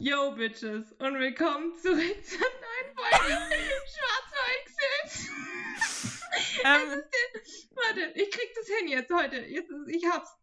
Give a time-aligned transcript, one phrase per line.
[0.00, 3.36] Yo, Bitches, und willkommen zurück zur neuen Folge
[3.84, 4.32] Schwarz
[6.64, 7.02] ähm,
[7.74, 9.44] Warte, ich krieg das hin jetzt heute.
[9.44, 10.34] Jetzt ist, ich hab's.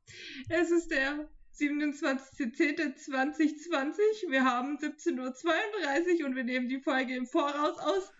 [0.49, 4.29] Es ist der 27.10.2020.
[4.29, 8.13] Wir haben 17.32 Uhr und wir nehmen die Folge im Voraus aus.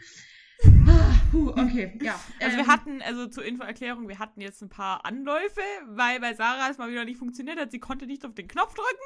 [0.88, 2.19] Ah, puh, okay, ja.
[2.39, 6.33] Also ähm, wir hatten, also zur Infoerklärung, wir hatten jetzt ein paar Anläufe, weil bei
[6.33, 7.69] Sarah es mal wieder nicht funktioniert hat.
[7.69, 9.04] Sie konnte nicht auf den Knopf drücken.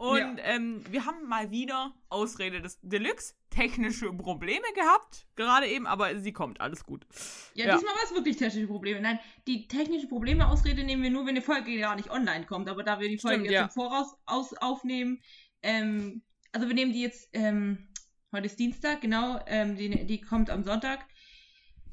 [0.00, 0.44] Und ja.
[0.44, 6.32] ähm, wir haben mal wieder Ausrede des Deluxe technische Probleme gehabt, gerade eben, aber sie
[6.32, 7.04] kommt, alles gut.
[7.52, 7.74] Ja, ja.
[7.74, 9.02] diesmal war es wirklich technische Probleme.
[9.02, 12.70] Nein, die technische Probleme Ausrede nehmen wir nur, wenn die Folge gar nicht online kommt,
[12.70, 13.64] aber da wir die Folge Stimmt, jetzt ja.
[13.64, 15.20] im Voraus aus, aufnehmen,
[15.62, 17.90] ähm, also wir nehmen die jetzt, ähm,
[18.32, 21.00] heute ist Dienstag, genau, ähm, die, die kommt am Sonntag.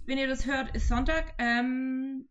[0.05, 2.30] Wenn ihr das hört, ist Sonntag, ähm,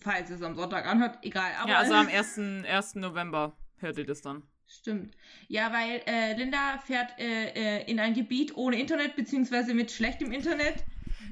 [0.00, 1.52] falls es am Sonntag anhört, egal.
[1.60, 2.38] Aber, ja, also am 1.
[2.64, 2.94] 1.
[2.94, 4.42] November hört ihr das dann.
[4.66, 5.16] Stimmt.
[5.48, 10.30] Ja, weil äh, Linda fährt äh, äh, in ein Gebiet ohne Internet, beziehungsweise mit schlechtem
[10.32, 10.84] Internet.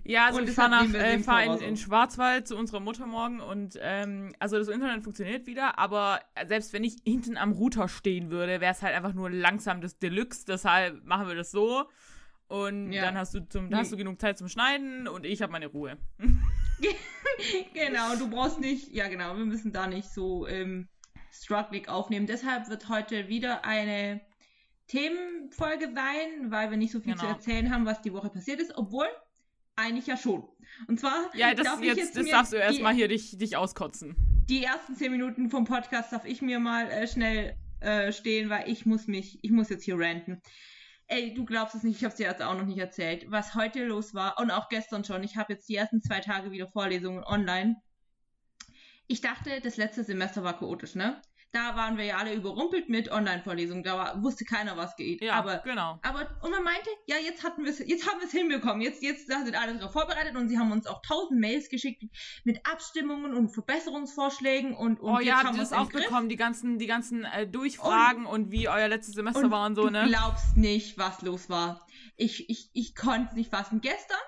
[0.04, 3.78] Ja, also und ich fahre äh, fahr in, in, Schwarzwald zu unserer Mutter morgen und
[3.80, 8.60] ähm, also das Internet funktioniert wieder, aber selbst wenn ich hinten am Router stehen würde,
[8.60, 11.84] wäre es halt einfach nur langsam das Deluxe, deshalb machen wir das so.
[12.48, 13.02] Und ja.
[13.02, 15.98] dann hast du zum, hast du genug Zeit zum Schneiden und ich habe meine Ruhe.
[17.74, 20.88] genau, du brauchst nicht, ja genau, wir müssen da nicht so ähm,
[21.42, 22.26] Struggling aufnehmen.
[22.26, 24.20] Deshalb wird heute wieder eine
[24.88, 27.24] Themenfolge sein, weil wir nicht so viel genau.
[27.24, 29.06] zu erzählen haben, was die Woche passiert ist, obwohl
[29.74, 30.44] eigentlich ja schon.
[30.88, 34.16] Und zwar ja, das, darf jetzt, jetzt das darfst du erstmal hier dich, dich auskotzen.
[34.48, 38.68] Die ersten zehn Minuten vom Podcast darf ich mir mal äh, schnell äh, stehen, weil
[38.70, 40.40] ich muss mich, ich muss jetzt hier ranten.
[41.08, 43.54] Ey, du glaubst es nicht, ich habe es dir jetzt auch noch nicht erzählt, was
[43.54, 45.22] heute los war und auch gestern schon.
[45.22, 47.76] Ich habe jetzt die ersten zwei Tage wieder Vorlesungen online
[49.08, 51.20] ich dachte, das letzte Semester war chaotisch, ne?
[51.52, 53.82] Da waren wir ja alle überrumpelt mit Online-Vorlesungen.
[53.82, 55.22] Da war, wusste keiner, was geht.
[55.22, 55.98] Ja, aber, genau.
[56.02, 58.82] Aber, und man meinte, ja, jetzt hatten wir jetzt haben wir es hinbekommen.
[58.82, 62.02] Jetzt, jetzt da sind alle darauf vorbereitet und sie haben uns auch tausend Mails geschickt
[62.44, 66.78] mit Abstimmungen und Verbesserungsvorschlägen und, und Oh ja, habt ihr das auch bekommen, die ganzen,
[66.78, 70.02] die ganzen äh, Durchfragen und, und, wie euer letztes Semester war und so, ne?
[70.02, 71.86] Du glaubst nicht, was los war.
[72.16, 73.80] Ich, ich, ich konnte es nicht fassen.
[73.80, 74.18] Gestern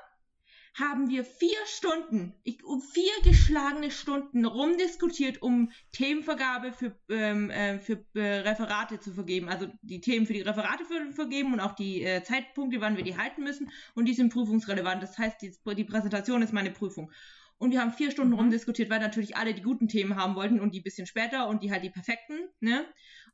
[0.79, 7.79] haben wir vier Stunden, ich, um vier geschlagene Stunden rumdiskutiert, um Themenvergabe für, ähm, äh,
[7.79, 9.49] für äh, Referate zu vergeben.
[9.49, 13.05] Also die Themen für die Referate für, vergeben und auch die äh, Zeitpunkte, wann wir
[13.05, 13.71] die halten müssen.
[13.95, 15.03] Und die sind prüfungsrelevant.
[15.03, 17.11] Das heißt, die, die Präsentation ist meine Prüfung.
[17.59, 18.39] Und wir haben vier Stunden mhm.
[18.39, 21.73] rumdiskutiert, weil natürlich alle die guten Themen haben wollten und die bisschen später und die
[21.73, 22.39] halt die perfekten.
[22.61, 22.85] Ne?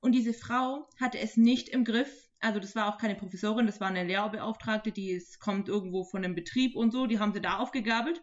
[0.00, 3.80] Und diese Frau hatte es nicht im Griff, also das war auch keine Professorin, das
[3.80, 7.40] war eine Lehrbeauftragte, die ist, kommt irgendwo von einem Betrieb und so, die haben sie
[7.40, 8.22] da aufgegabelt.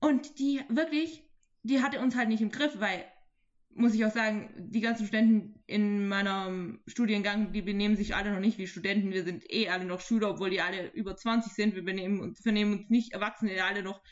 [0.00, 1.24] Und die wirklich,
[1.62, 3.04] die hatte uns halt nicht im Griff, weil,
[3.74, 8.40] muss ich auch sagen, die ganzen Studenten in meinem Studiengang, die benehmen sich alle noch
[8.40, 9.12] nicht wie Studenten.
[9.12, 11.74] Wir sind eh alle noch Schüler, obwohl die alle über 20 sind.
[11.74, 14.02] Wir benehmen uns, vernehmen uns nicht Erwachsene, alle noch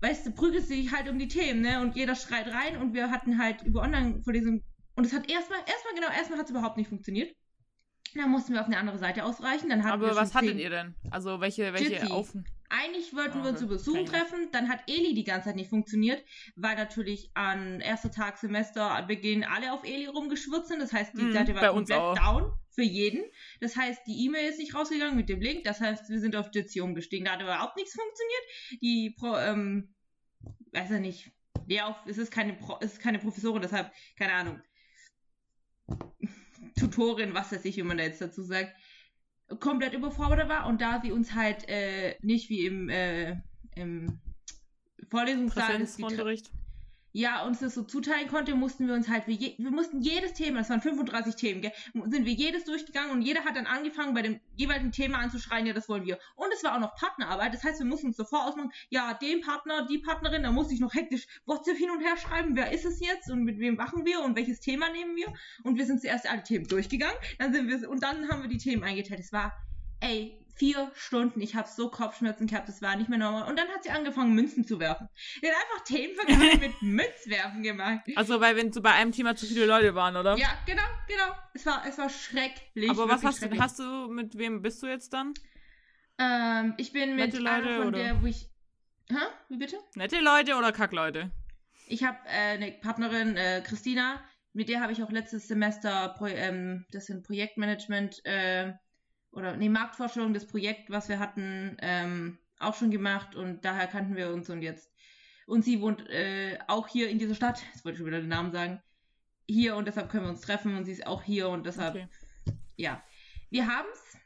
[0.00, 1.80] weißt du, prügelt sich halt um die Themen, ne?
[1.80, 4.64] Und jeder schreit rein und wir hatten halt über Online-Vorlesungen
[4.94, 7.34] und es hat erstmal, erstmal genau, erstmal hat es überhaupt nicht funktioniert.
[8.14, 9.68] Dann mussten wir auf eine andere Seite ausreichen.
[9.68, 10.94] Dann Aber was hattet ihr denn?
[11.10, 12.46] Also welche, welche Aufen?
[12.70, 15.70] Eigentlich wollten oh, wir uns über Zoom treffen, dann hat Eli die ganze Zeit nicht
[15.70, 16.22] funktioniert,
[16.54, 20.82] weil natürlich an erster Tag Semesterbeginn alle auf Eli rumgeschwurzt sind.
[20.82, 23.24] Das heißt, die hm, Seite war komplett down für jeden.
[23.60, 25.64] Das heißt, die E-Mail ist nicht rausgegangen mit dem Link.
[25.64, 27.24] Das heißt, wir sind auf Jitsi umgestiegen.
[27.24, 28.82] Da hat überhaupt nichts funktioniert.
[28.82, 29.94] Die Pro, ähm,
[30.72, 31.32] weiß er nicht.
[31.66, 34.60] Ja, es ist keine, Pro, es ist keine Professorin, deshalb, keine Ahnung.
[36.78, 38.74] Tutorin, was weiß ich, wie man da jetzt dazu sagt,
[39.60, 43.36] komplett überfordert war und da sie uns halt äh, nicht wie im, äh,
[43.74, 44.20] im
[45.08, 45.86] Vorlesungssaal
[47.12, 50.58] ja, uns das so zuteilen konnte, mussten wir uns halt, je, wir mussten jedes Thema,
[50.58, 51.72] das waren 35 Themen, gell,
[52.06, 55.72] sind wir jedes durchgegangen und jeder hat dann angefangen, bei dem jeweiligen Thema anzuschreien, ja,
[55.72, 56.18] das wollen wir.
[56.36, 59.40] Und es war auch noch Partnerarbeit, das heißt, wir mussten uns sofort ausmachen, ja, den
[59.40, 62.84] Partner, die Partnerin, da musste ich noch hektisch WhatsApp hin und her schreiben, wer ist
[62.84, 65.32] es jetzt und mit wem machen wir und welches Thema nehmen wir.
[65.62, 68.58] Und wir sind zuerst alle Themen durchgegangen, dann sind wir, und dann haben wir die
[68.58, 69.20] Themen eingeteilt.
[69.20, 69.52] Es war,
[70.00, 71.40] ey, vier Stunden.
[71.40, 73.48] Ich habe so Kopfschmerzen gehabt, das war nicht mehr normal.
[73.48, 75.08] Und dann hat sie angefangen, Münzen zu werfen.
[75.40, 78.00] Sie hat einfach Themenvergabe mit Münzwerfen gemacht.
[78.16, 80.36] Also, weil wenn so bei einem Thema zu viele Leute waren, oder?
[80.36, 81.34] Ja, genau, genau.
[81.54, 82.90] Es war, es war schrecklich.
[82.90, 85.34] Aber was hast du, hast du, mit wem bist du jetzt dann?
[86.18, 87.98] Ähm, ich bin mit Nette Leute, von oder?
[87.98, 88.50] der, wo ich.
[89.08, 89.16] Hä?
[89.48, 89.78] Wie bitte?
[89.94, 91.30] Nette Leute oder Kackleute?
[91.86, 94.20] Ich habe äh, eine Partnerin, äh, Christina,
[94.52, 98.72] mit der habe ich auch letztes Semester Pro ähm, das sind Projektmanagement äh,
[99.32, 104.16] oder nee, Marktforschung, das Projekt, was wir hatten, ähm, auch schon gemacht und daher kannten
[104.16, 104.90] wir uns und jetzt.
[105.46, 108.28] Und sie wohnt äh, auch hier in dieser Stadt, jetzt wollte ich schon wieder den
[108.28, 108.82] Namen sagen,
[109.46, 111.94] hier und deshalb können wir uns treffen und sie ist auch hier und deshalb.
[111.94, 112.08] Okay.
[112.76, 113.02] ja,
[113.50, 114.16] wir haben's,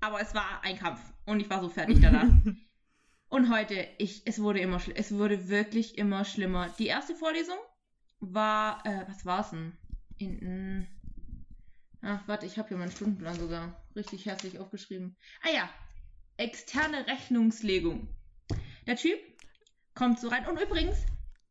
[0.00, 2.28] aber es war ein Kampf und ich war so fertig danach.
[3.28, 6.68] und heute, ich, es wurde immer, es wurde wirklich immer schlimmer.
[6.78, 7.56] Die erste Vorlesung
[8.20, 9.72] war, äh, was war's denn?
[10.18, 10.86] In, in,
[12.02, 15.16] ach, warte, ich habe hier meinen Stundenplan sogar richtig herzlich aufgeschrieben.
[15.42, 15.70] Ah ja,
[16.36, 18.08] externe Rechnungslegung.
[18.86, 19.18] Der Typ
[19.94, 20.96] kommt so rein und übrigens,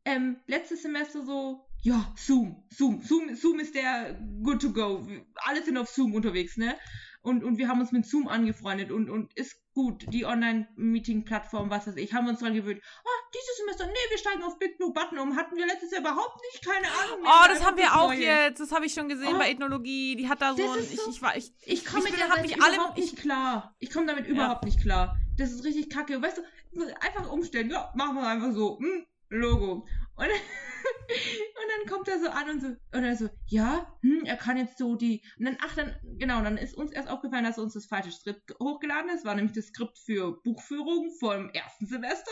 [0.05, 5.05] ähm, letztes Semester so, ja, Zoom, Zoom, Zoom, Zoom ist der good to go.
[5.35, 6.77] Alle sind auf Zoom unterwegs, ne?
[7.21, 11.87] Und, und wir haben uns mit Zoom angefreundet und, und ist gut, die Online-Meeting-Plattform, was
[11.87, 12.81] weiß ich, haben wir uns dran gewöhnt.
[12.83, 15.35] Ah, dieses Semester, nee, wir steigen auf Big Blue Button um.
[15.35, 17.25] Hatten wir letztes Jahr überhaupt nicht, keine Ahnung.
[17.25, 18.21] Oh, das haben wir auch Neue.
[18.21, 18.59] jetzt.
[18.59, 20.15] Das habe ich schon gesehen oh, bei Ethnologie.
[20.15, 20.79] Die hat da so ein.
[20.79, 23.75] Ich, ich, war, ich, ich, ich komme mit der Seite überhaupt nicht klar.
[23.79, 24.31] Ich komme damit ja.
[24.31, 25.17] überhaupt nicht klar.
[25.37, 26.21] Das ist richtig kacke.
[26.21, 27.69] Weißt du, einfach umstellen.
[27.69, 28.77] Ja, machen wir einfach so.
[28.79, 29.87] Hm, Logo.
[30.15, 34.37] Und, und dann kommt er so an und so, und er so, ja, hm, er
[34.37, 37.57] kann jetzt so die, und dann, ach, dann, genau, dann ist uns erst aufgefallen, dass
[37.57, 41.87] er uns das falsche Skript hochgeladen ist, war nämlich das Skript für Buchführung vom ersten
[41.87, 42.31] Semester.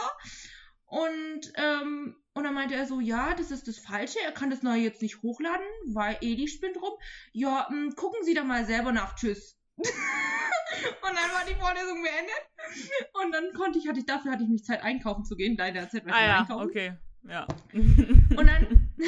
[0.91, 4.61] Und, ähm, und dann meinte er so, ja, das ist das Falsche, er kann das
[4.61, 6.93] neue jetzt nicht hochladen, weil Edi spinnt rum.
[7.31, 9.57] Ja, mh, hm, gucken Sie da mal selber nach, tschüss.
[9.77, 13.13] und dann war die Vorlesung beendet.
[13.23, 15.89] Und dann konnte ich, hatte ich, dafür hatte ich mich Zeit einkaufen zu gehen, leider
[15.89, 16.65] Zeit ah, ja, einkaufen.
[16.65, 16.97] okay.
[17.23, 17.47] Ja.
[17.73, 18.91] Und dann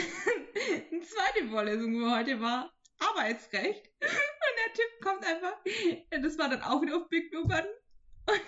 [0.92, 3.90] die zweite Vorlesung wo heute war Arbeitsrecht.
[4.00, 5.58] Und der Typ kommt einfach,
[6.22, 7.72] das war dann auch wieder auf Big Blue Button.
[8.28, 8.42] Und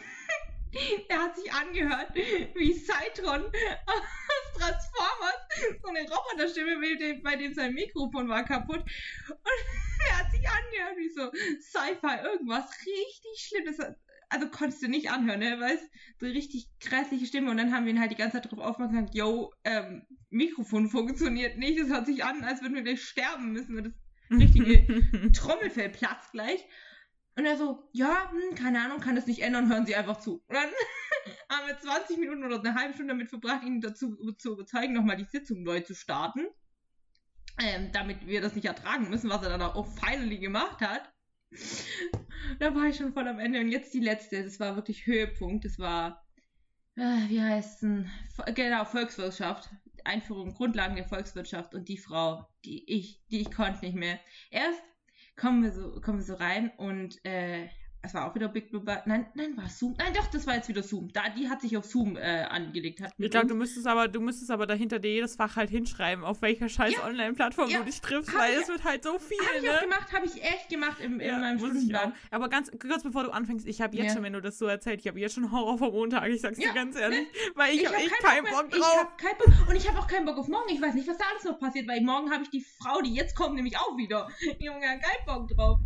[1.10, 3.44] er hat sich angehört wie Cytron
[3.86, 4.01] aus
[4.57, 5.80] Transformers.
[5.81, 8.81] So eine Roboterstimme, bei dem sein Mikrofon war kaputt.
[8.81, 9.39] Und
[10.10, 11.31] er hat sich angehört wie so
[11.62, 13.80] Sci-Fi, irgendwas richtig Schlimmes
[14.30, 15.57] also konntest du nicht anhören, ne?
[15.60, 15.89] Weil es
[16.19, 19.01] so richtig grässliche Stimme und dann haben wir ihn halt die ganze Zeit darauf aufmerksam
[19.01, 23.51] gesagt, yo, ähm, Mikrofon funktioniert nicht, es hört sich an, als würden wir gleich sterben
[23.51, 23.94] müssen, das
[24.39, 26.66] richtige Trommelfell platzt gleich.
[27.38, 30.44] Und er so, ja, hm, keine Ahnung, kann das nicht ändern, hören Sie einfach zu.
[30.48, 30.70] Und dann
[31.50, 35.18] haben wir 20 Minuten oder eine halbe Stunde damit verbracht, ihn dazu zu überzeugen, nochmal
[35.18, 36.48] die Sitzung neu zu starten.
[37.58, 41.16] Ähm, damit wir das nicht ertragen müssen, was er dann auch finally gemacht hat
[42.60, 43.60] da war ich schon voll am Ende.
[43.60, 45.66] Und jetzt die letzte, das war wirklich Höhepunkt.
[45.66, 46.26] Das war,
[46.96, 48.56] äh, wie heißt es?
[48.56, 49.70] Genau, Volkswirtschaft.
[50.04, 51.74] Einführung, Grundlagen der Volkswirtschaft.
[51.74, 54.20] Und die Frau, die ich, die ich konnte nicht mehr.
[54.52, 54.82] Erst
[55.36, 57.68] kommen wir so, kommen wir so rein und äh,
[58.06, 59.04] es war auch wieder Big Blue Button.
[59.06, 59.96] Nein, nein, war Zoom.
[59.98, 61.12] Nein, doch, das war jetzt wieder Zoom.
[61.12, 63.02] Da, die hat sich auf Zoom äh, angelegt.
[63.02, 66.24] Hat ich glaube, du müsstest aber, du müsstest aber dahinter dir jedes Fach halt hinschreiben,
[66.24, 69.18] auf welcher scheiß ja, Online-Plattform ja, du dich triffst, weil ich, es wird halt so
[69.19, 69.38] viel.
[69.40, 69.78] Habe ich ne?
[69.78, 72.13] auch gemacht, habe ich echt gemacht im, in ja, meinem Stundenplan.
[72.31, 75.01] Aber ganz kurz bevor du anfängst, ich habe jetzt schon, wenn du das so erzählt,
[75.01, 77.28] ich habe jetzt schon Horror vom Montag, ich sag's dir ganz ehrlich, ne?
[77.56, 79.08] weil ich, ich habe echt keinen Bock, Bock drauf.
[79.18, 80.69] Ich keinen Bock, und ich habe auch keinen Bock auf morgen.
[80.69, 83.13] Ich weiß nicht, was da alles noch passiert, weil morgen habe ich die Frau, die
[83.13, 84.30] jetzt kommt, nämlich auch wieder.
[84.60, 85.80] Junge, keinen Bock drauf.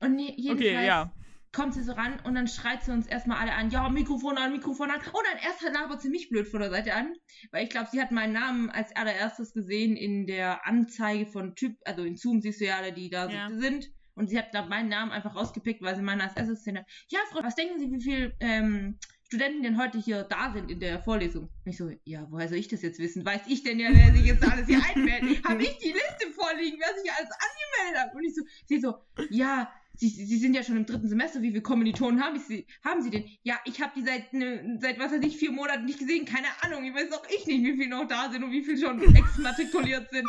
[0.00, 1.12] Und ne, jedenfalls, okay, ja
[1.52, 4.52] kommt sie so ran und dann schreit sie uns erstmal alle an, ja, Mikrofon an,
[4.52, 5.00] Mikrofon an.
[5.00, 7.14] Und dann erst labert sie mich blöd von der Seite an,
[7.50, 11.76] weil ich glaube, sie hat meinen Namen als allererstes gesehen in der Anzeige von Typ,
[11.84, 13.50] also in Zoom siehst du ja alle, die da ja.
[13.50, 13.90] sind.
[14.14, 16.84] Und sie hat da meinen Namen einfach rausgepickt, weil sie meinen als erstes Szene.
[17.08, 20.80] Ja, Frau, was denken Sie, wie viele ähm, Studenten denn heute hier da sind in
[20.80, 21.44] der Vorlesung?
[21.44, 23.24] Und ich so, ja, woher soll ich das jetzt wissen?
[23.24, 25.42] Weiß ich denn ja, wer sich jetzt alles hier einmeldet?
[25.48, 28.14] Habe ich die Liste vorliegen, wer sich alles angemeldet hat?
[28.14, 28.94] Und ich so, sie so,
[29.30, 29.72] ja,
[30.10, 33.10] Sie, Sie sind ja schon im dritten Semester, wie viele Kommilitonen haben Sie, haben Sie
[33.10, 33.24] denn?
[33.44, 36.48] Ja, ich habe die seit, ne, seit, was weiß ich, vier Monaten nicht gesehen, keine
[36.62, 39.00] Ahnung, ich weiß auch ich nicht, wie viele noch da sind und wie viele schon
[39.14, 40.28] exmatrikuliert sind.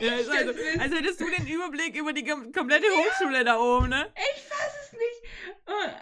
[0.00, 4.06] ja, also, also hättest du den Überblick über die komplette Hochschule ja, da oben, ne?
[4.16, 5.30] Ich weiß es nicht.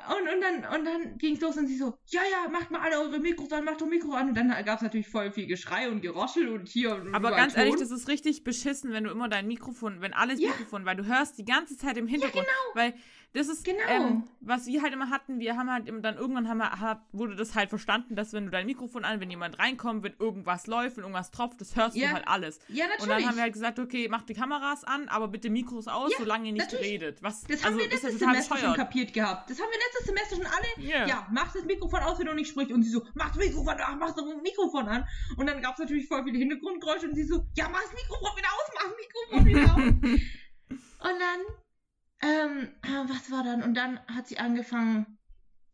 [0.09, 2.81] Und, und dann, und dann ging es los und sie so, ja, ja, macht mal
[2.81, 4.29] alle eure Mikros an, macht doch Mikro an.
[4.29, 7.55] Und dann gab es natürlich voll viel Geschrei und Geroschel und hier und Aber ganz
[7.55, 7.65] Ton.
[7.65, 10.51] ehrlich, das ist richtig beschissen, wenn du immer dein Mikrofon, wenn alles ja.
[10.51, 12.47] Mikrofon, weil du hörst die ganze Zeit im Hintergrund.
[12.47, 12.87] Ja, genau.
[12.87, 12.95] Weil
[13.35, 13.79] das ist, genau.
[13.89, 17.55] ähm, was wir halt immer hatten, wir haben halt dann irgendwann haben wir, wurde das
[17.55, 21.05] halt verstanden, dass wenn du dein Mikrofon an, wenn jemand reinkommt, wenn irgendwas läuft, wenn
[21.05, 22.09] irgendwas tropft, das hörst ja.
[22.09, 22.59] du halt alles.
[22.69, 23.03] Ja, natürlich.
[23.03, 26.11] Und dann haben wir halt gesagt, okay, mach die Kameras an, aber bitte Mikros aus,
[26.13, 26.93] ja, solange ihr nicht natürlich.
[26.93, 27.23] redet.
[27.23, 29.51] Was, das haben also, wir letztes Semester schon kapiert gehabt.
[29.51, 30.89] Das haben wir letztes Semester schon alle.
[30.89, 31.07] Yeah.
[31.07, 32.73] Ja, mach das Mikrofon aus, wenn du nicht sprichst.
[32.73, 35.07] Und sie so, mach das Mikrofon an, mach das Mikrofon an.
[35.37, 38.37] Und dann gab es natürlich voll viele Hintergrundgeräusche und sie so, ja, mach das Mikrofon
[38.37, 41.11] wieder aus, mach das Mikrofon wieder aus.
[41.11, 41.41] und dann
[42.21, 43.63] ähm, äh, was war dann?
[43.63, 45.19] Und dann hat sie angefangen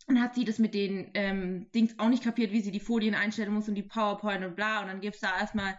[0.06, 3.14] und hat sie das mit den ähm, Dings auch nicht kapiert, wie sie die Folien
[3.14, 4.82] einstellen muss und die PowerPoint und bla.
[4.82, 5.78] Und dann gibt's da erstmal.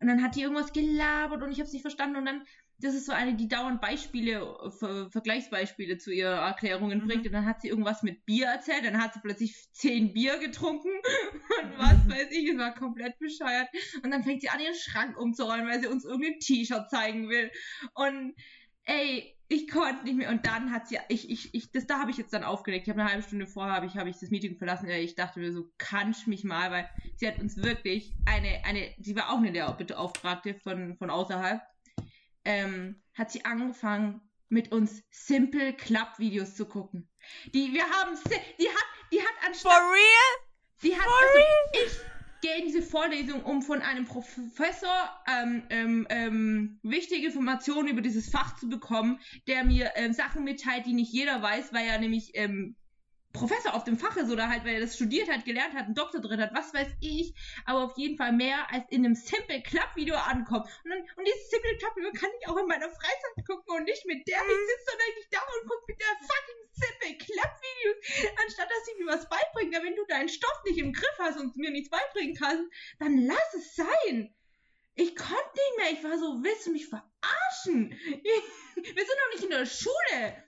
[0.00, 2.16] Und dann hat die irgendwas gelabert und ich habe es nicht verstanden.
[2.16, 2.42] Und dann,
[2.78, 4.40] das ist so eine, die dauernd Beispiele,
[4.78, 7.06] Ver Vergleichsbeispiele zu ihren Erklärungen mhm.
[7.06, 7.26] bringt.
[7.26, 8.84] Und dann hat sie irgendwas mit Bier erzählt.
[8.84, 10.90] Dann hat sie plötzlich zehn Bier getrunken
[11.62, 12.50] und was weiß ich.
[12.50, 13.68] Es war komplett bescheuert.
[14.02, 17.50] Und dann fängt sie an, ihren Schrank umzuräumen, weil sie uns irgendein T-Shirt zeigen will.
[17.94, 18.34] Und
[18.84, 20.30] ey, ich konnte nicht mehr.
[20.30, 22.86] Und dann hat sie, ich, ich, ich, das da habe ich jetzt dann aufgelegt.
[22.86, 24.88] Ich habe eine halbe Stunde vorher habe ich, habe ich das Meeting verlassen.
[24.88, 29.14] Ich dachte mir so, kannst mich mal, weil sie hat uns wirklich eine, eine, sie
[29.14, 31.60] war auch eine Lehrbeauftragte von, von außerhalb,
[32.44, 37.08] ähm, hat sie angefangen, mit uns Simple Club Videos zu gucken.
[37.54, 38.18] Die, wir haben,
[38.58, 39.72] die hat, die hat anstatt.
[39.72, 40.48] For real?
[40.78, 41.86] Sie hat, For also, real?
[41.86, 42.11] ich,
[42.42, 48.28] gehe in diese Vorlesung, um von einem Professor ähm, ähm, ähm, wichtige Informationen über dieses
[48.28, 52.32] Fach zu bekommen, der mir ähm, Sachen mitteilt, die nicht jeder weiß, weil er nämlich
[52.34, 52.76] ähm,
[53.32, 55.94] Professor auf dem Fach ist oder halt, weil er das studiert hat, gelernt hat, einen
[55.94, 57.34] Doktor drin hat, was weiß ich,
[57.64, 60.66] aber auf jeden Fall mehr als in einem Simple Club Video ankommt.
[60.84, 63.84] Und, dann, und dieses Simple Club Video kann ich auch in meiner Freizeit gucken und
[63.84, 67.52] nicht mit der ich sitze, sondern ich da und gucke mit der fucking Simple Club
[67.62, 69.76] Videos, anstatt dass sie mir was beibringt.
[69.76, 72.64] Aber wenn du deinen Stoff nicht im Griff hast und mir nichts beibringen kannst,
[72.98, 74.34] dann lass es sein.
[74.94, 75.92] Ich konnte nicht mehr.
[75.92, 77.90] Ich war so, willst du mich verarschen?
[78.74, 80.44] Wir sind doch nicht in der Schule.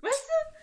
[0.00, 0.61] Weißt du?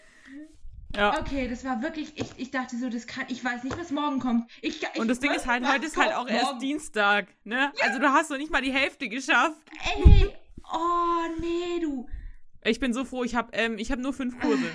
[0.96, 1.19] Ja.
[1.19, 4.19] Okay, das war wirklich, ich, ich dachte so, das kann, ich weiß nicht, was morgen
[4.19, 4.50] kommt.
[4.62, 6.29] Ich, ich und das Ding ist halt, heute ist halt auch morgen.
[6.29, 7.72] erst Dienstag, ne?
[7.77, 7.86] Ja.
[7.86, 9.58] Also du hast noch nicht mal die Hälfte geschafft.
[9.96, 12.08] Ey, oh nee, du.
[12.63, 14.65] Ich bin so froh, ich habe ähm, hab nur fünf Kurse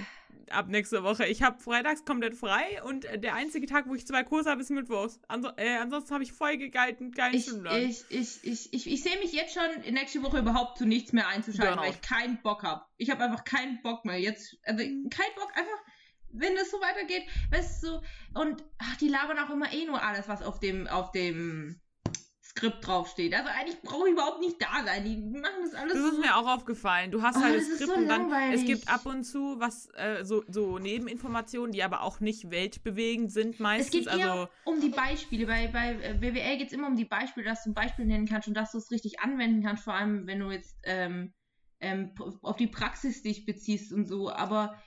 [0.51, 1.27] ab nächste Woche.
[1.27, 4.71] Ich habe freitags komplett frei und der einzige Tag, wo ich zwei Kurse habe, ist
[4.71, 5.19] Mittwochs.
[5.29, 9.19] Anso äh, ansonsten habe ich voll gegeilten geilen ich, ich, ich, ich, ich, ich sehe
[9.19, 11.83] mich jetzt schon nächste Woche überhaupt zu nichts mehr einzuschalten, Burnout.
[11.83, 12.85] weil ich keinen Bock habe.
[12.97, 14.19] Ich habe einfach keinen Bock mehr.
[14.21, 15.83] Jetzt, also keinen Bock, einfach
[16.35, 18.01] wenn es so weitergeht, weißt du,
[18.35, 21.81] und ach, die labern auch immer eh nur alles, was auf dem, auf dem
[22.57, 23.35] Skript draufsteht.
[23.35, 25.05] Also eigentlich brauche ich überhaupt nicht da sein.
[25.05, 25.93] Die machen das alles.
[25.93, 27.11] Das ist so mir auch aufgefallen.
[27.11, 29.89] Du hast oh, halt das Skript so und dann es gibt ab und zu was
[29.95, 33.87] äh, so, so Nebeninformationen, die aber auch nicht weltbewegend sind meistens.
[33.87, 35.47] Es geht also eher um die Beispiele.
[35.47, 38.27] Bei, bei äh, BWL geht es immer um die Beispiele, dass du ein Beispiel nennen
[38.27, 41.33] kannst und dass du es richtig anwenden kannst, vor allem wenn du jetzt ähm,
[41.81, 42.13] ähm,
[42.43, 44.31] auf die Praxis dich beziehst und so.
[44.31, 44.81] Aber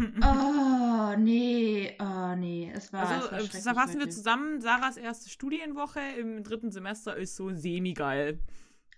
[0.00, 3.08] oh, nee, oh, nee, es war.
[3.08, 4.60] Also, es war äh, fassen wir zusammen.
[4.60, 8.40] Sarahs erste Studienwoche im dritten Semester ist so semi-geil.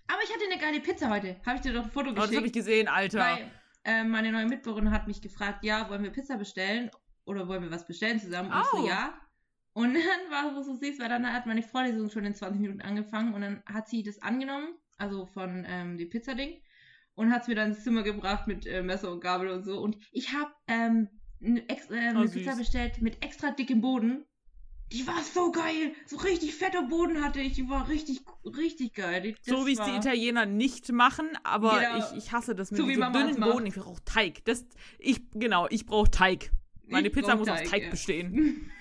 [0.07, 1.35] Aber ich hatte eine geile Pizza heute.
[1.45, 2.23] Habe ich dir doch ein Foto geschickt.
[2.23, 3.19] Oh, das habe ich gesehen, Alter.
[3.19, 3.51] Weil
[3.83, 6.91] äh, meine neue Mitbewohnerin hat mich gefragt, ja, wollen wir Pizza bestellen?
[7.25, 8.51] Oder wollen wir was bestellen zusammen?
[8.51, 8.61] Und oh.
[8.61, 8.87] ich so, oh.
[8.87, 9.13] ja.
[9.73, 12.81] Und dann war es so süß, weil dann hat meine Vorlesung schon in 20 Minuten
[12.81, 16.61] angefangen und dann hat sie das angenommen, also von ähm, dem Pizzading
[17.15, 19.79] und hat es mir dann ins Zimmer gebracht mit äh, Messer und Gabel und so.
[19.79, 21.09] Und ich habe ähm,
[21.43, 24.25] eine, extra, äh, eine oh, Pizza bestellt mit extra dickem Boden.
[24.91, 25.93] Die war so geil.
[26.05, 27.53] So richtig fetter Boden hatte ich.
[27.53, 29.35] Die war richtig, richtig geil.
[29.45, 31.97] Das so wie es die Italiener nicht machen, aber genau.
[31.97, 33.65] ich, ich hasse das mit so diesem dünnen Boden.
[33.65, 34.45] Ich brauche Teig.
[34.45, 34.65] Das,
[34.99, 36.51] ich, genau, ich brauche Teig.
[36.87, 37.89] Meine ich Pizza muss Teig, aus Teig ja.
[37.89, 38.71] bestehen.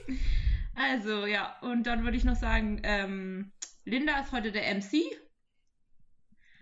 [0.74, 1.58] also, ja.
[1.60, 3.52] Und dann würde ich noch sagen, ähm,
[3.84, 5.02] Linda ist heute der MC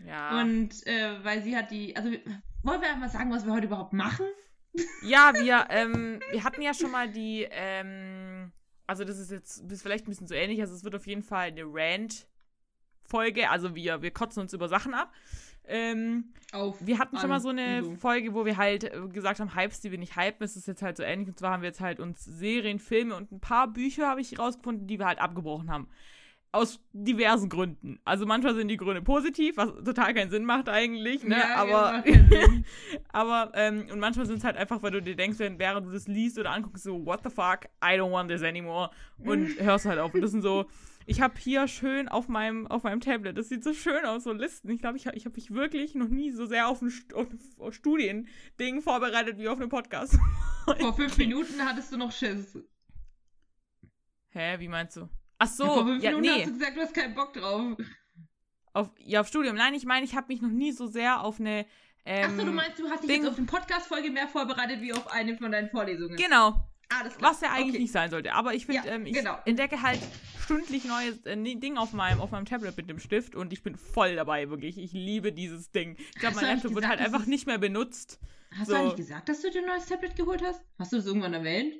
[0.07, 0.41] ja.
[0.41, 2.11] Und äh, weil sie hat die, also
[2.63, 4.27] wollen wir einmal sagen, was wir heute überhaupt machen?
[5.03, 8.53] Ja, wir, ähm, wir hatten ja schon mal die, ähm,
[8.87, 11.23] also das ist jetzt ist vielleicht ein bisschen so ähnlich, also es wird auf jeden
[11.23, 15.13] Fall eine Rant-Folge, also wir, wir kotzen uns über Sachen ab.
[15.65, 17.95] Ähm, auf, wir hatten schon mal so eine so.
[17.97, 20.45] Folge, wo wir halt gesagt haben, Hypes, die wir nicht hypen.
[20.45, 21.29] Es ist jetzt halt so ähnlich.
[21.29, 24.39] Und zwar haben wir jetzt halt uns Serien, Filme und ein paar Bücher, habe ich
[24.39, 25.89] rausgefunden, die wir halt abgebrochen haben.
[26.55, 27.99] Aus diversen Gründen.
[28.05, 31.39] Also manchmal sind die Gründe positiv, was total keinen Sinn macht eigentlich, ne?
[31.39, 32.05] Ja, aber,
[33.09, 36.09] aber ähm, und manchmal sind es halt einfach, weil du dir denkst, während du das
[36.09, 38.91] liest oder anguckst, so, what the fuck, I don't want this anymore.
[39.19, 40.13] Und hörst halt auf.
[40.13, 40.67] Und das sind so,
[41.07, 44.33] ich habe hier schön auf meinem, auf meinem Tablet, das sieht so schön aus, so
[44.33, 44.71] Listen.
[44.71, 48.83] Ich glaube, ich, ich habe mich wirklich noch nie so sehr auf ein, ein Studiending
[48.83, 50.19] vorbereitet wie auf einen Podcast.
[50.79, 52.59] Vor fünf Minuten hattest du noch Schiss.
[54.29, 55.09] Hä, wie meinst du?
[55.43, 56.41] Ach so, ja, vor fünf ja, Minuten nee.
[56.41, 57.77] hast du gesagt, du hast keinen Bock drauf.
[58.75, 59.57] Auf, ja, auf Studium.
[59.57, 61.67] Nein, ich meine, ich habe mich noch nie so sehr auf eine.
[62.05, 64.93] Ähm, Achso, du meinst, du hast dich Ding jetzt auf eine Podcast-Folge mehr vorbereitet wie
[64.93, 66.17] auf eine von deinen Vorlesungen.
[66.17, 66.55] Genau.
[66.89, 67.31] Alles klar.
[67.31, 67.79] Was ja eigentlich okay.
[67.79, 68.35] nicht sein sollte.
[68.35, 69.37] Aber ich finde, ja, ähm, ich genau.
[69.45, 70.01] entdecke halt
[70.43, 73.77] stündlich neue äh, Dinge auf meinem, auf meinem Tablet mit dem Stift und ich bin
[73.77, 74.79] voll dabei, wirklich.
[74.79, 75.97] Ich liebe dieses Ding.
[75.97, 78.21] Ich glaube, mein Laptop wird halt einfach nicht mehr benutzt.
[78.57, 78.75] Hast so.
[78.75, 80.63] du eigentlich gesagt, dass du dir ein neues Tablet geholt hast?
[80.79, 81.75] Hast du das irgendwann erwähnt?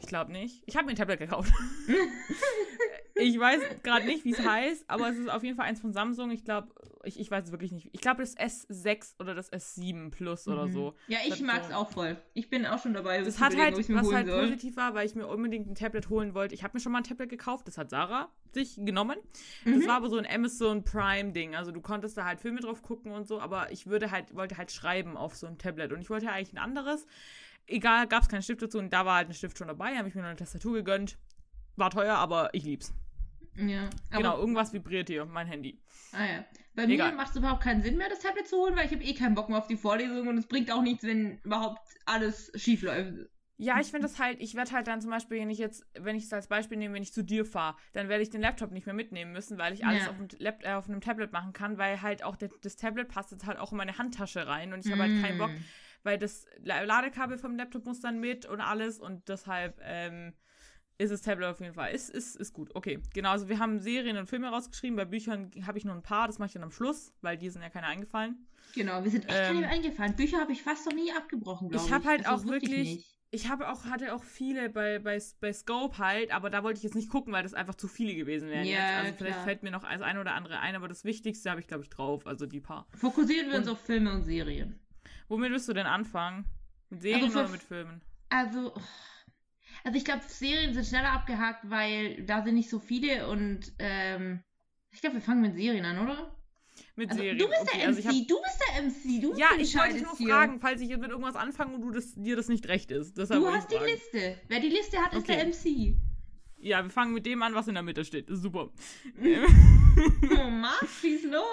[0.00, 0.62] Ich glaube nicht.
[0.66, 1.52] Ich habe mir ein Tablet gekauft.
[3.14, 5.92] ich weiß gerade nicht, wie es heißt, aber es ist auf jeden Fall eins von
[5.92, 6.30] Samsung.
[6.30, 6.68] Ich glaube,
[7.04, 7.90] ich, ich weiß es wirklich nicht.
[7.92, 10.52] Ich glaube, das S6 oder das S7 Plus mhm.
[10.52, 10.94] oder so.
[11.06, 11.74] Ja, ich mag es so.
[11.74, 12.16] auch voll.
[12.32, 13.22] Ich bin auch schon dabei.
[13.22, 14.42] Das hat halt, was halt soll.
[14.42, 16.54] positiv war, weil ich mir unbedingt ein Tablet holen wollte.
[16.54, 19.18] Ich habe mir schon mal ein Tablet gekauft, das hat Sarah sich genommen.
[19.64, 19.78] Mhm.
[19.78, 21.54] Das war aber so ein Amazon Prime Ding.
[21.54, 24.56] Also du konntest da halt Filme drauf gucken und so, aber ich würde halt, wollte
[24.56, 25.92] halt schreiben auf so ein Tablet.
[25.92, 27.06] Und ich wollte ja eigentlich ein anderes
[27.66, 30.08] egal, gab es keinen Stift dazu und da war halt ein Stift schon dabei, habe
[30.08, 31.16] ich mir noch eine Tastatur gegönnt.
[31.76, 32.92] War teuer, aber ich lieb's.
[33.56, 33.88] Ja.
[34.10, 35.80] genau, irgendwas vibriert hier, mein Handy.
[36.12, 36.44] Ah ja.
[36.74, 37.10] Bei Egal.
[37.10, 39.14] mir macht es überhaupt keinen Sinn mehr, das Tablet zu holen, weil ich habe eh
[39.14, 42.82] keinen Bock mehr auf die Vorlesung und es bringt auch nichts, wenn überhaupt alles schief
[42.82, 43.28] läuft.
[43.56, 46.16] Ja, ich finde das halt, ich werde halt dann zum Beispiel, wenn ich jetzt, wenn
[46.16, 48.72] ich es als Beispiel nehme, wenn ich zu dir fahre, dann werde ich den Laptop
[48.72, 50.10] nicht mehr mitnehmen müssen, weil ich alles ja.
[50.10, 53.06] auf, dem Lab, äh, auf einem Tablet machen kann, weil halt auch der, das Tablet
[53.06, 55.64] passt jetzt halt auch in meine Handtasche rein und ich habe halt keinen Bock, mm.
[56.02, 60.34] weil das Ladekabel vom Laptop muss dann mit und alles und deshalb ähm,
[60.98, 61.92] ist das Tablet auf jeden Fall.
[61.92, 62.70] Ist, ist, ist gut.
[62.74, 63.30] Okay, genau.
[63.30, 64.96] Also wir haben Serien und Filme rausgeschrieben.
[64.96, 66.26] Bei Büchern habe ich nur ein paar.
[66.26, 68.46] Das mache ich dann am Schluss, weil die sind ja keine eingefallen.
[68.74, 70.16] Genau, wir sind echt ähm, keine eingefallen.
[70.16, 71.88] Bücher habe ich fast noch nie abgebrochen, glaube ich.
[71.88, 75.20] Ich habe halt also auch wirklich, wirklich ich habe auch, hatte auch viele bei, bei,
[75.40, 78.14] bei Scope halt, aber da wollte ich jetzt nicht gucken, weil das einfach zu viele
[78.14, 78.80] gewesen wären ja, jetzt.
[78.80, 79.16] Also klar.
[79.16, 81.82] vielleicht fällt mir noch das eine oder andere ein, aber das Wichtigste habe ich, glaube
[81.82, 82.28] ich, drauf.
[82.28, 82.86] Also die paar.
[82.96, 84.78] Fokussieren wir und, uns auf Filme und Serien.
[85.26, 86.44] Womit wirst du denn anfangen?
[86.90, 88.00] Mit Serien also für, oder mit Filmen?
[88.28, 88.74] Also,
[89.84, 94.42] also ich glaube, Serien sind schneller abgehakt, weil da sind nicht so viele und ähm,
[94.90, 96.34] ich glaube, wir fangen mit Serien an, oder?
[96.96, 97.38] mit also, Serien.
[97.38, 98.28] Du bist okay, der MC, also hab...
[98.28, 100.28] du bist der MC, du Ja, ich wollte nur hier.
[100.28, 103.16] fragen, falls ich jetzt mit irgendwas anfange und du das, dir das nicht recht ist.
[103.16, 103.90] Deshalb du hast die fragen.
[103.90, 104.40] Liste.
[104.48, 105.96] Wer die Liste hat, ist der MC.
[106.58, 108.26] Ja, wir fangen mit dem an, was in der Mitte steht.
[108.30, 108.70] Super.
[109.20, 111.44] oh, Max, schieß los.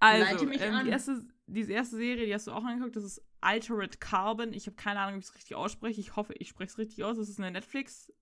[0.00, 4.00] Also, ähm, die, erste, die erste Serie, die hast du auch angeguckt, das ist Altered
[4.00, 4.52] Carbon.
[4.52, 6.00] Ich habe keine Ahnung, ob ich es richtig ausspreche.
[6.00, 7.16] Ich hoffe, ich spreche es richtig aus.
[7.16, 8.12] Das ist eine Netflix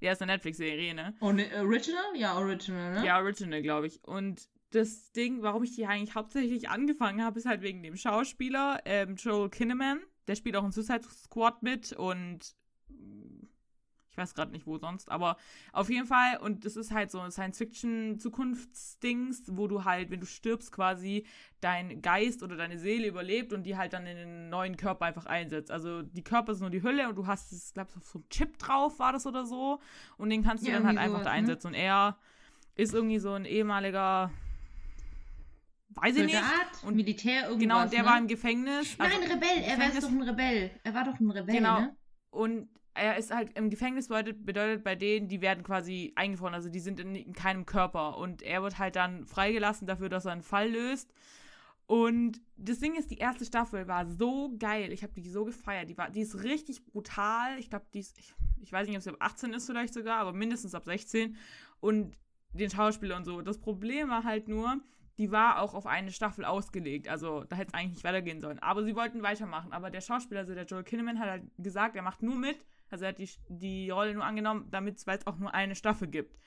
[0.00, 1.14] ja, ist eine Netflix-Serie, ne?
[1.20, 2.16] Oh, ne, Original?
[2.16, 3.06] Ja, Original, ne?
[3.06, 4.02] Ja, Original, glaube ich.
[4.04, 8.80] Und das Ding, warum ich die eigentlich hauptsächlich angefangen habe, ist halt wegen dem Schauspieler,
[8.86, 10.00] ähm, Joel Kinnaman.
[10.26, 12.54] Der spielt auch in Suicide Squad mit und
[14.20, 15.36] weiß gerade nicht wo sonst, aber
[15.72, 20.26] auf jeden Fall, und das ist halt so ein Science-Fiction-Zukunftsdings, wo du halt, wenn du
[20.26, 21.26] stirbst, quasi
[21.60, 25.26] dein Geist oder deine Seele überlebt und die halt dann in den neuen Körper einfach
[25.26, 25.70] einsetzt.
[25.70, 28.58] Also die Körper sind nur die Hülle und du hast, ich glaube, so ein Chip
[28.58, 29.80] drauf war das oder so.
[30.16, 31.30] Und den kannst du ja, dann halt einfach da ne?
[31.30, 31.68] einsetzen.
[31.68, 32.16] Und er
[32.74, 34.30] ist irgendwie so ein ehemaliger
[35.90, 36.42] weiß ich nicht.
[36.82, 37.58] Und Militär irgendwas.
[37.58, 38.08] Genau, der ne?
[38.08, 38.96] war im Gefängnis.
[38.98, 40.70] Nein, also Rebell, er war doch ein Rebell.
[40.82, 41.80] Er war doch ein Rebell, genau.
[41.80, 41.96] ne?
[42.30, 46.68] Und er ist halt im Gefängnis bedeutet, bedeutet bei denen, die werden quasi eingefroren, also
[46.68, 48.18] die sind in, in, keinem Körper.
[48.18, 51.12] Und er wird halt dann freigelassen dafür, dass er einen Fall löst.
[51.86, 54.92] Und das Ding ist, die erste Staffel war so geil.
[54.92, 55.88] Ich habe die so gefeiert.
[55.88, 57.58] Die, war, die ist richtig brutal.
[57.58, 60.18] Ich glaube, die ist, ich, ich weiß nicht, ob sie ab 18 ist vielleicht sogar,
[60.18, 61.36] aber mindestens ab 16.
[61.80, 62.16] Und
[62.52, 63.42] den Schauspieler und so.
[63.42, 64.80] Das Problem war halt nur,
[65.18, 67.08] die war auch auf eine Staffel ausgelegt.
[67.08, 68.58] Also da hätte es eigentlich nicht weitergehen sollen.
[68.60, 69.72] Aber sie wollten weitermachen.
[69.72, 72.56] Aber der Schauspieler, also der Joel Kinnaman, hat halt gesagt, er macht nur mit.
[72.90, 76.38] Also er hat die, die Rolle nur angenommen, damit es auch nur eine Staffel gibt.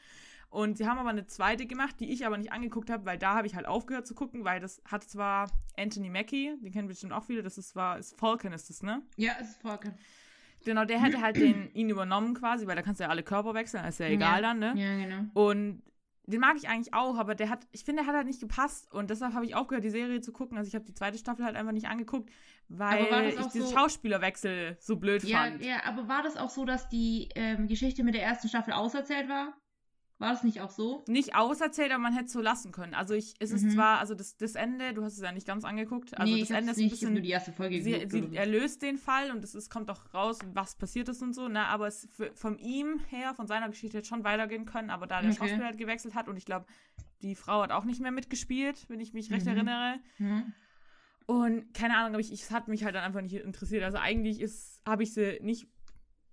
[0.49, 3.33] Und sie haben aber eine zweite gemacht, die ich aber nicht angeguckt habe, weil da
[3.33, 7.11] habe ich halt aufgehört zu gucken, weil das hat zwar Anthony Mackie, den kennen bestimmt
[7.11, 9.01] auch viele, das ist zwar, ist Falcon ist das, ne?
[9.17, 9.95] Ja, es ist Falcon.
[10.63, 13.55] Genau, der hätte halt den, ihn übernommen quasi, weil da kannst du ja alle Körper
[13.55, 14.53] wechseln, ist ja egal ja.
[14.53, 14.73] dann, ne?
[14.75, 15.23] Ja, genau.
[15.33, 15.81] Und
[16.25, 18.91] den mag ich eigentlich auch, aber der hat, ich finde, der hat halt nicht gepasst
[18.93, 20.57] und deshalb habe ich aufgehört, die Serie zu gucken.
[20.57, 22.31] Also ich habe die zweite Staffel halt einfach nicht angeguckt,
[22.69, 25.63] weil ich diesen so, Schauspielerwechsel so blöd ja, fand.
[25.63, 29.27] Ja, aber war das auch so, dass die ähm, Geschichte mit der ersten Staffel auserzählt
[29.27, 29.53] war?
[30.19, 31.03] War das nicht auch so?
[31.07, 32.93] Nicht auserzählt, aber man hätte es so lassen können.
[32.93, 33.71] Also ich, es ist mhm.
[33.71, 36.51] zwar, also das, das Ende, du hast es ja nicht ganz angeguckt, also nee, das
[36.51, 37.13] Ende ist ein bisschen.
[37.13, 40.39] Nur die erste Folge sie, sie erlöst den Fall und es ist, kommt auch raus,
[40.53, 41.65] was passiert ist und so, ne?
[41.65, 45.21] Aber es für, von ihm her, von seiner Geschichte hätte schon weitergehen können, aber da
[45.21, 45.39] der okay.
[45.39, 46.67] Schauspieler halt gewechselt hat und ich glaube,
[47.21, 49.51] die Frau hat auch nicht mehr mitgespielt, wenn ich mich recht mhm.
[49.51, 49.99] erinnere.
[50.19, 50.53] Mhm.
[51.25, 53.83] Und keine Ahnung, aber ich, es hat mich halt dann einfach nicht interessiert.
[53.83, 55.67] Also eigentlich ist, habe ich sie nicht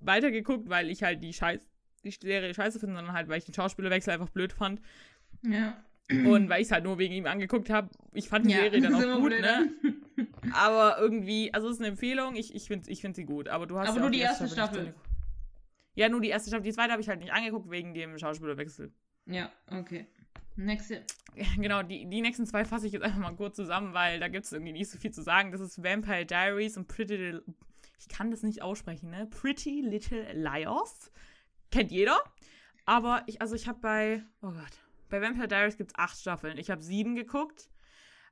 [0.00, 1.69] weitergeguckt, weil ich halt die Scheiß
[2.04, 4.80] die Serie scheiße finde, sondern halt, weil ich den Schauspielerwechsel einfach blöd fand.
[5.42, 5.82] Ja.
[6.10, 7.88] Und weil ich es halt nur wegen ihm angeguckt habe.
[8.12, 9.72] Ich fand die ja, Serie dann auch gut, ne?
[10.52, 13.48] Aber irgendwie, also es ist eine Empfehlung, ich, ich finde ich find sie gut.
[13.48, 14.82] Aber du hast Aber ja nur die, die erste Staffel.
[14.82, 14.94] Staffel.
[15.94, 16.64] Ja, nur die erste Staffel.
[16.64, 18.92] Die zweite habe ich halt nicht angeguckt wegen dem Schauspielerwechsel.
[19.26, 20.06] Ja, okay.
[20.56, 21.02] Nächste.
[21.56, 24.46] Genau, die, die nächsten zwei fasse ich jetzt einfach mal kurz zusammen, weil da gibt
[24.46, 25.52] es irgendwie nicht so viel zu sagen.
[25.52, 27.44] Das ist Vampire Diaries und Pretty Little.
[28.00, 29.26] Ich kann das nicht aussprechen, ne?
[29.26, 31.12] Pretty Little Liars
[31.70, 32.18] kennt jeder.
[32.84, 36.58] Aber ich, also ich habe bei, oh Gott, bei Vampire Diaries gibt es acht Staffeln.
[36.58, 37.70] Ich habe sieben geguckt,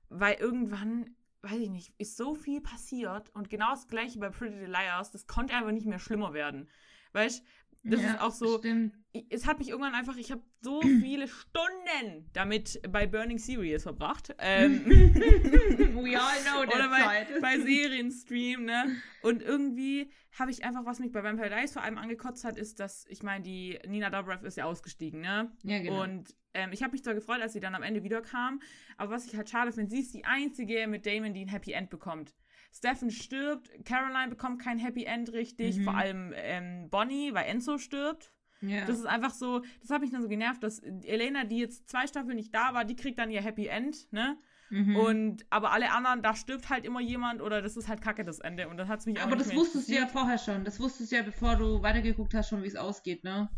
[0.08, 4.64] weil irgendwann, weiß ich nicht, ist so viel passiert und genau das gleiche bei Pretty
[4.64, 6.68] Liars, das konnte einfach nicht mehr schlimmer werden.
[7.12, 7.44] Weißt
[7.90, 8.58] das ja, ist auch so.
[8.58, 8.94] Stimmt.
[9.30, 14.34] Es hat mich irgendwann einfach, ich habe so viele Stunden damit bei Burning Series verbracht.
[14.38, 18.96] Ähm, We all know that Oder bei, bei Serienstream, ne?
[19.22, 22.80] Und irgendwie habe ich einfach, was mich bei Vampire Diaries vor allem angekotzt hat, ist,
[22.80, 25.50] dass, ich meine, die Nina Dobrev ist ja ausgestiegen, ne?
[25.62, 26.02] Ja, genau.
[26.02, 28.60] Und ähm, ich habe mich zwar gefreut, als sie dann am Ende wiederkam,
[28.96, 31.72] aber was ich halt schade finde, sie ist die Einzige mit Damon, die ein Happy
[31.72, 32.34] End bekommt.
[32.78, 35.84] Stephen stirbt, Caroline bekommt kein Happy End richtig, mhm.
[35.84, 38.32] vor allem ähm, Bonnie, weil Enzo stirbt.
[38.60, 38.84] Ja.
[38.86, 42.06] Das ist einfach so, das hat mich dann so genervt, dass Elena, die jetzt zwei
[42.06, 44.36] Staffeln nicht da war, die kriegt dann ihr Happy End, ne?
[44.70, 44.96] Mhm.
[44.96, 48.38] Und aber alle anderen, da stirbt halt immer jemand oder das ist halt kacke das
[48.38, 50.64] Ende und dann hat es mich Aber das wusstest du ja vorher schon.
[50.64, 53.48] Das wusstest du ja, bevor du weitergeguckt hast, schon, wie es ausgeht, ne?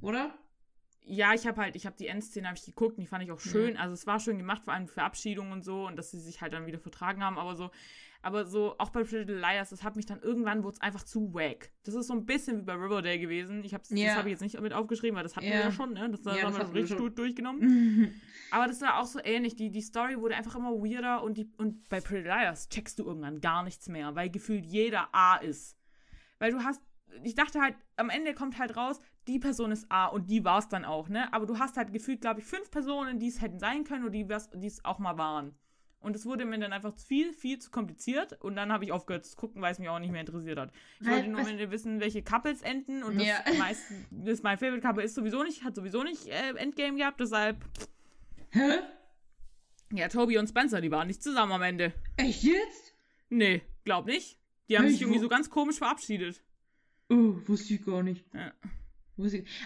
[0.00, 0.38] Oder?
[1.08, 3.30] Ja, ich habe halt, ich habe die Endszene habe ich geguckt, und die fand ich
[3.30, 3.74] auch schön.
[3.74, 3.80] Mhm.
[3.80, 6.52] Also es war schön gemacht, vor allem Verabschiedung und so und dass sie sich halt
[6.52, 7.70] dann wieder vertragen haben, aber so
[8.26, 11.04] aber so, auch bei Pretty Little Liars, das hat mich dann irgendwann, wurde es einfach
[11.04, 11.70] zu wack.
[11.84, 13.62] Das ist so ein bisschen wie bei Riverdale gewesen.
[13.62, 14.08] Ich hab's, yeah.
[14.08, 15.58] Das habe ich jetzt nicht mit aufgeschrieben, weil das hatten yeah.
[15.58, 16.10] wir ja schon, ne?
[16.10, 18.12] Das, ja, haben wir richtig gut durchgenommen.
[18.50, 19.54] aber das war auch so ähnlich.
[19.54, 23.04] Die, die Story wurde einfach immer weirder und, die, und bei Pretty Liars checkst du
[23.04, 25.76] irgendwann gar nichts mehr, weil gefühlt jeder A ist.
[26.40, 26.82] Weil du hast,
[27.22, 30.58] ich dachte halt, am Ende kommt halt raus, die Person ist A und die war
[30.58, 31.32] es dann auch, ne?
[31.32, 34.12] Aber du hast halt gefühlt, glaube ich, fünf Personen, die es hätten sein können und
[34.12, 34.26] die
[34.66, 35.54] es auch mal waren.
[36.00, 38.40] Und es wurde mir dann einfach viel, viel zu kompliziert.
[38.40, 40.70] Und dann habe ich aufgehört zu gucken, weil es mich auch nicht mehr interessiert hat.
[41.00, 43.02] Ich wollte nur wissen, welche Couples enden.
[43.02, 43.42] Und das, ja.
[43.58, 47.18] meist, das mein Favorite Couple ist sowieso nicht, hat sowieso nicht äh, Endgame gehabt.
[47.18, 47.56] Deshalb.
[48.50, 48.78] Hä?
[49.92, 51.92] Ja, Toby und Spencer, die waren nicht zusammen am Ende.
[52.16, 52.94] Echt jetzt?
[53.28, 54.38] Nee, glaub nicht.
[54.68, 56.40] Die haben hey, sich irgendwie so ganz komisch verabschiedet.
[57.08, 58.24] Oh, wusste ich gar nicht.
[58.32, 58.52] Ja.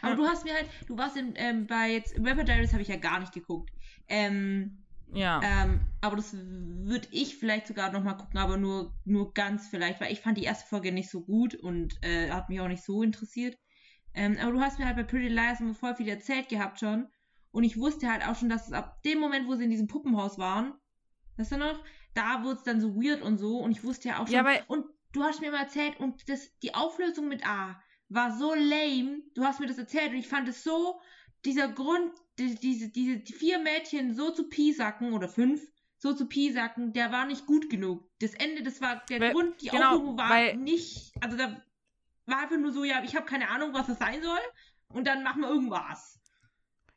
[0.02, 0.16] Aber ja.
[0.16, 2.96] du hast mir halt, du warst in, ähm, bei jetzt, Rapper Diaries habe ich ja
[2.96, 3.70] gar nicht geguckt.
[4.08, 5.40] Ähm, ja.
[5.42, 10.00] Ähm, aber das würde ich vielleicht sogar noch mal gucken, aber nur, nur ganz vielleicht,
[10.00, 12.84] weil ich fand die erste Folge nicht so gut und äh, hat mich auch nicht
[12.84, 13.58] so interessiert.
[14.14, 17.08] Ähm, aber du hast mir halt bei Pretty Liars immer voll viel erzählt gehabt schon.
[17.52, 19.88] Und ich wusste halt auch schon, dass es ab dem Moment, wo sie in diesem
[19.88, 20.74] Puppenhaus waren,
[21.36, 21.84] weißt du noch,
[22.14, 23.58] da wurde es dann so weird und so.
[23.58, 24.34] Und ich wusste ja auch schon.
[24.34, 28.36] Ja, aber und du hast mir mal erzählt, und das, die Auflösung mit A war
[28.36, 29.22] so lame.
[29.34, 31.00] Du hast mir das erzählt und ich fand es so,
[31.44, 35.62] dieser Grund, die, diese, diese die vier Mädchen so zu piesacken oder fünf,
[35.96, 38.04] so zu piesacken, der war nicht gut genug.
[38.20, 41.62] Das Ende, das war der weil, Grund, die genau, Auflösung war weil, nicht, also da
[42.26, 44.38] war einfach nur so, ja, ich habe keine Ahnung, was das sein soll
[44.88, 46.18] und dann machen wir irgendwas.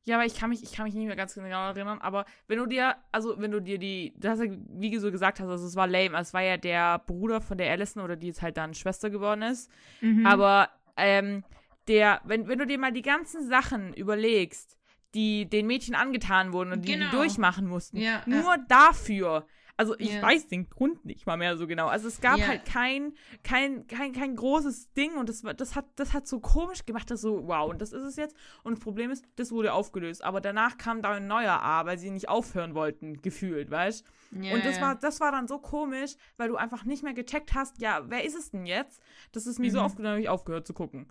[0.05, 2.57] Ja, aber ich kann mich, ich kann mich nicht mehr ganz genau erinnern, aber wenn
[2.57, 5.77] du dir, also wenn du dir die, das wie du so gesagt hast, also es
[5.77, 8.57] war lame, also es war ja der Bruder von der Allison oder die jetzt halt
[8.57, 9.71] dann Schwester geworden ist,
[10.01, 10.25] mhm.
[10.25, 11.43] aber ähm,
[11.87, 14.77] der, wenn, wenn du dir mal die ganzen Sachen überlegst,
[15.13, 17.09] die den Mädchen angetan wurden und die genau.
[17.09, 18.65] die durchmachen mussten, ja, nur ja.
[18.67, 19.45] dafür.
[19.75, 20.21] Also ich ja.
[20.21, 21.87] weiß den Grund nicht mal mehr so genau.
[21.87, 26.13] Also es gab halt kein, kein, kein, kein großes Ding und das, das, hat, das
[26.13, 28.35] hat so komisch gemacht, dass so, wow, und das ist es jetzt.
[28.63, 30.23] Und das Problem ist, das wurde aufgelöst.
[30.23, 34.05] Aber danach kam da ein neuer A, weil sie nicht aufhören wollten, gefühlt, weißt
[34.41, 37.53] ja, Und das, war, das war dann so komisch, weil du einfach nicht mehr gecheckt
[37.55, 39.01] hast, ja, wer ist es denn jetzt?
[39.31, 39.75] Das ist mir mhm.
[39.75, 41.07] so aufgenommen, habe ich aufgehört zu gucken.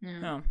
[0.00, 0.20] Ja.
[0.20, 0.42] ja.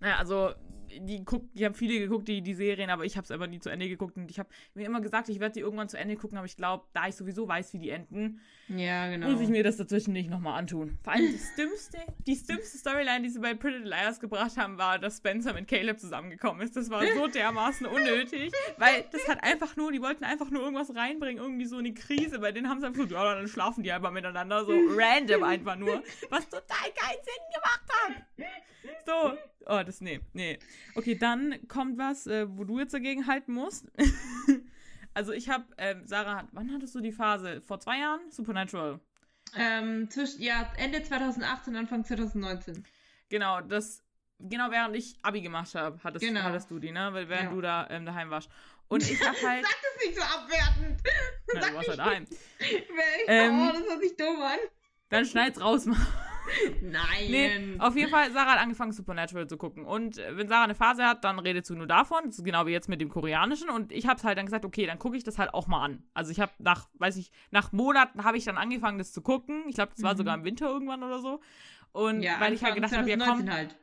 [0.00, 0.52] Naja, also
[1.00, 3.60] die guckt, ich habe viele geguckt, die, die Serien, aber ich habe es aber nie
[3.60, 6.16] zu Ende geguckt und ich habe mir immer gesagt, ich werde die irgendwann zu Ende
[6.16, 9.30] gucken, aber ich glaube, da ich sowieso weiß, wie die enden, ja, genau.
[9.30, 10.98] muss ich mir das dazwischen nicht nochmal antun.
[11.02, 14.98] Vor allem die dümmste, die dümmste Storyline, die sie bei Pretty Liars gebracht haben, war,
[14.98, 16.76] dass Spencer mit Caleb zusammengekommen ist.
[16.76, 20.94] Das war so dermaßen unnötig, weil das hat einfach nur, die wollten einfach nur irgendwas
[20.94, 23.92] reinbringen, irgendwie so eine Krise, bei denen haben sie einfach so, ja, dann schlafen die
[23.92, 28.24] einfach miteinander, so random einfach nur, was total keinen Sinn gemacht hat.
[29.06, 30.58] So, oh, das, nee, nee.
[30.94, 33.86] Okay, dann kommt was, äh, wo du jetzt dagegen halten musst.
[35.14, 37.60] also ich habe, äh, Sarah, wann hattest du die Phase?
[37.60, 38.30] Vor zwei Jahren?
[38.30, 39.00] Supernatural.
[39.56, 42.84] Ähm, zwischen, ja, Ende 2018, Anfang 2019.
[43.28, 44.02] Genau, das,
[44.38, 46.42] genau während ich Abi gemacht habe, hattest, genau.
[46.42, 47.12] hattest du die, ne?
[47.12, 47.54] Weil während ja.
[47.54, 48.50] du da ähm, daheim warst.
[48.88, 49.64] Und ich hab halt.
[49.64, 51.02] Sag das nicht so abwertend!
[51.46, 52.26] Sag du warst halt daheim.
[53.26, 54.58] Ähm, oh, das hört sich dumm an.
[55.08, 55.96] Dann schneid's raus, mal.
[56.80, 57.30] Nein.
[57.30, 59.84] Nee, auf jeden Fall, Sarah hat angefangen, Supernatural zu gucken.
[59.84, 62.20] Und äh, wenn Sarah eine Phase hat, dann redet sie nur davon.
[62.26, 63.70] Das ist genau wie jetzt mit dem Koreanischen.
[63.70, 66.02] Und ich habe halt dann gesagt, okay, dann gucke ich das halt auch mal an.
[66.14, 69.64] Also ich habe nach, weiß ich, nach Monaten habe ich dann angefangen, das zu gucken.
[69.68, 70.18] Ich glaube, das war mhm.
[70.18, 71.40] sogar im Winter irgendwann oder so.
[71.92, 73.50] Und ja, weil ich halt gedacht habe, ja komm.
[73.50, 73.76] Halt.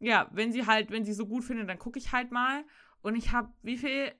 [0.00, 2.64] Ja, wenn sie halt, wenn sie so gut findet, dann gucke ich halt mal.
[3.00, 4.12] Und ich habe, wie viel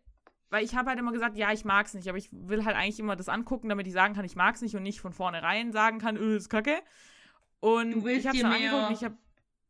[0.51, 2.99] weil ich habe halt immer gesagt, ja, ich mag's nicht, aber ich will halt eigentlich
[2.99, 5.99] immer das angucken, damit ich sagen kann, ich mag's nicht und nicht von vornherein sagen
[5.99, 6.81] kann, öh, ist kacke.
[7.61, 9.17] Und ich habe es angeguckt ich habe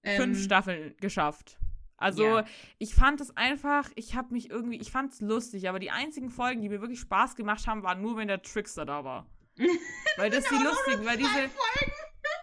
[0.03, 1.59] ähm, fünf Staffeln geschafft.
[1.97, 2.45] Also ja.
[2.79, 6.31] ich fand es einfach, ich habe mich irgendwie, ich fand es lustig, aber die einzigen
[6.31, 9.27] Folgen, die mir wirklich Spaß gemacht haben, waren nur, wenn der Trickster da war.
[10.17, 11.29] weil das, das die lustigen, weil diese.
[11.29, 11.93] Folgen.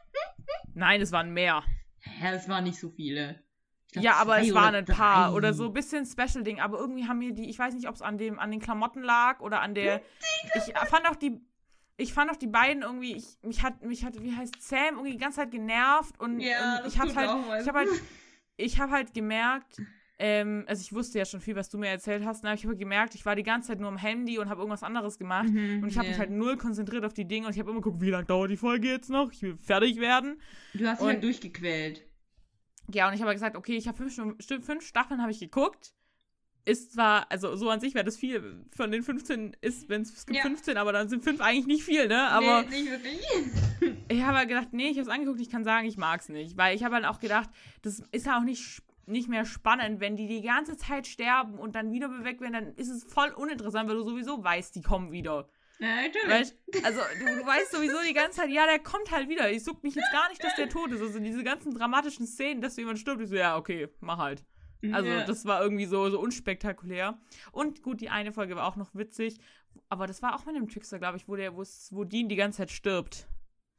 [0.74, 1.64] Nein, es waren mehr.
[2.22, 3.42] Ja, es waren nicht so viele.
[3.94, 5.38] Glaub, ja, aber es waren ein paar drei.
[5.38, 8.02] oder so ein bisschen Special-Ding, aber irgendwie haben mir die, ich weiß nicht, ob es
[8.02, 10.02] an dem, an den Klamotten lag oder an der.
[10.56, 11.42] Ich fand auch die,
[11.98, 15.12] ich fand auch die beiden irgendwie, ich, mich hat, mich hat, wie heißt Sam, irgendwie
[15.12, 17.90] die ganze Zeit genervt und, ja, und ich habe halt, ich habe halt,
[18.58, 19.82] ich habe halt gemerkt,
[20.18, 22.54] ähm, also ich wusste ja schon viel, was du mir erzählt hast, ne?
[22.54, 25.18] ich habe gemerkt, ich war die ganze Zeit nur am Handy und habe irgendwas anderes
[25.18, 26.14] gemacht mhm, und ich habe yeah.
[26.14, 28.52] mich halt null konzentriert auf die Dinge und ich habe immer geguckt, wie lange dauert
[28.52, 30.42] die Folge jetzt noch, ich will fertig werden.
[30.74, 32.06] Du hast dich halt durchgequält.
[32.94, 35.94] Ja, und ich habe gesagt, okay, ich habe fünf, fünf Staffeln habe ich geguckt.
[36.66, 38.66] Ist zwar, also so an sich wäre das viel.
[38.76, 40.44] Von den 15 ist, wenn es gibt ja.
[40.44, 42.28] 15, aber dann sind fünf eigentlich nicht viel, ne?
[42.30, 43.22] Aber nee, nicht wirklich.
[44.10, 46.30] ich habe halt gedacht, nee, ich habe es angeguckt, ich kann sagen, ich mag es
[46.30, 46.58] nicht.
[46.58, 47.50] Weil ich habe halt auch gedacht,
[47.84, 51.76] das ist ja auch nicht nicht mehr spannend, wenn die die ganze Zeit sterben und
[51.76, 55.12] dann wieder bewegt werden, dann ist es voll uninteressant, weil du sowieso weißt, die kommen
[55.12, 55.48] wieder.
[55.80, 56.30] Ja, natürlich.
[56.30, 59.52] Weißt, also du, du, weißt sowieso die ganze Zeit, ja, der kommt halt wieder.
[59.52, 61.02] Ich such mich jetzt gar nicht, dass der tot ist.
[61.02, 64.44] Also diese ganzen dramatischen Szenen, dass jemand stirbt, ich so, ja, okay, mach halt.
[64.92, 65.24] Also ja.
[65.24, 67.18] das war irgendwie so, so unspektakulär.
[67.52, 69.40] Und gut, die eine Folge war auch noch witzig.
[69.90, 72.60] Aber das war auch mit dem Trickster, glaube ich, wo der, wo Dean die ganze
[72.60, 73.28] Zeit stirbt.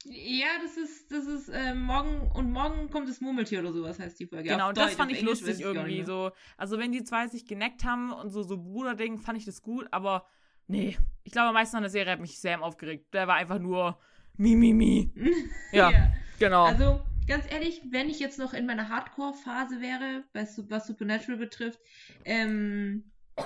[0.09, 4.19] Ja, das ist, das ist äh, morgen und morgen kommt das Murmeltier oder sowas heißt
[4.21, 4.49] die Folge.
[4.49, 6.31] Genau, das fand ich Englisch lustig irgendwie so.
[6.57, 9.87] Also wenn die zwei sich geneckt haben und so so Bruderding, fand ich das gut,
[9.91, 10.27] aber
[10.69, 13.13] nee, ich glaube am meisten an der Serie hat mich sehr aufgeregt.
[13.15, 13.99] Der war einfach nur
[14.37, 15.13] mi mi mi.
[15.73, 16.67] ja, ja, genau.
[16.67, 21.81] Also ganz ehrlich, wenn ich jetzt noch in meiner Hardcore-Phase wäre, was, was Supernatural betrifft,
[22.25, 23.11] ähm.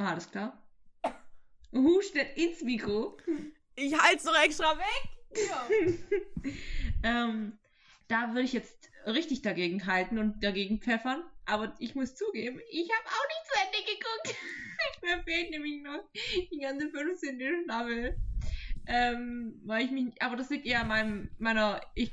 [0.00, 0.64] Ah, alles klar.
[1.72, 3.16] Hustet ins Mikro.
[3.74, 5.08] Ich halte es doch extra weg.
[5.48, 5.68] Ja.
[7.02, 7.58] ähm,
[8.06, 11.24] da würde ich jetzt richtig dagegen halten und dagegen pfeffern.
[11.46, 14.36] Aber ich muss zugeben, ich habe auch nicht zu Ende geguckt.
[15.02, 16.04] Mir fehlt nämlich noch
[16.52, 17.64] die ganze 15.
[17.64, 18.16] Staffel.
[18.90, 22.10] Ähm, weil ich mich, aber das liegt eher an meinem, meiner, ich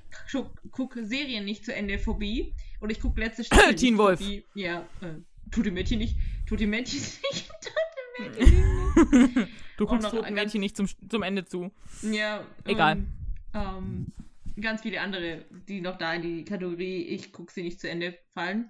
[0.71, 2.53] gucke Serien nicht zu Ende Phobie.
[2.81, 3.75] Und ich gucke letzte Staffel.
[3.75, 4.19] Teen Wolf.
[4.19, 4.45] Phobie.
[4.53, 6.17] Ja, äh, tut die Mädchen nicht.
[6.45, 6.99] Tut die Mädchen
[7.31, 7.49] nicht.
[7.49, 7.73] Tut
[8.19, 9.51] die Mädchen nicht.
[9.77, 11.71] Du kommst toten Mädchen nicht zum, zum Ende zu.
[12.01, 12.45] Ja.
[12.65, 12.97] Egal.
[12.97, 13.07] Ähm,
[13.53, 14.13] ähm,
[14.61, 18.17] ganz viele andere, die noch da in die Kategorie ich gucke sie nicht zu Ende
[18.33, 18.69] fallen.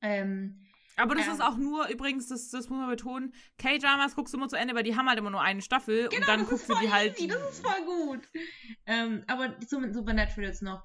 [0.00, 0.60] Ähm,
[0.98, 4.38] aber das ähm, ist auch nur, übrigens, das, das muss man betonen, K-Dramas guckst du
[4.38, 6.68] immer zu Ende, weil die haben halt immer nur eine Staffel genau, und dann guckst
[6.68, 7.18] du die halt.
[7.18, 8.28] Easy, das ist voll gut.
[8.86, 10.82] Ähm, aber zum Supernatural jetzt noch.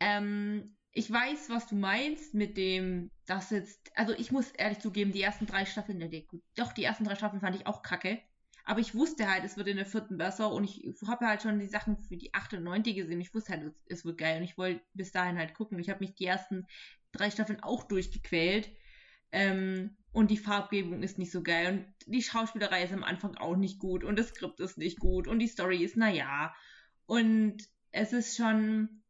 [0.00, 5.12] Ähm, ich weiß, was du meinst mit dem, dass jetzt, also ich muss ehrlich zugeben,
[5.12, 5.98] die ersten drei Staffeln,
[6.28, 8.20] gut, doch, die ersten drei Staffeln fand ich auch kacke.
[8.66, 11.58] Aber ich wusste halt, es wird in der vierten besser und ich habe halt schon
[11.58, 13.20] die Sachen für die achte und neunte gesehen.
[13.20, 15.78] Ich wusste halt, es wird geil und ich wollte bis dahin halt gucken.
[15.78, 16.66] Ich habe mich die ersten
[17.12, 18.70] drei Staffeln auch durchgequält.
[19.34, 21.72] Ähm, und die Farbgebung ist nicht so geil.
[21.72, 24.04] Und die Schauspielerei ist am Anfang auch nicht gut.
[24.04, 25.26] Und das Skript ist nicht gut.
[25.26, 26.54] Und die Story ist naja.
[27.06, 27.56] Und
[27.90, 29.02] es ist schon,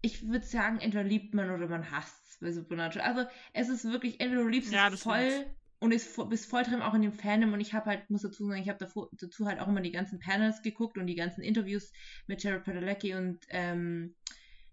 [0.00, 3.06] ich würde sagen, entweder liebt man oder man hasst es bei Supernatural.
[3.06, 6.62] Also es ist wirklich, entweder du liebst ja, es voll stimmt und ist, bist voll
[6.62, 9.46] drin auch in dem Fandom und ich habe halt, muss dazu sagen, ich habe dazu
[9.46, 11.92] halt auch immer die ganzen Panels geguckt und die ganzen Interviews
[12.26, 14.14] mit Jared Padalecki und ähm,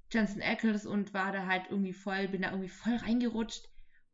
[0.10, 3.73] Jensen Ackles und war da halt irgendwie voll, bin da irgendwie voll reingerutscht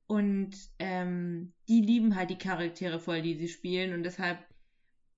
[0.09, 4.39] und ähm, die lieben halt die Charaktere voll, die sie spielen und deshalb,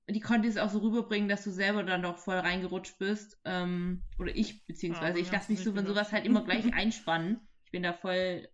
[0.10, 4.04] die konnte es auch so rüberbringen, dass du selber dann doch voll reingerutscht bist ähm,
[4.20, 7.40] oder ich beziehungsweise, ja, ich lasse mich so, wenn sowas halt immer gleich einspannen.
[7.64, 8.48] Ich bin da voll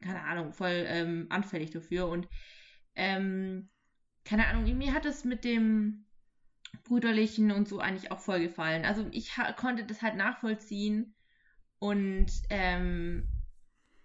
[0.00, 2.08] keine Ahnung, voll ähm, anfällig dafür.
[2.08, 2.28] Und
[2.94, 3.68] ähm,
[4.24, 6.06] keine Ahnung, mir hat es mit dem
[6.84, 8.84] Brüderlichen und so eigentlich auch voll gefallen.
[8.84, 11.14] Also ich konnte das halt nachvollziehen
[11.78, 13.28] und ähm,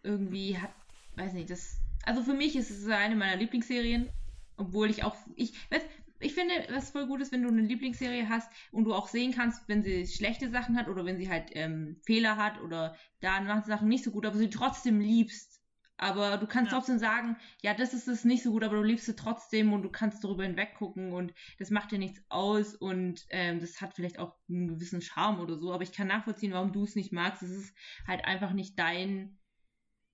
[0.01, 0.71] irgendwie hat,
[1.15, 1.79] weiß nicht, das.
[2.05, 4.09] Also für mich ist es eine meiner Lieblingsserien,
[4.57, 5.81] obwohl ich auch, ich, weiß,
[6.19, 9.33] ich finde, was voll gut ist, wenn du eine Lieblingsserie hast und du auch sehen
[9.33, 13.39] kannst, wenn sie schlechte Sachen hat oder wenn sie halt ähm, Fehler hat oder da
[13.41, 15.53] macht Sachen nicht so gut, aber sie trotzdem liebst
[15.97, 16.77] aber du kannst ja.
[16.77, 19.83] trotzdem sagen, ja, das ist es nicht so gut, aber du liebst es trotzdem und
[19.83, 24.19] du kannst darüber hinweggucken und das macht dir nichts aus und ähm, das hat vielleicht
[24.19, 25.71] auch einen gewissen Charme oder so.
[25.71, 27.43] Aber ich kann nachvollziehen, warum du es nicht magst.
[27.43, 27.75] Es ist
[28.07, 29.37] halt einfach nicht dein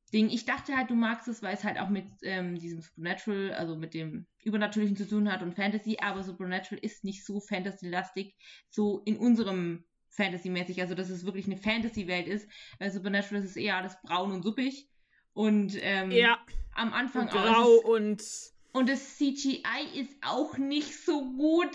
[0.09, 0.29] Ding.
[0.29, 3.75] Ich dachte halt, du magst es, weil es halt auch mit ähm, diesem Supernatural, also
[3.75, 8.35] mit dem Übernatürlichen zu tun hat und Fantasy, aber Supernatural ist nicht so Fantasy-lastig,
[8.69, 13.77] so in unserem Fantasy-mäßig, also dass es wirklich eine Fantasy-Welt ist, weil Supernatural ist eher
[13.77, 14.89] alles braun und suppig
[15.33, 16.37] und ähm, ja.
[16.73, 17.83] am Anfang und grau auch.
[17.85, 18.23] und.
[18.71, 19.63] Und das CGI
[19.95, 21.71] ist auch nicht so gut.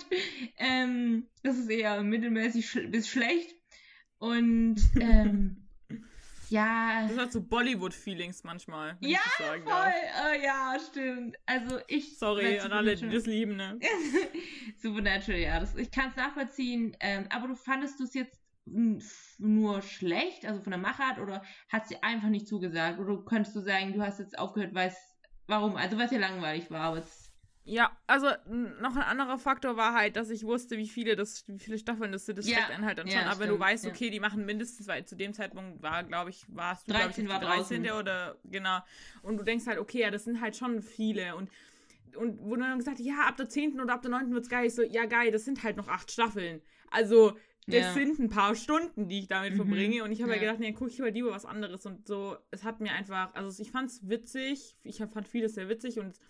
[0.58, 3.52] Ähm, das ist eher mittelmäßig sch bis schlecht.
[4.18, 5.63] Und ähm,
[6.54, 7.06] ja.
[7.08, 8.96] Das hat so Bollywood-Feelings manchmal.
[9.00, 9.62] Ja, voll.
[9.66, 11.36] Oh, ja, stimmt.
[11.46, 12.18] Also ich.
[12.18, 13.78] Sorry an alle, die das lieben, ne?
[14.76, 15.58] Supernatural, ja.
[15.58, 16.96] Das, ich kann es nachvollziehen.
[17.00, 21.86] Ähm, aber du fandest du es jetzt nur schlecht, also von der Machart, oder hat
[21.86, 22.98] sie einfach nicht zugesagt?
[22.98, 24.96] Oder könntest du sagen, du hast jetzt aufgehört, weil es,
[25.46, 25.76] warum?
[25.76, 27.23] Also, weil es ja langweilig war, aber es.
[27.66, 28.26] Ja, also
[28.80, 32.12] noch ein anderer Faktor war halt, dass ich wusste, wie viele das, wie viele Staffeln
[32.12, 32.36] das sind.
[32.36, 33.18] Das ja, einen halt dann schon.
[33.18, 36.28] Ja, aber wenn du weißt, okay, die machen mindestens, weil zu dem Zeitpunkt war, glaube
[36.28, 37.82] ich, warst du, 13 glaube ich, war 13.
[37.84, 38.00] Draußen.
[38.00, 38.80] oder genau.
[39.22, 41.36] Und du denkst halt, okay, ja, das sind halt schon viele.
[41.36, 41.48] Und
[42.16, 43.80] und wo du dann gesagt ja, ab der 10.
[43.80, 44.32] oder ab der 9.
[44.32, 44.66] wird's geil.
[44.66, 46.60] Ich so, ja, geil, das sind halt noch acht Staffeln.
[46.90, 47.92] Also, das ja.
[47.92, 49.56] sind ein paar Stunden, die ich damit mhm.
[49.56, 50.04] verbringe.
[50.04, 50.36] Und ich habe ja.
[50.36, 51.86] ja gedacht, nee, gucke ich lieber was anderes.
[51.86, 54.76] Und so, es hat mir einfach, also ich fand es witzig.
[54.84, 56.20] Ich fand vieles sehr witzig und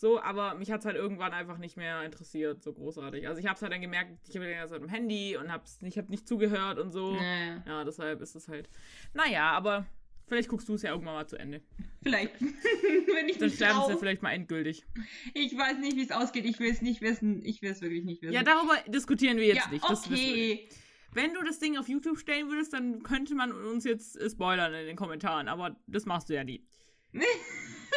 [0.00, 3.28] so, aber mich hat es halt irgendwann einfach nicht mehr interessiert, so großartig.
[3.28, 5.52] Also ich habe es halt dann gemerkt, ich habe die ganze Zeit am Handy und
[5.52, 7.16] hab's, ich habe nicht zugehört und so.
[7.16, 7.62] Naja.
[7.66, 8.70] Ja, deshalb ist es halt.
[9.12, 9.86] Naja, aber
[10.26, 11.60] vielleicht guckst du es ja irgendwann mal zu Ende.
[12.02, 12.40] Vielleicht.
[12.40, 14.86] Wenn ich Dann sterben sie vielleicht mal endgültig.
[15.34, 16.46] Ich weiß nicht, wie es ausgeht.
[16.46, 17.44] Ich will es nicht wissen.
[17.44, 18.32] Ich will es wirklich nicht wissen.
[18.32, 19.84] Ja, darüber diskutieren wir jetzt ja, nicht.
[19.86, 20.66] Das okay.
[21.12, 24.86] Wenn du das Ding auf YouTube stellen würdest, dann könnte man uns jetzt spoilern in
[24.86, 26.64] den Kommentaren, aber das machst du ja nie.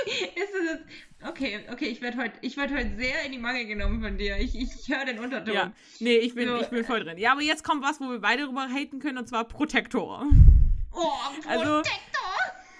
[0.35, 0.83] ist es jetzt.
[1.27, 4.37] Okay, okay, ich werde heute werd heut sehr in die Mangel genommen von dir.
[4.37, 5.53] Ich, ich höre den Unterton.
[5.53, 7.17] Ja, nee, ich bin, so, ich bin voll drin.
[7.17, 10.25] Ja, aber jetzt kommt was, wo wir beide drüber haten können, und zwar Protektor.
[10.91, 11.11] Oh,
[11.47, 12.23] also, Protektor!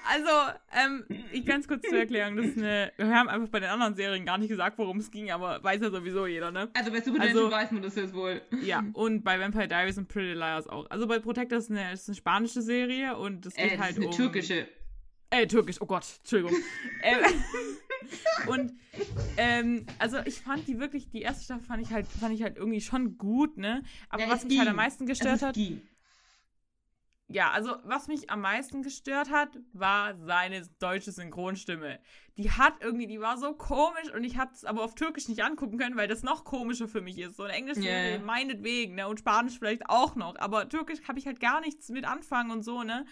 [0.06, 0.30] Also, also
[0.76, 2.92] ähm, ich ganz kurz zur Erklärung, das ist eine.
[2.98, 5.82] Wir haben einfach bei den anderen Serien gar nicht gesagt, worum es ging, aber weiß
[5.82, 6.70] ja sowieso jeder, ne?
[6.74, 8.42] Also bei Supernatural also, weiß man das jetzt wohl.
[8.64, 10.90] Ja, und bei Vampire Diaries und Pretty Liars auch.
[10.90, 13.98] Also bei Protector ist eine, ist eine spanische Serie und es geht äh, halt ist
[13.98, 14.12] eine um.
[14.12, 14.68] türkische.
[15.34, 16.56] Äh, türkisch, oh Gott, Entschuldigung.
[17.02, 17.44] ähm,
[18.48, 18.74] und
[19.38, 22.56] ähm, also ich fand die wirklich, die erste Staffel fand ich halt, fand ich halt
[22.56, 23.82] irgendwie schon gut, ne?
[24.10, 24.60] Aber ja, was mich ging.
[24.60, 25.56] halt am meisten gestört hat.
[25.56, 25.82] Ging.
[27.30, 32.00] Ja, also was mich am meisten gestört hat, war seine deutsche Synchronstimme.
[32.38, 35.44] Die hat irgendwie, die war so komisch und ich hatte es aber auf Türkisch nicht
[35.44, 37.38] angucken können, weil das noch komischer für mich ist.
[37.38, 38.20] So eine englische yeah.
[38.20, 39.08] meinetwegen, ne?
[39.08, 40.36] Und Spanisch vielleicht auch noch.
[40.38, 43.08] Aber Türkisch habe ich halt gar nichts mit anfangen und so, ne?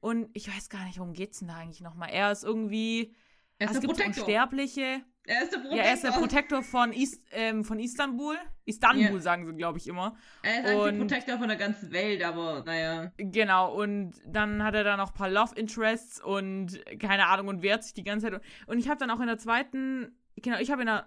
[0.00, 2.10] Und ich weiß gar nicht, worum geht's denn da eigentlich nochmal?
[2.10, 3.14] Er ist irgendwie.
[3.58, 4.24] Er ist also der Protektor.
[4.24, 5.02] Unsterbliche.
[5.24, 5.76] Er ist der Protektor.
[5.76, 8.36] Ja, er ist der Protektor von, Is ähm, von Istanbul.
[8.64, 9.18] Istanbul yeah.
[9.20, 10.16] sagen sie, glaube ich, immer.
[10.42, 13.12] Er ist eigentlich der Protektor von der ganzen Welt, aber naja.
[13.18, 17.62] Genau, und dann hat er da noch ein paar Love Interests und keine Ahnung und
[17.62, 18.40] wehrt sich die ganze Zeit.
[18.66, 20.16] Und ich habe dann auch in der zweiten.
[20.36, 21.06] Genau, ich habe in der.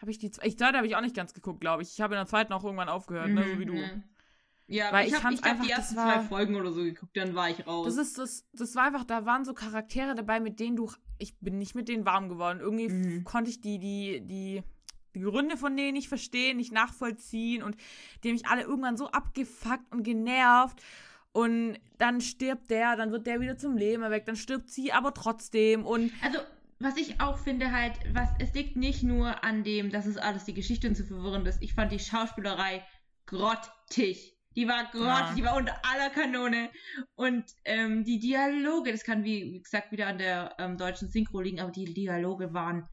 [0.00, 0.32] Habe ich die.
[0.42, 1.92] Ich zweite habe ich auch nicht ganz geguckt, glaube ich.
[1.92, 3.74] Ich habe in der zweiten auch irgendwann aufgehört, mhm, ne, so wie du.
[3.74, 3.88] Ja.
[4.66, 7.34] Ja, Weil ich, ich habe hab die ersten war, zwei Folgen oder so geguckt, dann
[7.34, 7.86] war ich raus.
[7.86, 11.38] Das ist das, das war einfach, da waren so Charaktere dabei, mit denen du, ich
[11.38, 12.60] bin nicht mit denen warm geworden.
[12.60, 13.24] Irgendwie mhm.
[13.24, 14.62] konnte ich die, die, die,
[15.14, 17.76] die Gründe von denen nicht verstehen, nicht nachvollziehen und
[18.22, 20.82] die mich alle irgendwann so abgefuckt und genervt.
[21.32, 25.12] Und dann stirbt der, dann wird der wieder zum Leben erweckt, dann stirbt sie aber
[25.12, 26.12] trotzdem und.
[26.22, 26.38] Also,
[26.78, 30.44] was ich auch finde halt, was, es liegt nicht nur an dem, dass es alles
[30.44, 31.62] die Geschichte und so verwirrend ist.
[31.62, 32.84] Ich fand die Schauspielerei
[33.26, 34.33] grottig.
[34.56, 35.34] Die war grottig, ja.
[35.36, 36.70] die war unter aller Kanone.
[37.16, 41.60] Und ähm, die Dialoge, das kann wie, gesagt wieder an der ähm, deutschen Synchro liegen,
[41.60, 42.88] aber die Dialoge waren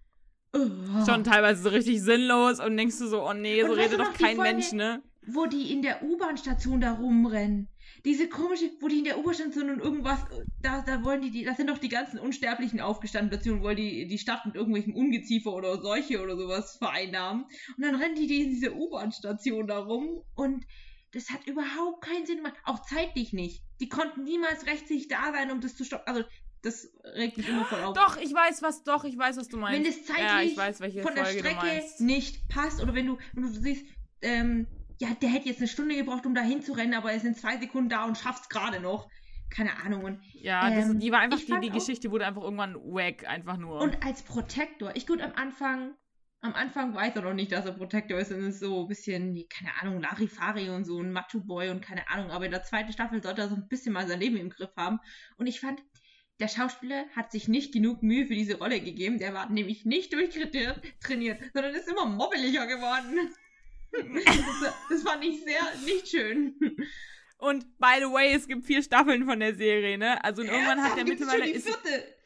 [0.53, 1.05] oh.
[1.05, 4.35] schon teilweise so richtig sinnlos und denkst du so, oh nee, so redet doch kein
[4.35, 5.03] Folge, Mensch, ne?
[5.27, 7.67] Wo die in der U-Bahn-Station da rumrennen.
[8.05, 10.19] Diese komische, wo die in der U-Bahn-Station und irgendwas,
[10.63, 14.07] da, da wollen die, die, da sind doch die ganzen Unsterblichen aufgestanden, beziehungsweise wollen die
[14.07, 17.45] die Stadt mit irgendwelchen Ungeziefer oder Seuche oder sowas vereinnahmen.
[17.77, 20.65] Und dann rennen die, die in diese U-Bahn-Station da rum und
[21.11, 22.55] das hat überhaupt keinen Sinn gemacht.
[22.63, 23.63] Auch zeitlich nicht.
[23.79, 26.07] Die konnten niemals rechtzeitig da sein, um das zu stoppen.
[26.07, 26.23] Also,
[26.61, 27.95] das regt mich immer voll auf.
[27.95, 29.77] Doch, ich weiß, was, doch, ich weiß, was du meinst.
[29.77, 33.43] Wenn das zeitlich ja, weiß, von der Folge Strecke nicht passt oder wenn du, wenn
[33.43, 33.85] du siehst,
[34.21, 34.67] ähm,
[34.99, 37.57] ja, der hätte jetzt eine Stunde gebraucht, um da hinzurennen, aber er ist in zwei
[37.57, 39.09] Sekunden da und schafft es gerade noch.
[39.49, 40.03] Keine Ahnung.
[40.03, 43.57] Und, ja, das, ähm, die war einfach, die, die Geschichte wurde einfach irgendwann wack, einfach
[43.57, 43.81] nur.
[43.81, 45.95] Und als Protektor, ich gut am Anfang
[46.41, 49.47] am Anfang weiß er noch nicht, dass er Protector ist und ist so ein bisschen,
[49.47, 52.31] keine Ahnung, Larifari und so ein Macho-Boy und keine Ahnung.
[52.31, 54.75] Aber in der zweiten Staffel sollte er so ein bisschen mal sein Leben im Griff
[54.75, 54.99] haben.
[55.37, 55.83] Und ich fand,
[56.39, 59.19] der Schauspieler hat sich nicht genug Mühe für diese Rolle gegeben.
[59.19, 63.29] Der war nämlich nicht durchtrainiert, sondern ist immer mobbeliger geworden.
[63.91, 66.55] das, das fand ich sehr nicht schön.
[67.37, 70.23] Und by the way, es gibt vier Staffeln von der Serie, ne?
[70.23, 71.43] Also irgendwann hat der mittlerweile.
[71.43, 72.20] Schon die vierte.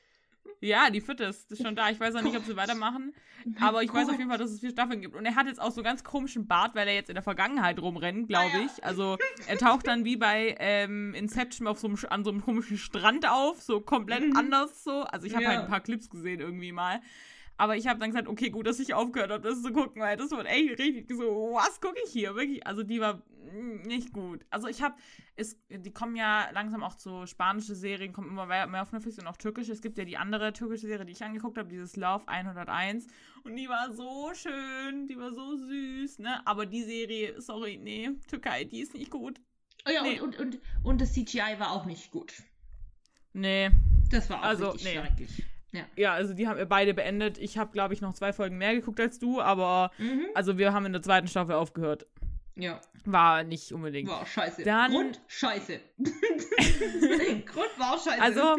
[0.62, 1.90] Ja, die vierte ist schon da.
[1.90, 3.14] Ich weiß auch nicht, ob sie weitermachen.
[3.60, 5.16] Aber ich weiß auf jeden Fall, dass es vier Staffeln gibt.
[5.16, 7.80] Und er hat jetzt auch so ganz komischen Bart, weil er jetzt in der Vergangenheit
[7.80, 8.84] rumrennt, glaube ich.
[8.84, 12.78] Also er taucht dann wie bei ähm, Inception auf so einem, an so einem komischen
[12.78, 14.36] Strand auf, so komplett mhm.
[14.36, 15.02] anders so.
[15.04, 15.50] Also ich habe ja.
[15.52, 17.02] halt ein paar Clips gesehen irgendwie mal.
[17.58, 20.18] Aber ich habe dann gesagt, okay, gut, dass ich aufgehört habe, das zu gucken, weil
[20.18, 22.36] das wird echt richtig so, was gucke ich hier?
[22.36, 23.24] Wirklich, also die war
[23.86, 24.46] nicht gut.
[24.50, 24.96] Also ich habe,
[25.70, 29.28] die kommen ja langsam auch zu spanische Serien, kommen immer mehr, mehr auf Netflix und
[29.28, 29.72] auch türkische.
[29.72, 33.08] Es gibt ja die andere türkische Serie, die ich angeguckt habe, dieses Love 101.
[33.44, 36.46] Und die war so schön, die war so süß, ne?
[36.46, 39.40] Aber die Serie, sorry, nee, Türkei, die ist nicht gut.
[39.88, 40.20] Oh ja, nee.
[40.20, 42.34] und, und, und, und das CGI war auch nicht gut.
[43.34, 43.70] Nee.
[44.10, 45.00] Das war auch also, richtig nee.
[45.00, 45.46] schrecklich.
[45.76, 45.86] Ja.
[45.96, 47.38] ja, also die haben wir beide beendet.
[47.38, 50.26] Ich habe, glaube ich, noch zwei Folgen mehr geguckt als du, aber mhm.
[50.34, 52.06] also wir haben in der zweiten Staffel aufgehört.
[52.56, 52.80] Ja.
[53.04, 54.10] War nicht unbedingt.
[54.10, 54.64] War scheiße.
[54.64, 55.80] Dann, Grund scheiße.
[55.98, 58.22] Grund war scheiße.
[58.22, 58.58] Also,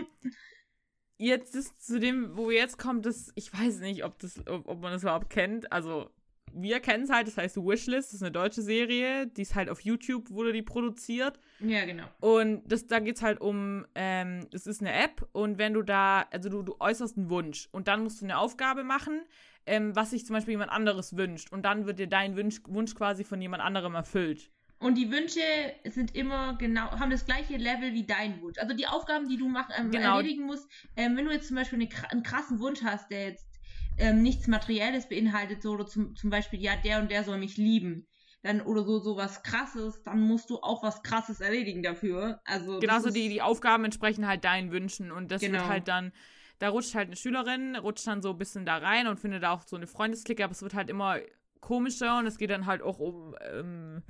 [1.16, 4.68] jetzt ist zu dem, wo wir jetzt kommen, das, ich weiß nicht, ob, das, ob,
[4.68, 5.72] ob man das überhaupt kennt.
[5.72, 6.10] Also,
[6.56, 9.68] wir kennen es halt, das heißt Wishlist, das ist eine deutsche Serie, die ist halt
[9.68, 11.38] auf YouTube, wurde die produziert.
[11.60, 12.04] Ja, genau.
[12.20, 15.82] Und das, da geht es halt um, ähm, es ist eine App und wenn du
[15.82, 19.20] da, also du, du äußerst einen Wunsch und dann musst du eine Aufgabe machen,
[19.66, 22.94] ähm, was sich zum Beispiel jemand anderes wünscht und dann wird dir dein Wunsch, Wunsch
[22.94, 24.50] quasi von jemand anderem erfüllt.
[24.78, 25.40] Und die Wünsche
[25.84, 28.58] sind immer genau, haben das gleiche Level wie dein Wunsch.
[28.58, 30.16] Also die Aufgaben, die du machen, ähm, genau.
[30.18, 33.55] erledigen musst, ähm, wenn du jetzt zum Beispiel eine, einen krassen Wunsch hast, der jetzt
[33.98, 37.56] ähm, nichts Materielles beinhaltet, so oder zum, zum Beispiel, ja, der und der soll mich
[37.56, 38.06] lieben,
[38.42, 42.40] dann oder so so was krasses, dann musst du auch was krasses erledigen dafür.
[42.44, 45.60] Also genauso die die Aufgaben entsprechen halt deinen Wünschen und das genau.
[45.60, 46.12] wird halt dann
[46.58, 49.52] da rutscht halt eine Schülerin, rutscht dann so ein bisschen da rein und findet da
[49.52, 51.18] auch so eine Freundesklicke, aber es wird halt immer
[51.60, 54.02] komischer und es geht dann halt auch um ähm,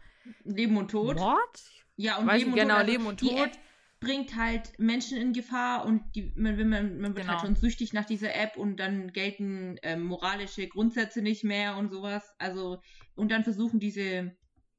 [0.45, 1.17] Leben und Tod.
[1.17, 1.63] Mord?
[1.97, 2.81] Ja, und Leben und genau, Tod.
[2.81, 3.51] Also Leben und Tod
[4.01, 7.33] bringt halt Menschen in Gefahr und die, man, man, man wird genau.
[7.33, 11.91] halt schon süchtig nach dieser App und dann gelten ähm, moralische Grundsätze nicht mehr und
[11.91, 12.35] sowas.
[12.39, 12.81] Also,
[13.15, 14.37] und dann versuchen diese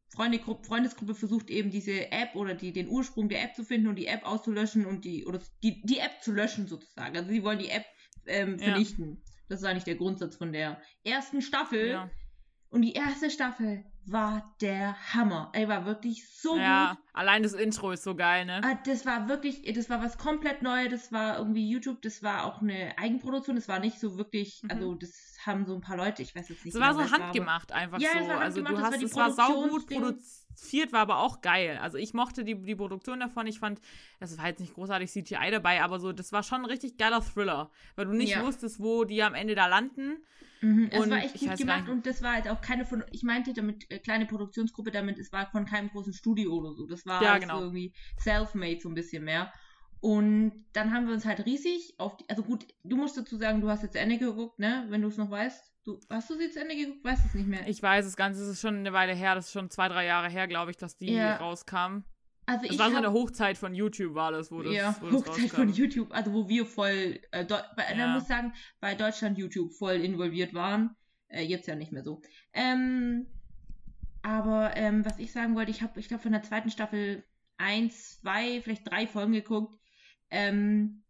[0.10, 3.96] Freundegruppe, Freundesgruppe versucht eben diese App oder die, den Ursprung der App zu finden und
[3.96, 7.18] die App auszulöschen und die, oder die, die App zu löschen sozusagen.
[7.18, 7.86] Also sie wollen die App
[8.28, 9.16] ähm, vernichten.
[9.16, 9.32] Ja.
[9.50, 11.90] Das ist eigentlich der Grundsatz von der ersten Staffel.
[11.90, 12.12] Ja.
[12.70, 15.50] Und die erste Staffel war der Hammer.
[15.54, 17.04] Ey, war wirklich so ja, gut.
[17.14, 18.62] Allein das Intro ist so geil, ne?
[18.64, 20.92] Ah, das war wirklich, das war was komplett Neues.
[20.92, 23.56] Das war irgendwie YouTube, das war auch eine Eigenproduktion.
[23.56, 24.72] Das war nicht so wirklich, mhm.
[24.72, 26.76] also das haben so ein paar Leute, ich weiß jetzt nicht.
[26.76, 28.28] Es war so handgemacht war, einfach ja, so.
[28.28, 31.78] War also du hast, es war saugut produziert, war aber auch geil.
[31.82, 33.48] Also ich mochte die, die Produktion davon.
[33.48, 33.82] Ich fand,
[34.20, 37.22] das war jetzt nicht großartig CGI dabei, aber so, das war schon ein richtig geiler
[37.22, 37.72] Thriller.
[37.96, 38.46] Weil du nicht ja.
[38.46, 40.18] wusstest, wo die am Ende da landen.
[40.62, 43.54] Mhm, es war echt gut gemacht und das war halt auch keine von, ich meinte
[43.54, 46.88] damit, äh, kleine Produktionsgruppe damit, es war von keinem großen Studio oder so.
[46.88, 47.58] Das war ja, halt genau.
[47.58, 49.52] so irgendwie self-made so ein bisschen mehr.
[50.00, 53.62] Und dann haben wir uns halt riesig auf die, also gut, du musst dazu sagen,
[53.62, 55.74] du hast jetzt Ende geguckt, ne, wenn du es noch weißt.
[55.86, 57.04] Du, hast du sie jetzt Ende geguckt?
[57.04, 57.68] Weißt es nicht mehr.
[57.68, 60.06] Ich weiß es ganz, es ist schon eine Weile her, das ist schon zwei, drei
[60.06, 61.38] Jahre her, glaube ich, dass die ja.
[61.38, 62.04] rauskam.
[62.48, 65.08] Also das ich war so eine Hochzeit von YouTube, war das, wo das Ja, wo
[65.08, 65.56] das Hochzeit rauskam.
[65.58, 68.08] von YouTube, also wo wir voll, äh, bei, ja.
[68.08, 70.96] muss sagen, bei Deutschland YouTube voll involviert waren.
[71.28, 72.22] Äh, jetzt ja nicht mehr so.
[72.54, 73.28] Ähm,
[74.22, 77.26] aber ähm, was ich sagen wollte, ich habe, ich glaube, von der zweiten Staffel
[77.58, 79.78] eins, zwei, vielleicht drei Folgen geguckt.
[80.30, 81.04] Ähm,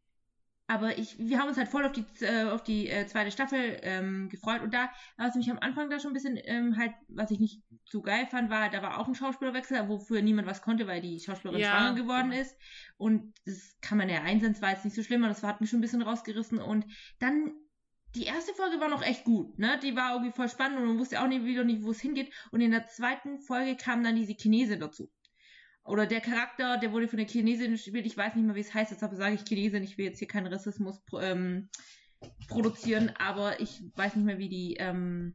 [0.67, 3.79] aber ich, wir haben uns halt voll auf die, äh, auf die äh, zweite Staffel
[3.83, 4.61] ähm, gefreut.
[4.61, 7.63] Und da, was mich am Anfang da schon ein bisschen ähm, halt, was ich nicht
[7.85, 11.21] so geil fand, war, da war auch ein Schauspielerwechsel, wofür niemand was konnte, weil die
[11.21, 12.41] Schauspielerin ja, schwanger geworden genau.
[12.41, 12.57] ist.
[12.97, 15.61] Und das kann man ja einsehen, das war jetzt nicht so schlimm, aber das hat
[15.61, 16.59] mich schon ein bisschen rausgerissen.
[16.59, 16.85] Und
[17.19, 17.53] dann
[18.15, 19.79] die erste Folge war noch echt gut, ne?
[19.81, 22.33] Die war irgendwie voll spannend und man wusste auch nicht, wieder nicht, wo es hingeht.
[22.51, 25.09] Und in der zweiten Folge kam dann diese Chinese dazu.
[25.87, 28.73] Oder der Charakter, der wurde von der Chinesin gespielt, ich weiß nicht mehr, wie es
[28.73, 31.69] heißt, deshalb sage ich Chinesin, ich will jetzt hier keinen Rassismus ähm,
[32.49, 35.33] produzieren, aber ich weiß nicht mehr, wie die, ähm,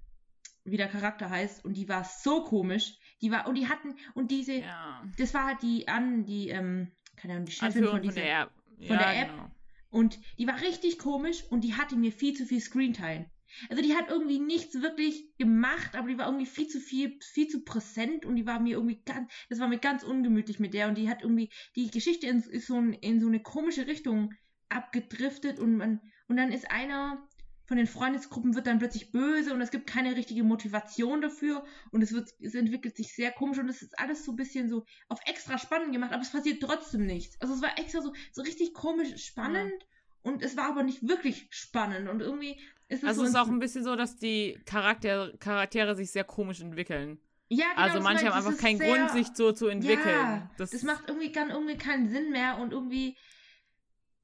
[0.64, 1.64] wie der Charakter heißt.
[1.64, 2.98] Und die war so komisch.
[3.22, 5.03] Die war, und die hatten, und diese, ja.
[5.16, 8.42] das war halt die an, die, ähm, keine Ahnung, die Chefin von, dieser, von der
[8.42, 8.50] App.
[8.76, 9.30] Von ja, der App.
[9.30, 9.50] Genau.
[9.88, 13.30] Und die war richtig komisch und die hatte mir viel zu viel Screentime.
[13.68, 17.48] Also die hat irgendwie nichts wirklich gemacht, aber die war irgendwie viel zu viel, viel
[17.48, 20.88] zu präsent und die war mir irgendwie ganz, das war mir ganz ungemütlich mit der
[20.88, 24.34] und die hat irgendwie, die Geschichte in, ist so in, in so eine komische Richtung
[24.68, 27.28] abgedriftet und man, und dann ist einer
[27.66, 32.03] von den Freundesgruppen wird dann plötzlich böse und es gibt keine richtige Motivation dafür und
[32.03, 34.84] es wird, es entwickelt sich sehr komisch und es ist alles so ein bisschen so
[35.09, 37.40] auf extra spannend gemacht, aber es passiert trotzdem nichts.
[37.40, 39.72] Also es war extra so, so richtig komisch spannend.
[39.80, 39.86] Ja
[40.22, 42.61] und es war aber nicht wirklich spannend und irgendwie
[42.93, 46.24] ist Also so es ist auch ein bisschen so, dass die Charakter Charaktere sich sehr
[46.24, 47.18] komisch entwickeln.
[47.49, 50.07] Ja, genau, Also manche haben einfach keinen sehr, Grund, sich so zu entwickeln.
[50.07, 53.16] Ja, das, das macht irgendwie, kann irgendwie keinen Sinn mehr und irgendwie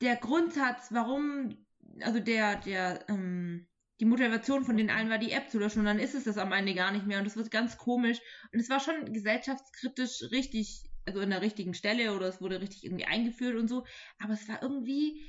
[0.01, 1.57] der Grundsatz, warum,
[2.01, 3.67] also der, der, ähm,
[4.01, 6.39] die Motivation von den allen war, die App zu löschen und dann ist es das
[6.39, 8.21] am Ende gar nicht mehr und das wird ganz komisch
[8.53, 12.85] und es war schon gesellschaftskritisch richtig, also in der richtigen Stelle oder es wurde richtig
[12.85, 13.85] irgendwie eingeführt und so,
[14.21, 15.21] aber es war irgendwie,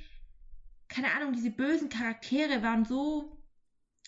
[0.90, 3.36] keine Ahnung, diese bösen Charaktere waren so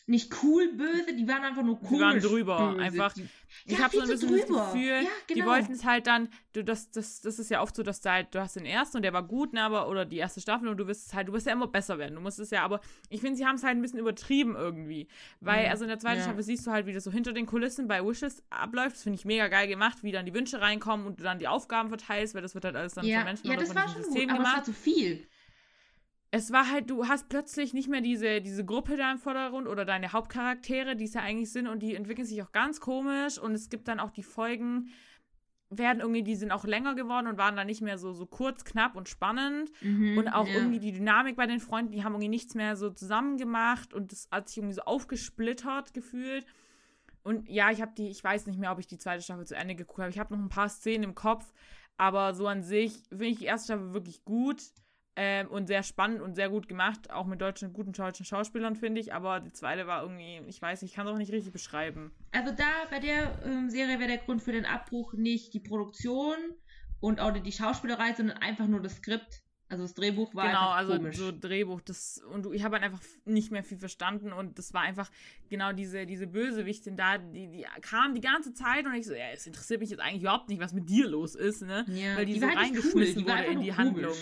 [0.07, 1.89] nicht cool böse, die waren einfach nur cool.
[1.91, 2.83] Die waren drüber, böse.
[2.83, 3.13] einfach.
[3.13, 3.29] Die,
[3.67, 4.59] ich ja, habe so ein bisschen drüber.
[4.59, 5.41] das Gefühl, ja, genau.
[5.41, 8.15] die wollten es halt dann, du, das, das, das ist ja oft so, dass da
[8.15, 10.67] halt, du hast den ersten und der war gut, ne, aber, oder die erste Staffel
[10.69, 12.17] und du wirst halt, du wirst ja immer besser werden.
[12.17, 12.81] Du musst es ja, aber
[13.11, 15.07] ich finde, sie haben es halt ein bisschen übertrieben irgendwie.
[15.41, 15.71] Weil, mhm.
[15.71, 16.25] also in der zweiten ja.
[16.25, 18.97] Staffel siehst du halt, wie das so hinter den Kulissen bei Wishes abläuft.
[18.97, 21.47] Das finde ich mega geil gemacht, wie dann die Wünsche reinkommen und du dann die
[21.47, 23.19] Aufgaben verteilst, weil das wird halt alles dann ja.
[23.19, 24.53] von Menschen ja, oder von diesem System gut, gemacht.
[24.53, 25.29] Aber es war zu viel
[26.35, 29.85] es war halt, du hast plötzlich nicht mehr diese, diese Gruppe da im Vordergrund oder
[29.85, 33.53] deine Hauptcharaktere, die es ja eigentlich sind und die entwickeln sich auch ganz komisch und
[33.53, 34.89] es gibt dann auch die Folgen,
[35.69, 38.65] werden irgendwie, die sind auch länger geworden und waren dann nicht mehr so, so kurz,
[38.65, 40.55] knapp und spannend mhm, und auch ja.
[40.55, 44.11] irgendwie die Dynamik bei den Freunden, die haben irgendwie nichts mehr so zusammen gemacht und
[44.11, 46.47] das hat sich irgendwie so aufgesplittert gefühlt
[47.23, 49.55] Und ja, ich habe die, ich weiß nicht mehr, ob ich die zweite Staffel zu
[49.55, 50.11] Ende geguckt habe.
[50.11, 51.53] Ich habe noch ein paar Szenen im Kopf,
[51.99, 54.63] aber so an sich finde ich die erste Staffel wirklich gut
[55.17, 57.11] ähm, und sehr spannend und sehr gut gemacht.
[57.11, 59.13] Auch mit deutschen, guten deutschen Schauspielern, finde ich.
[59.13, 62.13] Aber die zweite war irgendwie, ich weiß, ich kann es auch nicht richtig beschreiben.
[62.33, 66.37] Also da bei der ähm, Serie wäre der Grund für den Abbruch nicht die Produktion
[67.01, 69.43] und auch die Schauspielerei, sondern einfach nur das Skript.
[69.69, 71.17] Also das Drehbuch war genau, einfach komisch.
[71.17, 74.59] Genau, also so Drehbuch, das und ich habe halt einfach nicht mehr viel verstanden und
[74.59, 75.11] das war einfach
[75.49, 79.31] genau diese diese Bösewichtin da, die die kam die ganze Zeit und ich so, ja,
[79.33, 81.87] es interessiert mich jetzt eigentlich überhaupt nicht, was mit dir los ist, ne?
[81.89, 83.31] Ja, Weil die, die so reingeschmissen cool.
[83.31, 83.77] wurde in die komisch.
[83.79, 84.17] Handlung.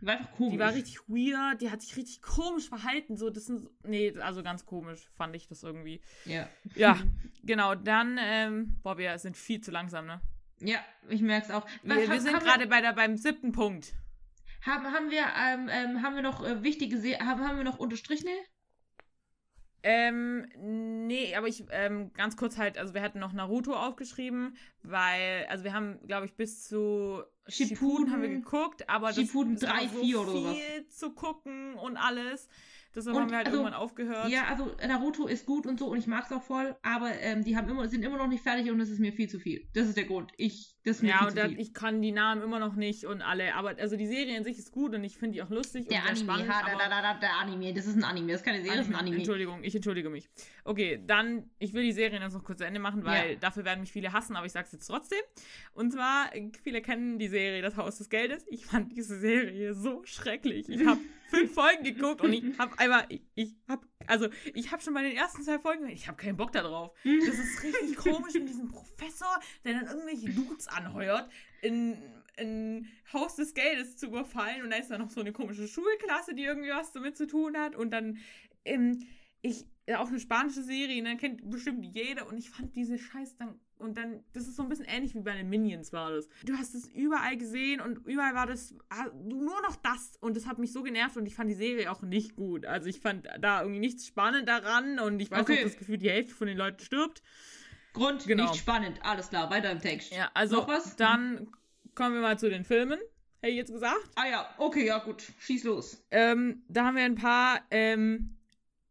[0.00, 0.52] Die war einfach komisch.
[0.52, 4.42] Die war richtig weird, die hat sich richtig komisch verhalten, so das sind nee, also
[4.42, 6.00] ganz komisch fand ich das irgendwie.
[6.24, 6.48] Ja.
[6.74, 6.98] Ja,
[7.44, 10.20] genau, dann ähm, boah, wir sind viel zu langsam, ne?
[10.60, 10.78] Ja,
[11.08, 11.66] ich merke es auch.
[11.82, 13.94] Was, wir, wir sind gerade bei der beim siebten Punkt.
[14.62, 17.78] Haben, haben wir, ähm, ähm, haben wir noch äh, wichtige Se haben, haben wir noch
[17.78, 18.32] unterstrichene?
[19.82, 20.48] Ähm,
[21.06, 25.62] nee, aber ich, ähm, ganz kurz halt, also wir hatten noch Naruto aufgeschrieben, weil, also
[25.62, 29.88] wir haben, glaube ich, bis zu Shippuden, Shippuden haben wir geguckt, aber Shippuden das, 3,
[29.88, 30.56] so 4 oder sowas.
[30.56, 32.48] viel zu gucken und alles.
[32.96, 34.30] Deshalb und haben wir halt also, irgendwann aufgehört.
[34.30, 37.44] Ja, also Naruto ist gut und so und ich mag es auch voll, aber ähm,
[37.44, 39.68] die haben immer, sind immer noch nicht fertig und es ist mir viel zu viel.
[39.74, 40.32] Das ist der Grund.
[40.38, 41.60] Ich, das ist mir ja, viel und zu viel.
[41.60, 43.54] ich kann die Namen immer noch nicht und alle.
[43.54, 45.98] Aber also die Serie in sich ist gut und ich finde die auch lustig der
[45.98, 46.48] und Anime, spannend.
[46.48, 48.86] Ha, da, da, da, der Anime, das ist ein Anime, das ist keine Serie, das
[48.86, 49.16] ist ein Anime.
[49.16, 50.30] Entschuldigung, ich entschuldige mich.
[50.64, 53.36] Okay, dann, ich will die Serie jetzt noch kurz zu Ende machen, weil ja.
[53.36, 55.20] dafür werden mich viele hassen, aber ich sag's jetzt trotzdem.
[55.74, 56.30] Und zwar,
[56.62, 58.46] viele kennen die Serie Das Haus des Geldes.
[58.48, 60.70] Ich fand diese Serie so schrecklich.
[60.70, 60.98] Ich habe
[61.28, 65.02] fünf Folgen geguckt und ich habe einfach, ich, ich habe, also ich habe schon bei
[65.02, 66.92] den ersten zwei Folgen, ich habe keinen Bock darauf.
[67.04, 71.30] Das ist richtig komisch mit diesem Professor, der dann irgendwelche Dudes anheuert,
[71.62, 71.96] in,
[72.36, 76.34] in Haus des Geldes zu überfallen und da ist dann noch so eine komische Schulklasse,
[76.34, 78.18] die irgendwie was damit zu tun hat und dann,
[78.64, 79.06] ähm,
[79.42, 83.60] ich, auch eine spanische Serie, ne, kennt bestimmt jeder und ich fand diese Scheiß dann
[83.78, 86.28] und dann, das ist so ein bisschen ähnlich wie bei den Minions war das.
[86.44, 88.74] Du hast es überall gesehen und überall war das
[89.22, 90.16] nur noch das.
[90.20, 92.64] Und das hat mich so genervt und ich fand die Serie auch nicht gut.
[92.64, 95.58] Also ich fand da irgendwie nichts spannend daran und ich weiß okay.
[95.58, 97.22] auch das Gefühl, die Hälfte von den Leuten stirbt.
[97.92, 98.44] Grund, genau.
[98.44, 98.98] nicht spannend.
[99.02, 100.12] Alles klar, weiter im Text.
[100.12, 100.96] Ja, also Noch was?
[100.96, 101.48] dann
[101.94, 102.98] kommen wir mal zu den Filmen.
[103.40, 104.10] Hätte ich jetzt gesagt.
[104.14, 105.22] Ah ja, okay, ja gut.
[105.38, 106.02] Schieß los.
[106.10, 108.36] Ähm, da haben wir ein paar, ähm,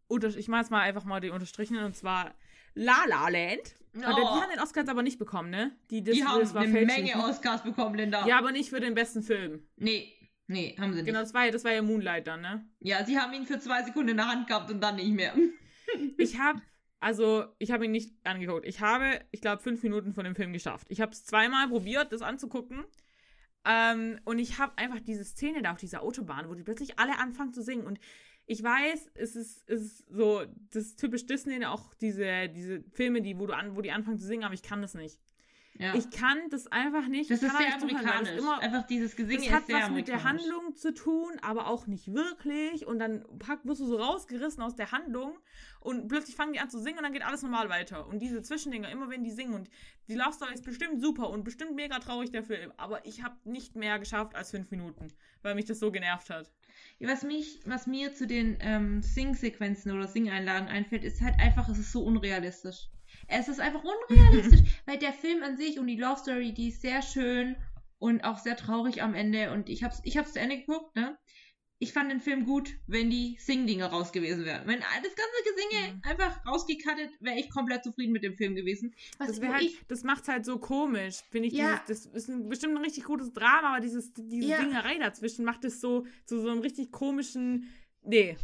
[0.10, 2.36] ich mache jetzt mal einfach mal die unterstrichenen und zwar
[2.76, 3.76] La La Land.
[3.96, 4.00] Oh.
[4.00, 5.72] Die haben den Oscar aber nicht bekommen, ne?
[5.90, 8.28] Die, die haben das eine Menge Oscars bekommen, Linda.
[8.28, 9.66] Ja, aber nicht für den besten Film.
[9.78, 10.14] Nee,
[10.48, 11.06] nee, haben sie nicht.
[11.06, 12.68] Genau, das war, das war ja Moonlight dann, ne?
[12.80, 15.34] Ja, sie haben ihn für zwei Sekunden in der Hand gehabt und dann nicht mehr.
[16.18, 16.62] ich habe,
[17.00, 18.66] also, ich habe ihn nicht angeguckt.
[18.66, 20.88] Ich habe, ich glaube, fünf Minuten von dem Film geschafft.
[20.90, 22.84] Ich habe es zweimal probiert, das anzugucken.
[23.64, 27.18] Ähm, und ich habe einfach diese Szene da auf dieser Autobahn, wo die plötzlich alle
[27.18, 27.86] anfangen zu singen.
[27.86, 28.00] Und
[28.48, 33.22] ich weiß, es ist, es ist so, das ist typisch Disney, auch diese, diese Filme,
[33.22, 35.20] die, wo, du an, wo die anfangen zu singen, aber ich kann das nicht.
[35.78, 35.94] Ja.
[35.94, 37.30] Ich kann das einfach nicht.
[37.30, 38.30] Das ist sehr amerikanisch.
[38.30, 41.86] Das immer, einfach dieses Gesinge das hat was mit der Handlung zu tun, aber auch
[41.86, 42.88] nicht wirklich.
[42.88, 45.38] Und dann pack, wirst du so rausgerissen aus der Handlung
[45.82, 48.08] und plötzlich fangen die an zu singen und dann geht alles normal weiter.
[48.08, 49.70] Und diese Zwischendinger, immer wenn die singen und
[50.08, 53.36] die Love Story ist bestimmt super und bestimmt mega traurig der Film, aber ich habe
[53.44, 55.12] nicht mehr geschafft als fünf Minuten,
[55.42, 56.52] weil mich das so genervt hat.
[57.00, 61.78] Was, mich, was mir zu den ähm, Sing-Sequenzen oder Sing-Einlagen einfällt, ist halt einfach, es
[61.78, 62.88] ist so unrealistisch.
[63.28, 66.82] Es ist einfach unrealistisch, weil der Film an sich und die Love Story, die ist
[66.82, 67.56] sehr schön
[68.00, 69.52] und auch sehr traurig am Ende.
[69.52, 71.18] Und ich hab's, ich hab's zu Ende geguckt, ne?
[71.80, 74.66] ich fand den Film gut, wenn die Sing-Dinger raus gewesen wären.
[74.66, 76.02] Wenn das ganze Gesinge mhm.
[76.04, 78.94] einfach rausgekattet, wäre ich komplett zufrieden mit dem Film gewesen.
[79.18, 81.54] Was das, halt, das macht's halt so komisch, finde ich.
[81.54, 81.82] Ja.
[81.88, 84.62] Dieses, das ist ein, bestimmt ein richtig gutes Drama, aber dieses, diese ja.
[84.62, 87.70] Dingerei dazwischen macht es so zu so einem richtig komischen.
[88.04, 88.38] Nee.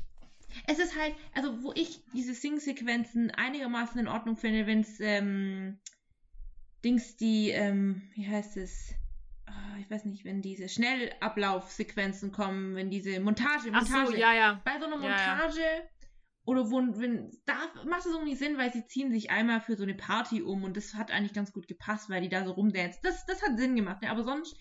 [0.68, 5.80] Es ist halt, also wo ich diese Sing-Sequenzen einigermaßen in Ordnung finde, wenn es ähm,
[6.84, 8.94] Dings die, ähm, wie heißt es?
[9.46, 13.94] Ah, ich weiß nicht, wenn diese Schnellablaufsequenzen kommen, wenn diese Montage, Montage.
[13.94, 14.62] Ach so, ja, ja.
[14.64, 15.82] Bei so einer Montage ja, ja.
[16.46, 17.54] oder wo, wenn, da
[17.86, 20.76] macht es irgendwie Sinn, weil sie ziehen sich einmal für so eine Party um und
[20.78, 23.02] das hat eigentlich ganz gut gepasst, weil die da so rumdancen.
[23.04, 24.10] Das, das hat Sinn gemacht, ne?
[24.10, 24.58] aber sonst,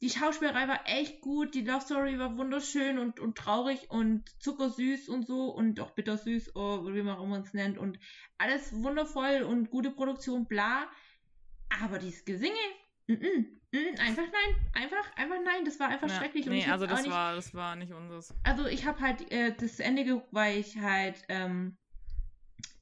[0.00, 5.08] die Schauspielerei war echt gut, die Love Story war wunderschön und, und traurig und zuckersüß
[5.08, 7.98] und so und auch bittersüß, oh, wie man auch immer es nennt und
[8.38, 10.88] alles wundervoll und gute Produktion, bla.
[11.82, 12.54] Aber dieses Gesinge,
[13.06, 16.46] mm, -mm Mm, einfach nein, einfach, einfach nein, das war einfach ja, schrecklich.
[16.46, 18.34] Und nee, also das nicht, war, das war nicht unseres.
[18.42, 21.76] Also ich habe halt äh, das Ende geguckt, weil ich halt, ähm,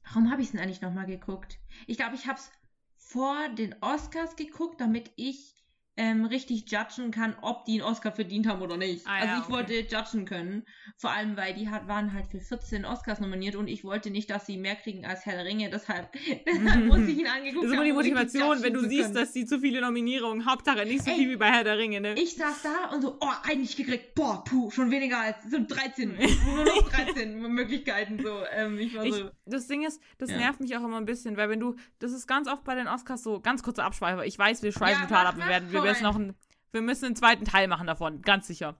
[0.05, 1.59] warum habe ich es denn eigentlich nochmal geguckt?
[1.85, 2.51] Ich glaube, ich habe es
[2.97, 5.58] vor den Oscars geguckt, damit ich
[5.99, 9.05] ähm, richtig judgen kann, ob die einen Oscar verdient haben oder nicht.
[9.05, 9.51] Ah, also ja, ich okay.
[9.51, 13.67] wollte judgen können, vor allem weil die hat, waren halt für 14 Oscars nominiert und
[13.67, 16.09] ich wollte nicht, dass sie mehr kriegen als Herr der Ringe, deshalb,
[16.45, 19.33] deshalb muss ich ihn angeguckt Das ist immer die haben, Motivation, wenn du siehst, dass
[19.33, 22.15] sie zu viele Nominierungen, Hauptsache nicht so Ey, viel wie bei Herr der Ringe, ne?
[22.17, 26.17] Ich saß da und so, oh, eigentlich gekriegt, boah, puh, schon weniger als so 13,
[26.55, 30.37] nur noch 13 Möglichkeiten, so, ähm, ich war Ich, so, das Ding ist, das Ja.
[30.37, 32.87] nervt mich auch immer ein bisschen, weil wenn du, das ist ganz oft bei den
[32.87, 35.83] Oscars so, ganz kurze Abschweife, ich weiß, wir schweifen Ja, total ab, wir werden, wir
[35.89, 36.13] müssen rein.
[36.13, 36.35] noch einen,
[36.71, 38.75] wir müssen einen zweiten Teil machen davon, ganz sicher.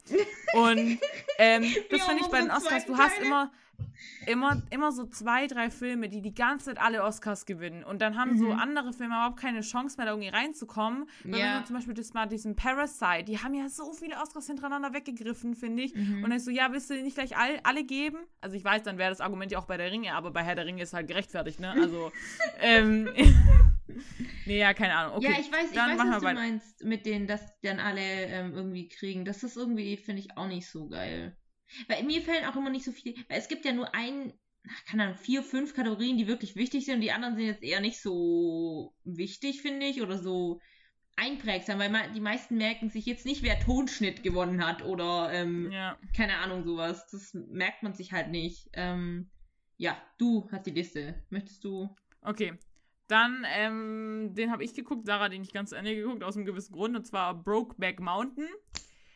[0.53, 0.99] Und
[1.37, 3.51] ähm, das finde ich bei den Oscars, du hast immer,
[4.27, 8.17] immer, immer so zwei, drei Filme, die die ganze Zeit alle Oscars gewinnen und dann
[8.17, 8.59] haben so Mhm.
[8.59, 11.09] andere Filme überhaupt keine Chance mehr, da irgendwie reinzukommen.
[11.23, 14.93] Wenn du zum Beispiel das mal diesen Parasite, die haben ja so viele Oscars hintereinander
[14.93, 15.95] weggegriffen, finde ich.
[15.95, 16.17] Mhm.
[16.23, 18.17] Und dann ist so, ja, willst du nicht gleich all, alle geben?
[18.41, 20.55] Also ich weiß, dann wäre das Argument ja auch bei der Ringe, aber bei Herr
[20.55, 21.71] der Ringe ist halt gerechtfertigt, ne?
[21.71, 22.11] Also,
[22.61, 23.09] ähm,
[24.49, 25.17] nee, ja, keine Ahnung.
[25.17, 28.01] Okay, ja, ich weiß, ich weiß, was du meinst mit denen, dass die dann alle
[28.01, 29.23] ähm, irgendwie kriegen.
[29.23, 31.37] Das ist irgendwie, finde ich, auch nicht so geil.
[31.87, 34.33] Weil mir fällen auch immer nicht so viel, weil es gibt ja nur ein,
[34.87, 37.79] keine Ahnung, vier, fünf Kategorien, die wirklich wichtig sind und die anderen sind jetzt eher
[37.79, 40.59] nicht so wichtig, finde ich, oder so
[41.15, 45.71] einprägsam, weil man, die meisten merken sich jetzt nicht, wer Tonschnitt gewonnen hat oder ähm,
[45.71, 45.97] Ja.
[46.15, 47.07] keine Ahnung, sowas.
[47.11, 48.69] Das merkt man sich halt nicht.
[48.73, 49.29] Ähm,
[49.77, 51.21] ja, du hast die Liste.
[51.29, 51.95] Möchtest du?
[52.21, 52.57] Okay.
[53.09, 56.45] Dann, ähm, den habe ich geguckt, Sarah den nicht ganz zu Ende geguckt, aus einem
[56.45, 58.47] gewissen Grund, und zwar Brokeback Mountain.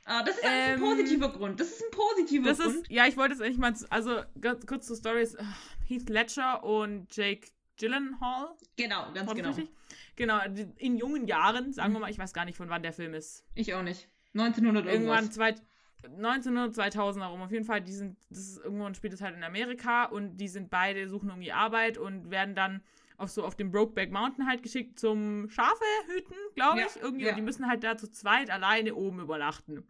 [0.06, 1.60] Ah, das ist ein Ähm, positiver Grund.
[1.60, 2.76] Das ist ein positiver Das Grund.
[2.76, 4.22] ist, ja, ich wollte es endlich mal, also
[4.68, 5.44] kurz zur Story ist, äh,
[5.88, 7.48] Heath Ledger und Jake
[7.80, 9.48] Gyllenhaal, Genau, ganz das genau.
[9.50, 9.70] richtig?
[10.16, 10.40] Genau,
[10.78, 13.46] in jungen Jahren, sagen wir mal, ich weiß gar nicht, von wann der Film ist.
[13.56, 14.10] Ich auch nicht.
[14.36, 15.56] 1900 Irgendwann zwei,
[16.04, 17.42] 1900, 2000 herum.
[17.42, 20.48] Auf jeden Fall, die sind, das ist irgendwann spielt es halt in Amerika und die
[20.48, 22.84] sind beide, suchen irgendwie Arbeit und werden dann
[23.18, 27.02] auf so auf dem Brokeback Mountain halt geschickt zum Schafe hüten, glaube Ja, ich.
[27.02, 27.24] Irgendwie.
[27.26, 27.30] ja.
[27.32, 29.84] Und die müssen halt da zu zweit alleine oben übernachten.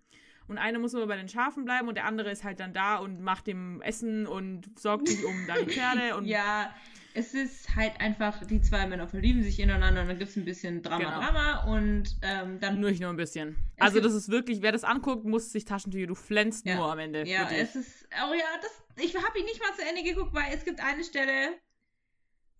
[0.47, 2.97] Und einer muss aber bei den Schafen bleiben und der andere ist halt dann da
[2.97, 6.73] und macht dem Essen und sorgt sich um da die Pferde und Ja,
[7.13, 10.43] es ist halt einfach, die zwei Männer verlieben sich ineinander und dann gibt es ein
[10.43, 11.19] bisschen Drama, Genau.
[11.21, 12.81] Drama und ähm, dann.
[12.81, 13.55] nur nicht nur ein bisschen.
[13.79, 16.75] Also das ist wirklich, wer das anguckt, muss sich Taschentücher, du flänzt Ja.
[16.75, 17.25] nur am Ende.
[17.25, 18.07] Ja, es ist.
[18.29, 19.03] Oh ja, das.
[19.05, 21.55] Ich habe ihn nicht mal zu Ende geguckt, weil es gibt eine Stelle,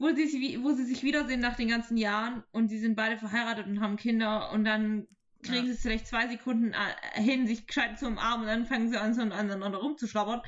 [0.03, 3.17] wo sie, sich- wo sie sich wiedersehen nach den ganzen Jahren und sie sind beide
[3.17, 5.07] verheiratet und haben Kinder und dann
[5.41, 5.63] kriegen Ja.
[5.65, 8.97] sie es vielleicht zwei Sekunden äh, hin, sich gescheit zu umarmen und dann fangen sie
[8.97, 10.41] an, so aneinander rumzuschlabbern.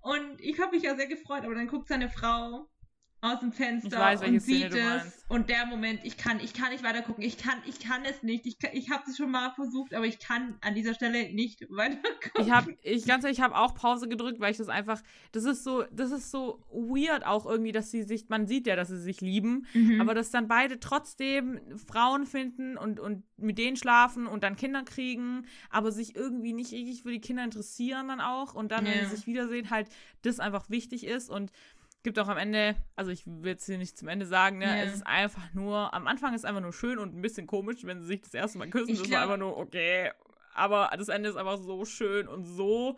[0.00, 2.68] Und ich habe mich ja sehr gefreut, aber dann guckt seine Frau
[3.24, 6.52] aus dem Fenster weiß, und Szene sieht du es und der Moment, ich kann, ich
[6.52, 9.16] kann nicht weiter gucken, ich kann, ich kann es nicht, ich, kann- ich habe es
[9.16, 12.42] schon mal versucht, aber ich kann an dieser Stelle nicht weiter gucken.
[12.44, 15.00] Ich habe, ich ganz ehrlich, ich habe auch Pause gedrückt, weil ich das einfach,
[15.32, 18.76] das ist so, das ist so weird auch irgendwie, dass sie sich, man sieht ja,
[18.76, 20.00] dass sie sich lieben, Mhm.
[20.00, 24.82] aber dass dann beide trotzdem Frauen finden und, und mit denen schlafen und dann Kinder
[24.82, 28.98] kriegen, aber sich irgendwie nicht richtig für die Kinder interessieren dann auch und dann, wenn
[28.98, 29.04] Ja.
[29.08, 29.88] sie sich wiedersehen, halt
[30.22, 31.50] das einfach wichtig ist und
[32.04, 34.76] gibt auch am Ende, also ich will es hier nicht zum Ende sagen, ne, Ja.
[34.84, 37.78] es ist einfach nur, am Anfang ist es einfach nur schön und ein bisschen komisch,
[37.84, 40.10] wenn sie sich das erste Mal küssen, Ich das glaub- war einfach nur okay,
[40.54, 42.96] aber das Ende ist einfach so schön und so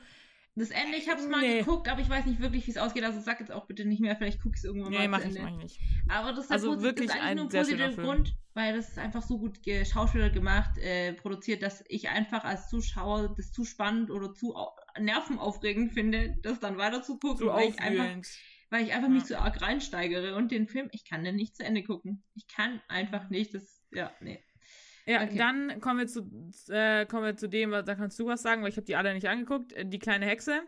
[0.59, 1.59] Das Ende, ich habe es mal Nee.
[1.59, 3.05] geguckt, aber ich weiß nicht wirklich, wie es ausgeht.
[3.05, 5.21] Also sag jetzt auch bitte nicht mehr, vielleicht gucke ich es irgendwann Nee, mal mach
[5.21, 5.81] zu ich, mach ich nicht.
[6.09, 8.03] Aber das ist, Also posi- wirklich ist eigentlich nur ein positiver.
[8.03, 12.71] Grund, weil das ist einfach so gut geschauspielert gemacht, äh, produziert, dass ich einfach als
[12.71, 17.53] Zuschauer das zu spannend oder zu au nervenaufregend finde, das dann weiter zu gucken, So
[17.53, 18.05] weil ich einfach.
[18.71, 19.15] Weil ich einfach Ja.
[19.15, 22.23] mich so arg reinsteigere und den Film, ich kann den nicht zu Ende gucken.
[22.35, 24.43] Ich kann einfach nicht, das, ja, nee.
[25.07, 25.37] Ja, Okay.
[25.39, 26.29] dann kommen wir zu,
[26.69, 28.97] äh, kommen wir zu dem, was- da kannst du was sagen, weil ich habe die
[28.97, 29.73] alle nicht angeguckt.
[29.73, 30.63] Äh, Die kleine Hexe.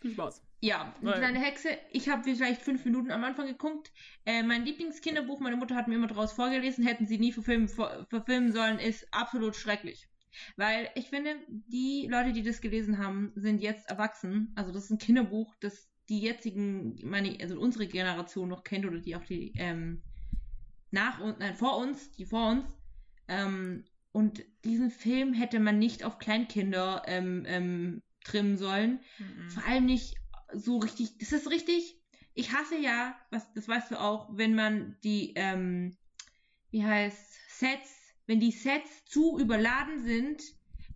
[0.00, 0.42] Viel Spaß.
[0.60, 1.68] Ja, die kleine Hexe.
[1.92, 3.92] Ich habe vielleicht fünf Minuten am Anfang geguckt.
[4.26, 8.06] Äh, mein Lieblingskinderbuch, meine Mutter hat mir immer daraus vorgelesen, hätten sie nie verfilmen, ver,
[8.10, 10.08] verfilmen sollen, ist absolut schrecklich.
[10.56, 14.52] Weil ich finde, die Leute, die das gelesen haben, sind jetzt erwachsen.
[14.56, 18.98] Also das ist ein Kinderbuch, das die jetzigen, meine, also unsere Generation noch kennt oder
[18.98, 20.02] die auch die ähm,
[20.90, 22.64] nach und nein, vor uns, die vor uns.
[23.28, 29.00] Ähm, und diesen Film hätte man nicht auf Kleinkinder ähm, ähm, trimmen sollen.
[29.18, 29.48] Mhm.
[29.50, 30.16] Vor allem nicht
[30.54, 31.18] so richtig.
[31.18, 31.96] Das ist richtig.
[32.34, 35.96] Ich hasse ja, was, das weißt du auch, wenn man die, ähm,
[36.70, 40.42] wie heißt, Sets, wenn die Sets zu überladen sind,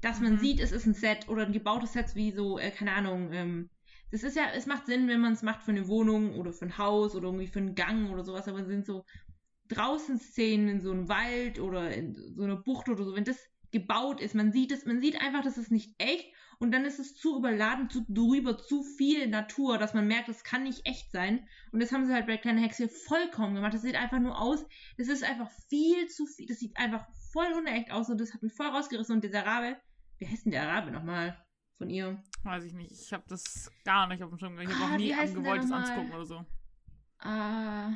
[0.01, 0.39] dass man Mhm.
[0.39, 3.71] sieht, es ist ein Set oder ein gebautes Set wie so, äh, keine Ahnung, ähm,
[4.13, 6.67] das ist ja, es macht Sinn, wenn man es macht für eine Wohnung oder für
[6.67, 9.05] ein Haus oder irgendwie für einen Gang oder sowas, aber es sind so
[9.69, 13.39] draußen Szenen in so einem Wald oder in so einer Bucht oder so, wenn das
[13.71, 17.01] gebaut ist, man sieht es, man sieht einfach, das ist nicht echt und dann ist
[17.01, 21.11] es zu überladen, zu drüber, zu viel Natur, dass man merkt, das kann nicht echt
[21.11, 21.49] sein.
[21.73, 23.75] Und das haben sie halt bei Kleine Hexe vollkommen gemacht.
[23.75, 24.65] Das sieht einfach nur aus,
[24.97, 28.45] das ist einfach viel zu viel, das sieht einfach voll hundeecht aus und das hat
[28.45, 29.17] mich voll rausgerissen.
[29.17, 29.77] Und dieser Rabe,
[30.19, 31.37] wie heißt denn der Arabe nochmal
[31.79, 32.23] von ihr?
[32.45, 32.93] Weiß ich nicht.
[32.93, 34.59] Ich habe das gar nicht auf dem Schirm.
[34.61, 36.47] Ich habe ah, auch nie gewollt, das anzugucken oder so.
[37.19, 37.93] Ah,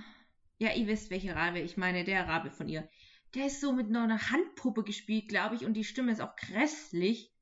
[0.58, 1.58] ja, ihr wisst, welche Rabe.
[1.58, 2.88] Ich meine, der Rabe von ihr.
[3.34, 7.32] Der ist so mit einer Handpuppe gespielt, glaube ich, und die Stimme ist auch grässlich.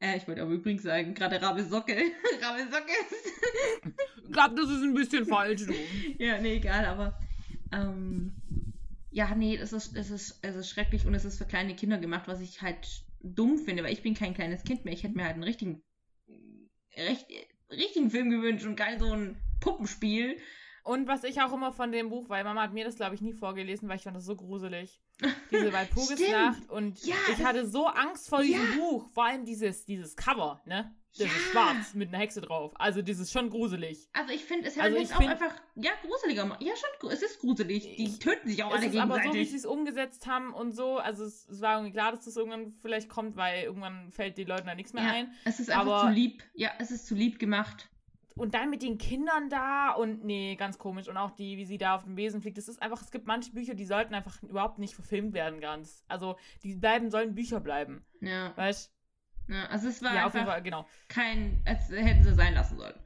[0.00, 1.94] Äh, ich wollte aber übrigens sagen, gerade Rabe Socke.
[2.42, 3.94] Rabe Socke ist.
[4.24, 5.74] ich glaube, das ist ein bisschen falsch, du.
[6.18, 7.18] ja, nee, egal, aber.
[7.72, 8.32] Ähm,
[9.10, 11.98] ja, nee, es ist, es, ist, es ist schrecklich und es ist für kleine Kinder
[11.98, 14.94] gemacht, was ich halt dumm finde, weil ich bin kein kleines Kind mehr.
[14.94, 15.82] Ich hätte mir halt einen richtigen,
[16.98, 17.26] recht,
[17.70, 20.38] richtigen Film gewünscht und kein so ein Puppenspiel.
[20.84, 23.20] Und was ich auch immer von dem Buch, weil Mama hat mir das, glaube ich,
[23.20, 25.02] nie vorgelesen, weil ich fand das so gruselig.
[25.50, 26.68] Diese Walpurgisnacht.
[26.70, 28.76] Und ja, ich hatte so Angst vor diesem ja.
[28.76, 29.10] Buch.
[29.10, 30.94] Vor allem dieses, dieses Cover, ne?
[31.16, 31.26] Das ja.
[31.26, 32.72] ist schwarz mit einer Hexe drauf.
[32.78, 34.08] Also das ist schon gruselig.
[34.12, 36.56] Also ich finde, es hätte also auch find, einfach, ja, gruseliger.
[36.60, 37.96] Ja, schon, es ist gruselig.
[37.96, 39.24] Die ich, töten sich auch alle gegenseitig.
[39.24, 42.12] aber so, wie sie es umgesetzt haben und so, also es, es, war irgendwie klar,
[42.12, 45.32] dass das irgendwann vielleicht kommt, weil irgendwann fällt den Leuten da nichts mehr ja, ein.
[45.44, 46.44] Es ist einfach aber, zu lieb.
[46.54, 47.88] Ja, es ist zu lieb gemacht.
[48.36, 51.08] Und dann mit den Kindern da und nee, ganz komisch.
[51.08, 52.56] Und auch die, wie sie da auf dem Besen fliegt.
[52.56, 56.04] Das ist einfach, es gibt manche Bücher, die sollten einfach überhaupt nicht verfilmt werden, ganz.
[56.06, 58.04] Also, die bleiben, sollen Bücher bleiben.
[58.20, 58.56] Ja.
[58.56, 58.94] Weißt
[59.48, 60.86] ja, also es war ja, einfach Fall, genau.
[61.08, 62.98] kein, als hätten sie sein lassen sollen.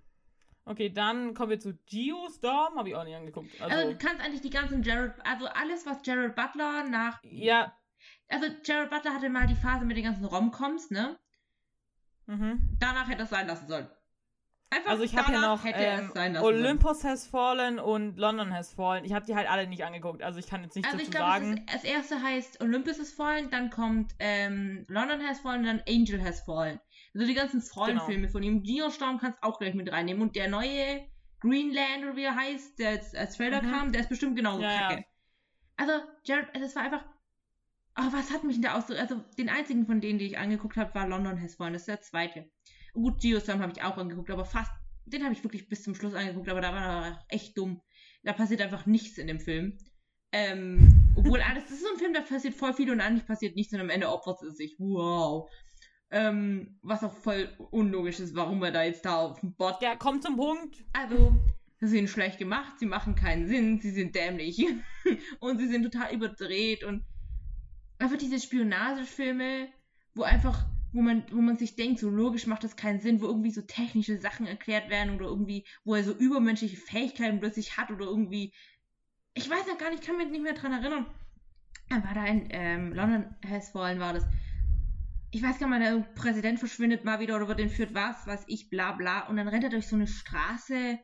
[0.64, 3.61] Okay, dann kommen wir zu Geostorm, habe ich auch nicht angeguckt.
[3.61, 7.20] Also, also, du kannst eigentlich die ganzen Jared, also alles, was Jared Butler nach.
[7.22, 7.76] Ja.
[8.28, 11.18] Also Jared Butler hatte mal die Phase mit den ganzen Romcoms, ne?
[12.26, 12.76] Mhm.
[12.78, 13.88] Danach hätte es sein lassen sollen.
[14.72, 16.10] Einfach also ich habe hier noch ähm,
[16.40, 19.04] Olympus Has Fallen und London Has Fallen.
[19.04, 21.26] Ich habe die halt alle nicht angeguckt, also ich kann jetzt nicht also dazu glaub,
[21.26, 21.66] sagen.
[21.66, 26.24] Also das erste heißt Olympus Has Fallen, dann kommt ähm, London Has Fallen, dann Angel
[26.24, 26.80] Has Fallen.
[27.12, 28.32] Also die ganzen Fallen-Filme genau.
[28.32, 28.62] von ihm.
[28.62, 30.22] Geostorm kannst auch gleich mit reinnehmen.
[30.22, 31.06] Und der neue
[31.40, 33.70] Greenland oder wie er heißt, der jetzt als Trailer mhm.
[33.70, 35.00] kam, der ist bestimmt genauso ja, kacke.
[35.00, 35.04] Ja.
[35.76, 35.92] Also
[36.24, 37.04] Jared, das war einfach
[37.94, 39.02] Oh, was hat mich denn da ausgedrückt?
[39.02, 41.74] Also, den einzigen von denen, die ich angeguckt habe, war London Has Fallen.
[41.74, 42.50] Das ist der zweite.
[42.93, 44.70] Gut, Geostorm habe ich auch angeguckt, aber fast,
[45.07, 47.80] den habe ich wirklich bis zum Schluss angeguckt, aber da war er echt dumm.
[48.22, 49.78] Da passiert einfach nichts in dem Film.
[50.32, 53.57] Ähm, obwohl alles, das ist so ein Film, da passiert voll viel und eigentlich passiert
[53.57, 54.76] nichts und am Ende opfert es sich.
[54.78, 55.51] Wow.
[56.11, 59.80] Ähm, was auch voll unlogisch ist, warum er da jetzt da auf dem Bot.
[59.80, 60.84] Ja, kommt zum Punkt.
[60.93, 61.34] Also,
[61.80, 64.62] sie sind schlecht gemacht, sie machen keinen Sinn, sie sind dämlich
[65.40, 67.05] und sie sind total überdreht und
[67.99, 69.68] einfach diese Spionagefilme,
[70.14, 73.26] wo einfach wo man, wo man sich denkt, so logisch macht das keinen Sinn, wo
[73.26, 77.90] irgendwie so technische Sachen erklärt werden oder irgendwie, wo er so übermenschliche Fähigkeiten plötzlich hat
[77.90, 78.53] oder irgendwie,
[79.34, 81.07] ich weiß noch gar nicht, ich kann mich nicht mehr dran erinnern.
[81.88, 84.24] Er war da in ähm, London Has Fallen war das.
[85.30, 88.68] Ich weiß gar nicht, der Präsident verschwindet mal wieder oder wird entführt, was, was ich,
[88.68, 89.28] bla bla.
[89.28, 90.99] Und dann rennt er durch so eine Straße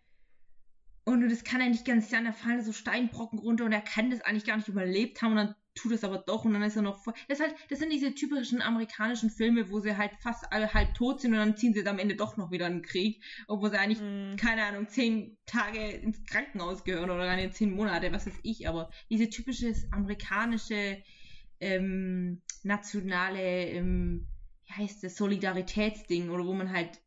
[1.09, 4.11] und das kann er nicht ganz sein, da fallen so Steinbrocken runter und er kann
[4.11, 6.77] das eigentlich gar nicht überlebt haben und dann tut es aber doch und dann ist
[6.77, 7.15] er noch voll.
[7.29, 11.21] Das, halt, das sind diese typischen amerikanischen Filme, wo sie halt fast alle halb tot
[11.21, 13.79] sind und dann ziehen sie am Ende doch noch wieder in den Krieg, obwohl sie
[13.79, 14.37] eigentlich, mm.
[14.37, 18.91] keine Ahnung, zehn Tage ins Krankenhaus gehören oder eine zehn Monate, was weiß ich, aber
[19.09, 21.03] diese typische amerikanische
[21.61, 24.27] ähm, nationale, ähm,
[24.67, 27.01] wie heißt das, Solidaritätsding oder wo man halt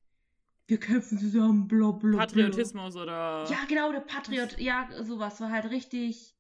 [0.68, 2.20] wir kämpfen zusammen, bla bla.
[2.20, 3.46] Patriotismus oder.
[3.50, 6.34] Ja, genau, der Patriot, ja, sowas war halt richtig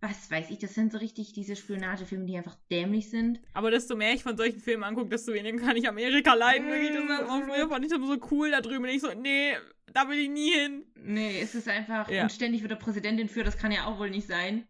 [0.00, 3.40] was weiß ich, das sind so richtig diese Spionagefilme, die einfach dämlich sind.
[3.52, 6.68] Aber desto mehr ich von solchen Filmen angucke, desto weniger kann ich Amerika leiden.
[6.68, 7.08] Mm.
[7.08, 8.84] Das auch früher fand ich das so cool da drüben.
[8.84, 9.52] Und ich so, nee,
[9.92, 10.84] da will ich nie hin.
[10.94, 12.22] Nee, es ist einfach, ja.
[12.22, 14.66] und ständig wird der Präsidentin für, das kann ja auch wohl nicht sein.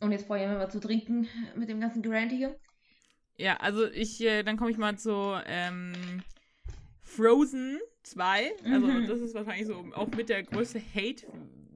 [0.00, 2.58] Und jetzt vorher mal zu trinken mit dem ganzen Grant hier.
[3.36, 6.22] Ja, also ich, äh, dann komme ich mal zu ähm,
[7.02, 8.50] Frozen 2.
[8.64, 9.06] Also mhm.
[9.06, 11.26] das ist wahrscheinlich so auch mit der größte Hate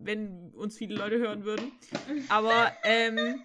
[0.06, 1.72] wenn uns viele Leute hören würden.
[2.28, 3.42] Aber, ähm,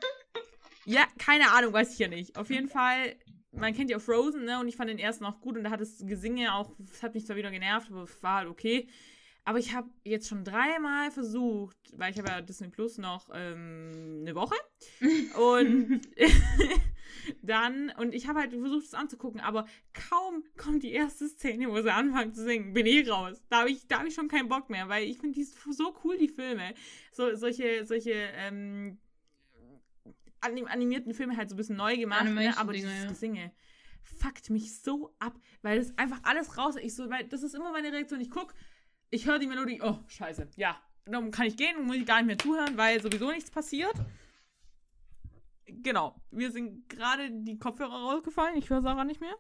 [0.86, 2.38] ja, keine Ahnung, weiß ich ja nicht.
[2.38, 3.16] Auf jeden Fall,
[3.51, 4.59] man kennt ja Frozen, ne?
[4.59, 7.14] Und ich fand den ersten auch gut und da hat das Gesinge auch, das hat
[7.14, 8.88] mich zwar wieder genervt, aber es war halt okay.
[9.43, 14.19] Aber ich habe jetzt schon dreimal versucht, weil ich habe ja Disney Plus noch ähm,
[14.21, 14.55] eine Woche.
[15.35, 16.01] Und
[17.41, 21.81] dann, und ich habe halt versucht, es anzugucken, aber kaum kommt die erste Szene, wo
[21.81, 23.41] sie anfangen zu singen, bin ich raus.
[23.49, 26.17] Da habe ich, hab ich schon keinen Bock mehr, weil ich finde die so cool,
[26.17, 26.75] die Filme.
[27.11, 28.99] So, solche, solche, ähm,
[30.41, 32.57] animierten Filme halt so ein bisschen neu gemacht, ne?
[32.57, 33.09] aber dieses ja.
[33.09, 33.51] Gesinge
[34.03, 36.83] fuckt mich so ab, weil das einfach alles raus ist.
[36.83, 38.19] Ich so, weil das ist immer meine Reaktion.
[38.19, 38.53] Ich gucke,
[39.12, 40.82] ich höre die Melodie, oh, scheiße, ja.
[41.05, 43.95] Dann kann ich gehen und muss ich gar nicht mehr zuhören, weil sowieso nichts passiert
[45.84, 48.57] genau, wir sind gerade die Kopfhörer rausgefallen.
[48.57, 49.36] Ich höre Sarah nicht mehr.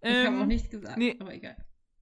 [0.00, 1.16] Ich ähm, habe auch nichts gesagt, nee.
[1.18, 1.56] aber egal.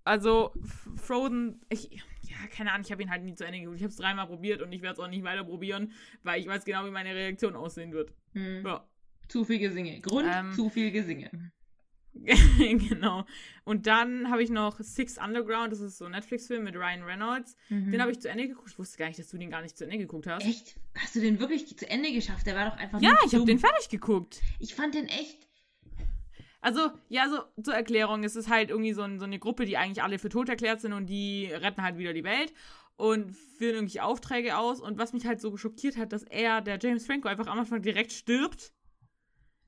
[0.05, 0.55] Also,
[0.97, 3.77] Frozen, ich, ja, keine Ahnung, ich habe ihn halt nie zu Ende geguckt.
[3.77, 5.93] Ich habe es dreimal probiert und ich werde es auch nicht weiter probieren,
[6.23, 8.15] weil ich weiß genau, wie meine Reaktion aussehen wird.
[8.33, 8.65] Hm.
[8.65, 8.89] Ja.
[9.29, 10.01] zu viel Gesinge.
[10.01, 11.31] Grund, ähm, zu viel Gesinge.
[12.59, 13.25] genau.
[13.65, 17.57] Und dann habe ich noch Six Underground, das ist so ein Netflix-Film mit Ryan Reynolds.
[17.69, 17.93] Mhm.
[17.93, 18.71] Den habe ich zu Ende geguckt.
[18.71, 20.45] Ich wusste gar nicht, dass du den gar nicht zu Ende geguckt hast.
[20.45, 20.77] Echt?
[20.97, 22.47] Hast du den wirklich zu Ende geschafft?
[22.47, 24.41] Der war doch einfach Ja, ich habe den fertig geguckt.
[24.59, 25.49] Ich fand den echt.
[26.63, 29.79] Also, ja, so zur Erklärung, es ist halt irgendwie so, ein, so eine Gruppe, die
[29.79, 32.53] eigentlich alle für tot erklärt sind und die retten halt wieder die Welt
[32.97, 34.81] und führen irgendwelche Aufträge aus.
[34.81, 37.81] Und was mich halt so schockiert hat, dass er, der James Franco, einfach am Anfang
[37.81, 38.75] direkt stirbt.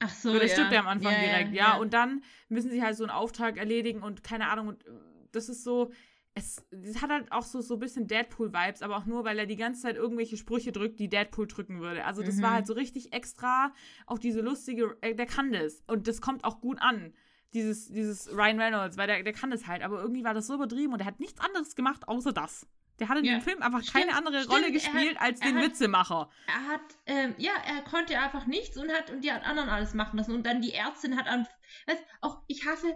[0.02, 0.30] Ach so.
[0.30, 0.48] Oder ja.
[0.48, 3.10] stirbt er am Anfang ja, direkt, ja, ja, Und dann müssen sie halt so einen
[3.10, 4.68] Auftrag erledigen und keine Ahnung.
[4.68, 4.84] Und
[5.32, 5.90] das ist so.
[6.34, 9.44] Es, es hat halt auch so, so ein bisschen Deadpool-Vibes, aber auch nur, weil er
[9.44, 12.06] die ganze Zeit irgendwelche Sprüche drückt, die Deadpool drücken würde.
[12.06, 12.42] Also, das mhm.
[12.42, 13.74] war halt so richtig extra
[14.06, 14.96] auf diese lustige.
[15.02, 15.82] Äh, der kann das.
[15.86, 17.12] Und das kommt auch gut an
[17.52, 19.82] dieses, dieses Ryan Reynolds, weil der, der kann das halt.
[19.82, 22.66] Aber irgendwie war das so übertrieben und er hat nichts anderes gemacht, außer das.
[23.02, 23.32] Der hat in ja.
[23.32, 26.30] dem Film einfach stimmt, keine andere stimmt, Rolle gespielt hat, als den hat, Witzemacher.
[26.46, 30.18] Er hat, ähm, ja, er konnte einfach nichts und hat und die anderen alles machen
[30.18, 30.32] lassen.
[30.32, 31.48] Und dann die Ärztin hat an.
[31.86, 32.94] Weißt, auch ich hasse.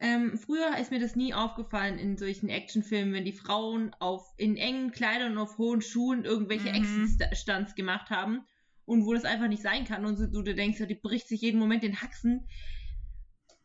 [0.00, 4.58] Ähm, früher ist mir das nie aufgefallen in solchen Actionfilmen, wenn die Frauen auf in
[4.58, 6.74] engen Kleidern und auf hohen Schuhen irgendwelche mhm.
[6.74, 8.44] Exit-Stunts gemacht haben
[8.84, 11.40] und wo das einfach nicht sein kann und so, du, du denkst, die bricht sich
[11.40, 12.46] jeden Moment den Haxen.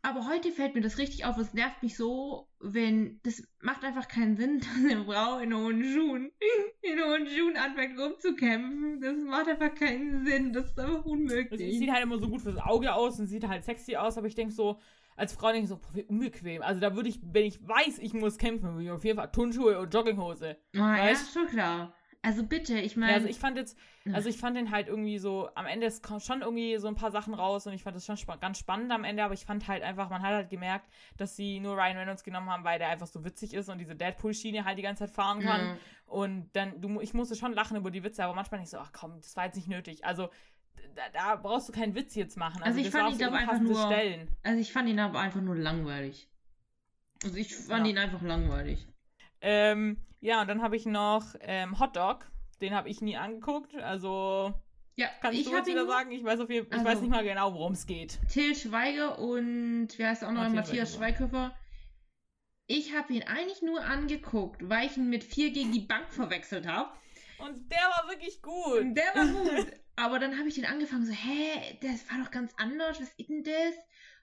[0.06, 1.38] Aber heute fällt mir das richtig auf.
[1.38, 3.22] Es nervt mich so, wenn.
[3.24, 6.32] Das macht einfach keinen Sinn, dass eine Frau in hohen Schuhen,
[6.82, 9.00] in hohen Schuhen anfängt rumzukämpfen.
[9.00, 10.52] Das macht einfach keinen Sinn.
[10.52, 11.74] Das ist einfach unmöglich.
[11.74, 14.28] Es sieht halt immer so gut fürs Auge aus und sieht halt sexy aus, aber
[14.28, 14.78] ich denke so,
[15.16, 16.62] als Frau denke ich so, boah, wie unbequem.
[16.62, 19.32] Also da würde ich, wenn ich weiß, ich muss kämpfen, würde ich auf jeden Fall
[19.32, 20.58] Turnschuhe und Jogginghose.
[20.76, 21.94] Oh, ja, schon klar.
[22.26, 23.12] Also bitte, ich meine.
[23.12, 23.78] Ja, also ich fand jetzt,
[24.14, 26.96] also ich fand den halt irgendwie so, am Ende es kommt schon irgendwie so ein
[26.96, 29.46] paar Sachen raus und ich fand das schon spa ganz spannend am Ende, aber ich
[29.46, 32.80] fand halt einfach, man hat halt gemerkt, dass sie nur Ryan Reynolds genommen haben, weil
[32.80, 35.72] der einfach so witzig ist und diese Deadpool-Schiene halt die ganze Zeit fahren kann.
[35.72, 35.78] Mhm.
[36.06, 38.94] Und dann, du, ich musste schon lachen über die Witze, aber manchmal nicht so, ach
[38.94, 40.06] komm, das war jetzt nicht nötig.
[40.06, 40.30] Also
[40.96, 42.64] da, da brauchst du keinen Witz jetzt machen.
[42.64, 44.30] Also, also ich fand ihn aber einfach nur, Stellen.
[44.44, 46.30] Also ich fand ihn aber einfach nur langweilig.
[47.22, 47.92] Also ich fand ja.
[47.92, 48.88] ihn einfach langweilig.
[49.42, 52.26] Ähm, ja, und dann habe ich noch ähm, Hot Dog.
[52.62, 53.76] Den habe ich nie angeguckt.
[53.76, 54.54] Also
[54.96, 56.12] ja, kannst ich du jetzt wieder sagen?
[56.12, 58.20] Ich weiß auf jeden, ich also, weiß nicht mal genau, worum es geht.
[58.32, 60.44] Till Schweiger und wie heißt auch noch?
[60.44, 61.58] Matthias, Matthias Schweighöfer.
[62.68, 66.66] Ich habe ihn eigentlich nur angeguckt, weil ich ihn mit 4 gegen die Bank verwechselt
[66.68, 66.90] habe.
[67.40, 68.80] Und der war wirklich gut.
[68.80, 69.74] Und der war gut.
[69.98, 73.30] Aber dann habe ich den angefangen, so, hä, das war doch ganz anders, was ist
[73.30, 73.76] denn das?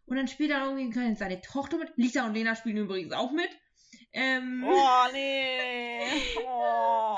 [0.06, 1.92] Und dann spielt er irgendwie seine Tochter mit.
[1.96, 3.50] Lisa und Lena spielen übrigens auch mit.
[4.12, 6.00] Ähm, oh, nee.
[6.46, 7.16] Oh.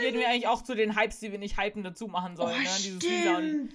[0.00, 2.62] Gehen wir eigentlich auch zu den Hypes, die wir nicht hypen, dazu machen sollen, oh,
[2.62, 2.68] ne?
[2.78, 3.70] Dieses Lisa und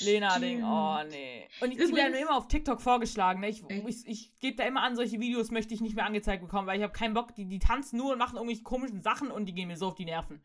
[0.00, 0.62] Lena-Ding.
[0.64, 1.48] Oh, nee.
[1.60, 3.40] Und die werden mir immer auf TikTok vorgeschlagen.
[3.40, 3.48] Ne?
[3.48, 6.66] Ich, ich, ich gebe da immer an, solche Videos möchte ich nicht mehr angezeigt bekommen,
[6.66, 7.34] weil ich habe keinen Bock.
[7.34, 9.94] Die, die tanzen nur und machen irgendwelche komischen Sachen und die gehen mir so auf
[9.94, 10.42] die Nerven.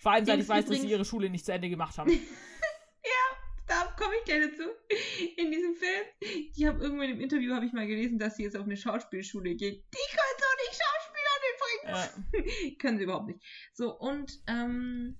[0.00, 2.10] Vor allem, seit ich weiß, dass sie ihre Schule nicht zu Ende gemacht haben.
[3.66, 4.68] da komme ich gleich dazu.
[5.36, 6.04] In diesem Film,
[6.54, 9.54] ich habe irgendwann im Interview habe ich mal gelesen, dass sie jetzt auf eine Schauspielschule
[9.54, 9.84] geht.
[9.92, 12.60] Die können so nicht Schauspielern übrigens.
[12.62, 12.70] Ja.
[12.78, 13.40] können sie überhaupt nicht.
[13.72, 15.18] So, und, ähm,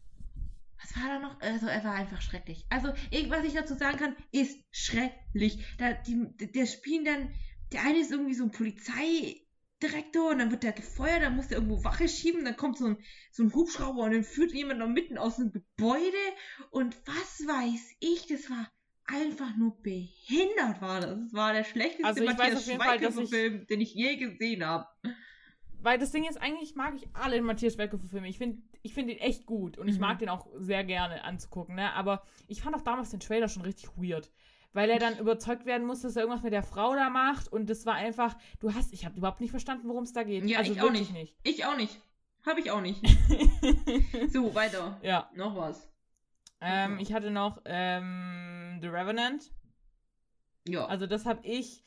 [0.80, 1.40] was war da noch?
[1.40, 2.66] Also, er war einfach schrecklich.
[2.68, 5.64] Also, was ich dazu sagen kann, ist schrecklich.
[5.78, 7.34] Da, die, der spielen dann,
[7.72, 9.43] der eine ist irgendwie so ein Polizei,
[9.82, 12.86] Direktor und dann wird der gefeuert, dann muss der irgendwo Wache schieben, dann kommt so
[12.86, 12.96] ein,
[13.30, 16.16] so ein Hubschrauber und dann führt jemand noch mitten aus dem Gebäude
[16.70, 18.70] und was weiß ich, das war
[19.06, 21.18] einfach nur behindert war das.
[21.18, 24.86] Das war der schlechteste also Matthias Schweighöfer-Film, den ich je gesehen habe.
[25.80, 28.28] Weil das Ding ist, eigentlich mag ich alle Matthias Schweighöfer-Filme.
[28.28, 29.92] Ich finde ich find ihn echt gut und mhm.
[29.92, 31.92] ich mag den auch sehr gerne anzugucken, ne?
[31.94, 34.30] Aber ich fand auch damals den Trailer schon richtig weird
[34.74, 37.70] weil er dann überzeugt werden muss, dass er irgendwas mit der Frau da macht und
[37.70, 40.44] das war einfach, du hast, ich habe überhaupt nicht verstanden, worum es da geht.
[40.44, 41.12] Ja, also ich auch nicht.
[41.12, 41.36] nicht.
[41.44, 41.98] Ich auch nicht.
[42.44, 43.00] Habe ich auch nicht.
[44.28, 44.98] so, weiter.
[45.02, 45.30] Ja.
[45.34, 45.88] Noch was.
[46.60, 49.50] Ähm, ich hatte noch ähm, The Revenant.
[50.66, 50.86] Ja.
[50.86, 51.82] Also das habe ich,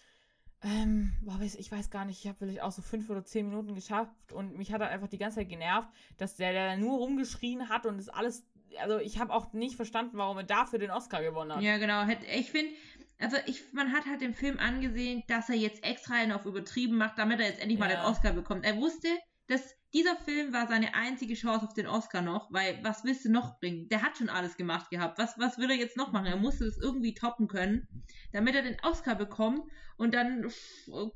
[0.64, 3.76] ähm, boah, ich weiß gar nicht, ich habe vielleicht auch so fünf oder zehn Minuten
[3.76, 7.70] geschafft und mich hat er einfach die ganze Zeit genervt, dass der, der nur rumgeschrien
[7.70, 8.48] hat und das alles
[8.80, 11.61] also ich habe auch nicht verstanden, warum er dafür den Oscar gewonnen hat.
[11.61, 12.05] Ja, genau.
[12.36, 12.72] Ich finde,
[13.20, 16.97] also ich, man hat halt dem Film angesehen, dass er jetzt extra einen auf übertrieben
[16.97, 17.86] macht, damit er jetzt endlich ja.
[17.86, 18.65] mal den Oscar bekommt.
[18.65, 19.07] Er wusste,
[19.47, 23.32] dass dieser Film war seine einzige Chance auf den Oscar noch, weil was willst du
[23.32, 23.88] noch bringen?
[23.89, 25.18] Der hat schon alles gemacht gehabt.
[25.18, 26.26] Was, was will er jetzt noch machen?
[26.26, 27.88] Er musste das irgendwie toppen können,
[28.34, 29.61] damit er den Oscar bekommt
[29.95, 30.51] und dann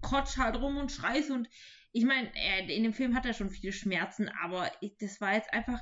[0.01, 1.49] kotsch halt rum und schreist und
[1.93, 2.31] ich meine,
[2.69, 4.71] in dem Film hat er schon viele Schmerzen, aber
[5.01, 5.81] das war jetzt einfach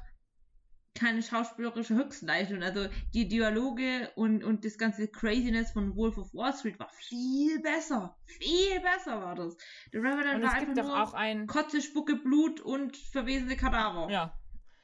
[0.95, 2.61] keine schauspielerische Höchstleistung.
[2.63, 7.59] Also die Dialoge und, und das ganze Craziness von Wolf of Wall Street war viel
[7.61, 8.17] besser.
[8.25, 9.55] Viel besser war das.
[9.91, 11.47] The Revenant war einfach nur auch ein...
[11.47, 14.11] Kotze, Spucke, Blut und verwesende Kadaver.
[14.11, 14.37] Ja.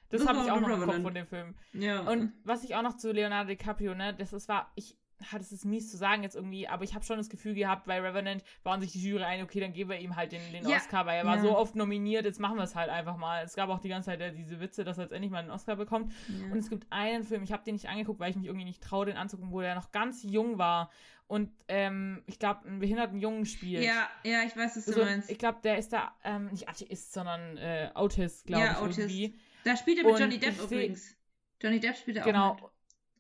[0.10, 1.56] Das, das habe ich auch noch im Kopf von dem Film.
[1.74, 2.02] Ja.
[2.02, 4.98] Und was ich auch noch zu Leonardo DiCaprio, ne, das ist, war, ich
[5.32, 7.86] hat es ist mies zu sagen jetzt irgendwie, aber ich habe schon das Gefühl gehabt,
[7.86, 10.68] bei Revenant waren sich die Jury ein, okay, dann geben wir ihm halt den, den
[10.68, 10.78] ja.
[10.78, 11.42] Oscar, weil er war ja.
[11.42, 13.44] so oft nominiert, jetzt machen wir es halt einfach mal.
[13.44, 15.52] Es gab auch die ganze Zeit ja, diese Witze, dass er jetzt endlich mal einen
[15.52, 16.14] Oscar bekommt.
[16.28, 16.52] Ja.
[16.52, 18.82] Und es gibt einen Film, ich habe den nicht angeguckt, weil ich mich irgendwie nicht
[18.82, 20.90] traue, den anzugucken, wo der noch ganz jung war
[21.28, 23.84] und ähm, ich glaube, einen behinderten Jungen spielt.
[23.84, 25.30] Ja, ja, ich weiß, was du also, meinst.
[25.30, 28.78] Ich glaube, der ist da ähm, nicht Atheist, sondern äh, Autist, glaube ja, ich.
[28.78, 29.00] Autist.
[29.00, 29.40] Irgendwie.
[29.64, 31.16] Da spielt er mit und Johnny Depp übrigens.
[31.62, 32.28] Johnny Depp spielt er auch.
[32.28, 32.72] Genau.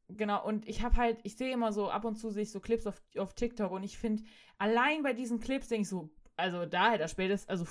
[0.07, 2.59] Genau, und ich habe halt, ich sehe immer so, ab und zu sehe ich so
[2.59, 4.23] Clips auf, auf TikTok und ich finde,
[4.57, 7.65] allein bei diesen Clips denke ich so, also da hätte er spätestens, also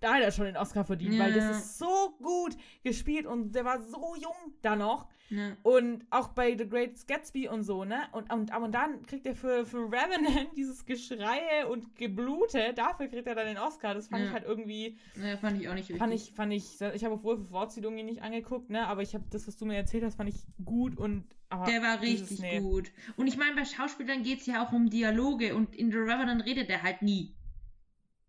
[0.00, 1.24] da hat er schon den Oscar verdient, ja.
[1.24, 5.08] weil das ist so gut gespielt und der war so jung da noch.
[5.28, 5.56] Ja.
[5.62, 8.02] Und auch bei The Great Gatsby und so, ne?
[8.12, 13.26] Und, und, und dann kriegt er für, für Revenant dieses Geschreie und Geblute, dafür kriegt
[13.26, 13.94] er dann den Oscar.
[13.94, 14.28] Das fand ja.
[14.28, 14.98] ich halt irgendwie.
[15.20, 17.90] Ja, fand ich auch nicht fand Ich, fand ich, ich habe Wolf of Wall Street
[17.90, 18.86] nicht angeguckt, ne?
[18.86, 21.24] Aber ich habe das, was du mir erzählt hast, fand ich gut und.
[21.66, 22.60] der war richtig dieses, nee.
[22.60, 22.92] gut.
[23.16, 26.44] Und ich meine, bei Schauspielern geht es ja auch um Dialoge und in The Revenant
[26.44, 27.34] redet er halt nie.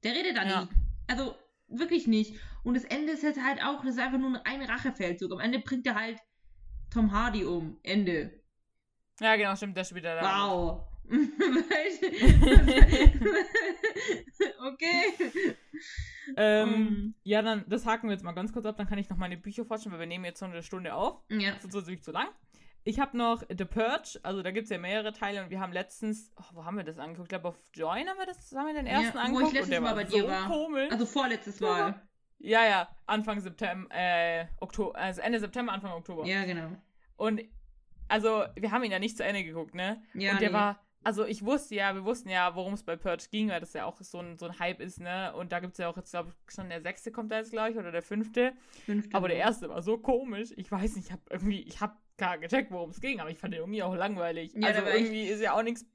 [0.03, 0.67] Der redet da nie.
[1.07, 1.35] Also,
[1.67, 2.35] wirklich nicht.
[2.63, 5.31] Und das Ende ist jetzt halt auch, das ist einfach nur ein Rachefeldzug.
[5.31, 6.17] Am Ende bringt er halt
[6.91, 7.79] Tom Hardy um.
[7.83, 8.31] Ende.
[9.19, 10.21] Ja, genau, stimmt, der spielt da.
[10.21, 10.83] Wow.
[14.67, 15.55] okay.
[16.35, 17.15] Ähm, um.
[17.23, 19.37] Ja, dann, das haken wir jetzt mal ganz kurz ab, dann kann ich noch meine
[19.37, 21.21] Bücher forschen, weil wir nehmen jetzt so eine Stunde auf.
[21.29, 21.51] Ja.
[21.53, 22.27] Das ist natürlich zu lang.
[22.83, 25.73] Ich habe noch The Purge, also da gibt es ja mehrere Teile und wir haben
[25.73, 27.25] letztens, oh, wo haben wir das angeguckt?
[27.25, 29.43] Ich glaube, auf Join haben wir das, haben wir den ersten ja, angeguckt.
[29.43, 30.47] Wo ich letztes Mal bei dir so war.
[30.47, 30.91] Komisch.
[30.91, 32.01] Also vorletztes Mal.
[32.39, 36.25] Ja, ja, Anfang September, äh, Oktober, also Ende September, Anfang Oktober.
[36.25, 36.69] Ja, genau.
[37.15, 37.41] Und,
[38.07, 40.01] also, wir haben ihn ja nicht zu Ende geguckt, ne?
[40.13, 40.33] Ja.
[40.33, 40.55] Und der nee.
[40.55, 43.73] war, also ich wusste ja, wir wussten ja, worum es bei Purge ging, weil das
[43.73, 45.33] ja auch so ein, so ein Hype ist, ne?
[45.35, 47.51] Und da gibt es ja auch jetzt, glaube ich, schon der sechste kommt da jetzt
[47.51, 48.53] gleich oder der fünfte.
[48.85, 49.15] fünfte.
[49.15, 50.49] Aber der erste war so komisch.
[50.57, 53.37] Ich weiß nicht, ich habe irgendwie, ich habe gar gecheckt, worum es ging, aber ich
[53.37, 54.53] fand den irgendwie auch langweilig.
[54.55, 55.85] Ja, also irgendwie ist ja auch nichts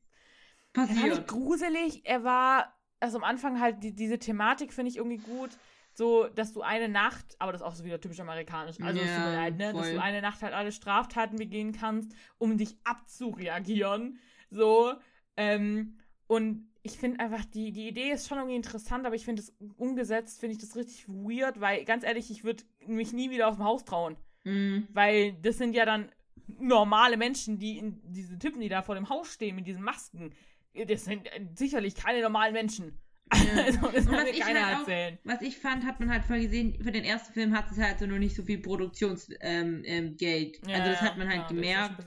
[0.72, 0.99] passiert.
[0.99, 4.97] Er war nicht gruselig, er war, also am Anfang halt die, diese Thematik finde ich
[4.97, 5.51] irgendwie gut
[5.95, 9.09] so, dass du eine Nacht, aber das ist auch so wieder typisch amerikanisch, also tut
[9.09, 14.18] mir leid, ne, dass du eine Nacht halt alle Straftaten begehen kannst, um dich abzureagieren,
[14.51, 14.95] so,
[15.36, 19.43] ähm, und ich finde einfach, die, die Idee ist schon irgendwie interessant, aber ich finde
[19.43, 23.49] es umgesetzt, finde ich das richtig weird, weil ganz ehrlich, ich würde mich nie wieder
[23.49, 24.16] aus dem Haus trauen.
[24.45, 24.88] Mhm.
[24.93, 26.11] Weil das sind ja dann
[26.59, 30.32] normale Menschen, die in diese Typen, die da vor dem Haus stehen mit diesen Masken,
[30.74, 32.99] das sind sicherlich keine normalen Menschen.
[33.33, 33.62] Ja.
[33.64, 35.18] also, das kann mir keiner halt erzählen.
[35.18, 37.79] Auch, was ich fand, hat man halt voll gesehen, für den ersten Film hat es
[37.79, 39.41] halt so nur nicht so viel Produktionsgeld.
[39.43, 42.07] Ähm, ähm, ja, also das hat man halt ja, gemerkt.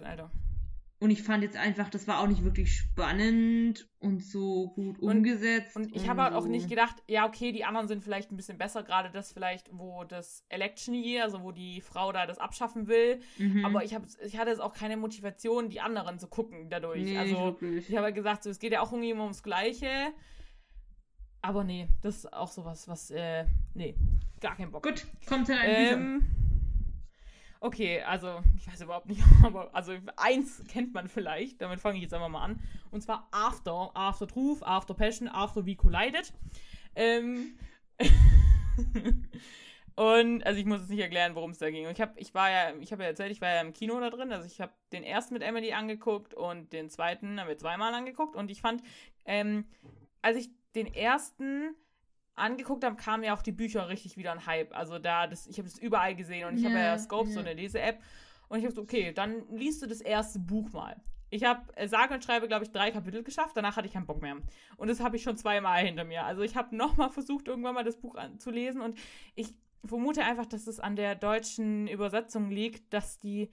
[0.98, 5.76] Und ich fand jetzt einfach, das war auch nicht wirklich spannend und so gut umgesetzt.
[5.76, 8.38] Und, und ich habe halt auch nicht gedacht, ja, okay, die anderen sind vielleicht ein
[8.38, 12.38] bisschen besser, gerade das vielleicht, wo das Election Year, also wo die Frau da das
[12.38, 13.20] abschaffen will.
[13.38, 13.66] Mhm.
[13.66, 17.04] Aber ich, hab, ich hatte jetzt auch keine Motivation, die anderen zu gucken dadurch.
[17.04, 20.14] Nee, also ich habe halt gesagt, so, es geht ja auch irgendwie immer ums Gleiche.
[21.46, 23.96] Aber nee, das ist auch sowas, was, äh, nee,
[24.42, 24.82] gar kein Bock.
[24.82, 26.26] Gut, kommt in ein ähm,
[27.60, 32.02] Okay, also ich weiß überhaupt nicht, aber also eins kennt man vielleicht, damit fange ich
[32.02, 32.60] jetzt einfach mal an.
[32.90, 36.34] Und zwar After, After Truth, After Passion, After We Collided.
[36.96, 37.60] Ähm
[39.96, 41.86] und also ich muss jetzt nicht erklären, worum es da ging.
[41.86, 44.00] Und ich habe, ich war ja, ich habe ja erzählt, ich war ja im Kino
[44.00, 44.34] da drin.
[44.34, 48.36] Also ich habe den ersten mit Emily angeguckt und den zweiten haben wir zweimal angeguckt.
[48.36, 48.82] Und ich fand,
[49.26, 49.66] ähm,
[50.24, 51.76] als ich den ersten
[52.36, 54.76] angeguckt habe, kamen ja auch die Bücher richtig wieder ein Hype.
[54.76, 57.34] Also da, das, ich habe das überall gesehen und ich yeah, habe ja Scope, yeah.
[57.34, 58.00] so eine Lese-App.
[58.48, 61.02] Und ich habe so, okay, dann liest du das erste Buch mal.
[61.30, 63.58] Ich habe äh, sage und schreibe, glaube ich, drei Kapitel geschafft.
[63.58, 64.38] Danach hatte ich keinen Bock mehr.
[64.78, 66.24] Und das habe ich schon zweimal hinter mir.
[66.24, 68.82] Also ich habe nochmal versucht, irgendwann mal das Buch zu lesen.
[68.82, 68.98] Und
[69.34, 69.54] ich
[69.84, 73.50] vermute einfach, dass es an der deutschen Übersetzung liegt, dass die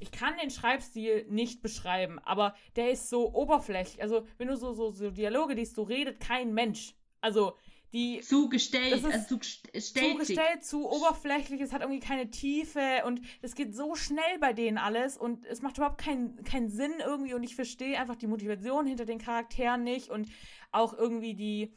[0.00, 4.02] ich kann den Schreibstil nicht beschreiben, aber der ist so oberflächlich.
[4.02, 6.94] Also, wenn du so, so, so Dialoge liest, so redet kein Mensch.
[7.20, 7.54] Also,
[7.92, 13.94] die zugestellt, also zugestellt, zu oberflächlich, es hat irgendwie keine Tiefe und es geht so
[13.94, 17.98] schnell bei denen alles und es macht überhaupt keinen keinen Sinn irgendwie und ich verstehe
[17.98, 20.28] einfach die Motivation hinter den Charakteren nicht und
[20.70, 21.72] auch irgendwie die,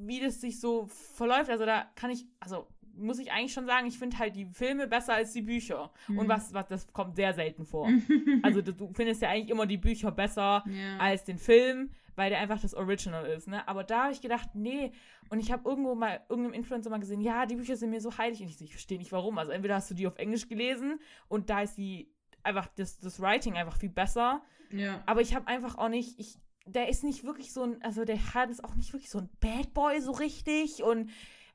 [0.00, 1.48] wie das sich so verläuft.
[1.48, 2.66] Also da kann ich, also
[3.00, 5.90] muss ich eigentlich schon sagen, ich finde halt die Filme besser als die Bücher.
[6.08, 6.18] Mhm.
[6.18, 7.88] Und was, was, das kommt sehr selten vor.
[8.42, 10.98] also du findest ja eigentlich immer die Bücher besser ja.
[10.98, 13.66] als den Film, weil der einfach das Original ist, ne?
[13.66, 14.92] Aber da habe ich gedacht, nee.
[15.30, 18.16] Und ich habe irgendwo mal irgendeinem Influencer mal gesehen, ja, die Bücher sind mir so
[18.18, 18.40] heilig.
[18.40, 19.38] Und ich, ich verstehe nicht warum.
[19.38, 23.20] Also entweder hast du die auf Englisch gelesen und da ist die einfach das, das
[23.20, 24.42] Writing einfach viel besser.
[24.70, 25.02] Ja.
[25.06, 28.34] Aber ich habe einfach auch nicht, ich, der ist nicht wirklich so ein, also der
[28.34, 31.10] hat ist auch nicht wirklich so ein Bad Boy so richtig und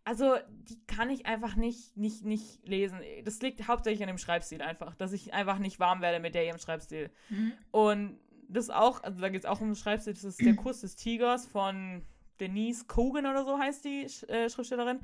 [0.06, 3.00] also die kann ich einfach nicht, nicht, nicht lesen.
[3.24, 6.46] Das liegt hauptsächlich an dem Schreibstil einfach, dass ich einfach nicht warm werde mit der
[6.46, 7.10] ihrem Schreibstil.
[7.30, 7.54] Mhm.
[7.72, 10.82] Und das auch, also da geht es auch um, schreibst du, das ist der Kuss
[10.82, 12.06] des Tigers von
[12.40, 15.00] Denise Kogan oder so heißt die äh, Schriftstellerin.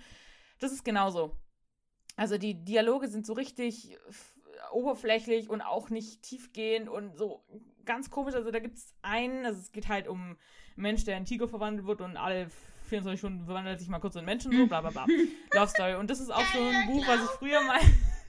[0.60, 1.36] Das ist genauso.
[2.16, 3.98] Also die Dialoge sind so richtig
[4.72, 7.44] oberflächlich und auch nicht tiefgehend und so
[7.86, 8.36] ganz komisch.
[8.36, 10.38] Also da gibt es einen, also es geht halt um einen
[10.76, 12.50] Mensch, der in Tiger verwandelt wird und alle
[12.92, 15.06] 24 Stunden verwandelt sich mal kurz in Menschen, so bla bla bla.
[15.54, 15.96] Love Story.
[15.96, 17.80] Und das ist auch so ein Buch, was ich früher mal,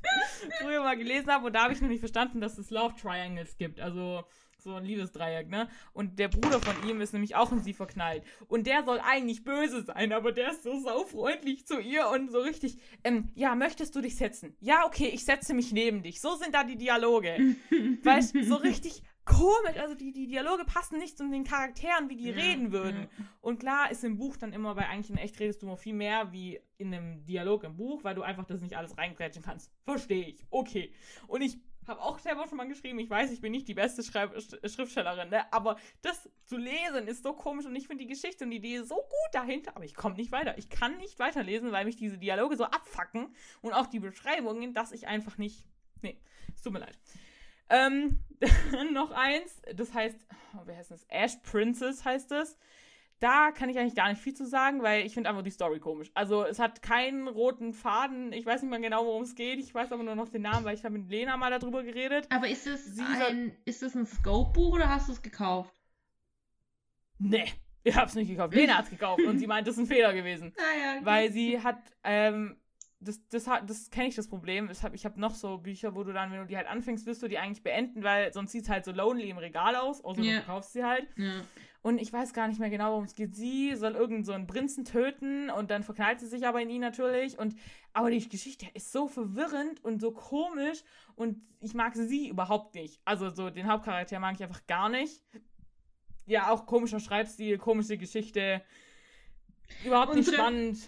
[0.63, 3.57] früher mal gelesen habe und da habe ich noch nicht verstanden, dass es Love Triangles
[3.57, 3.81] gibt.
[3.81, 4.25] Also
[4.63, 5.69] so ein Liebesdreieck, ne?
[5.93, 8.23] Und der Bruder von ihm ist nämlich auch in sie verknallt.
[8.47, 12.39] Und der soll eigentlich böse sein, aber der ist so saufreundlich zu ihr und so
[12.39, 14.55] richtig, ähm, ja, möchtest du dich setzen?
[14.61, 16.21] Ja, okay, ich setze mich neben dich.
[16.21, 17.57] So sind da die Dialoge.
[18.05, 19.77] weißt so richtig komisch.
[19.81, 23.03] Also die, die Dialoge passen nicht zu den Charakteren, wie die ja, reden würden.
[23.03, 23.25] Ja.
[23.41, 25.95] Und klar ist im Buch dann immer, bei eigentlich in echt redest du noch viel
[25.95, 29.73] mehr wie in einem Dialog im Buch, weil du einfach das nicht alles reingrätschen kannst.
[29.85, 30.45] Verstehe ich.
[30.51, 30.93] Okay.
[31.27, 31.59] Und ich
[31.89, 35.31] habe auch selber schon mal geschrieben, ich weiß, ich bin nicht die beste Schreib Schriftstellerin,
[35.31, 35.53] ne?
[35.53, 38.83] aber das zu lesen ist so komisch und ich finde die Geschichte und die Idee
[38.83, 40.57] so gut dahinter, aber ich komme nicht weiter.
[40.59, 44.93] Ich kann nicht weiterlesen, weil mich diese Dialoge so abfacken und auch die Beschreibungen, dass
[44.93, 45.65] ich einfach nicht.
[46.03, 46.21] Nee,
[46.55, 46.99] es tut mir leid.
[47.69, 48.19] Ähm,
[48.93, 50.17] noch eins, das heißt,
[50.57, 51.05] oh, wie heißt das?
[51.09, 52.59] Ash Princess heißt es
[53.23, 55.79] da kann ich eigentlich gar nicht viel zu sagen, weil ich finde einfach die Story
[55.79, 56.11] komisch.
[56.13, 58.33] Also es hat keinen roten Faden.
[58.33, 59.61] Ich weiß nicht mal genau, worum es geht.
[59.61, 62.27] Ich weiß aber nur noch den Namen, weil ich habe mit Lena mal darüber geredet.
[62.31, 65.73] Aber ist es ein, ist das ein Scope-Buch oder hast du es gekauft?
[67.19, 67.45] Nee,
[67.85, 68.55] ich habe es nicht gekauft.
[68.55, 70.53] Lena hat es gekauft und sie meint, das ist ein Fehler gewesen.
[70.59, 71.07] Ah, ja, okay.
[71.07, 72.57] Weil sie hat, ähm,
[73.05, 74.71] das, das, das kenne ich das Problem.
[74.71, 77.29] Ich habe noch so Bücher, wo du dann, wenn du die halt anfängst, wirst du
[77.29, 80.41] die eigentlich beenden, weil sonst sieht es halt so lonely im Regal aus, außer yeah.
[80.41, 81.09] du kaufst sie halt.
[81.17, 81.43] Ja.
[81.83, 83.35] Und ich weiß gar nicht mehr genau, worum es geht.
[83.35, 86.81] Sie soll irgendeinen so einen Prinzen töten und dann verknallt sie sich aber in ihn
[86.81, 87.39] natürlich.
[87.39, 87.57] Und
[87.93, 90.85] aber die Geschichte ist so verwirrend und so komisch
[91.17, 93.01] und ich mag sie überhaupt nicht.
[93.05, 95.23] Also so den Hauptcharakter mag ich einfach gar nicht.
[96.25, 98.63] Ja, auch komischer Schreibstil, komische Geschichte.
[99.85, 100.79] Überhaupt nicht spannend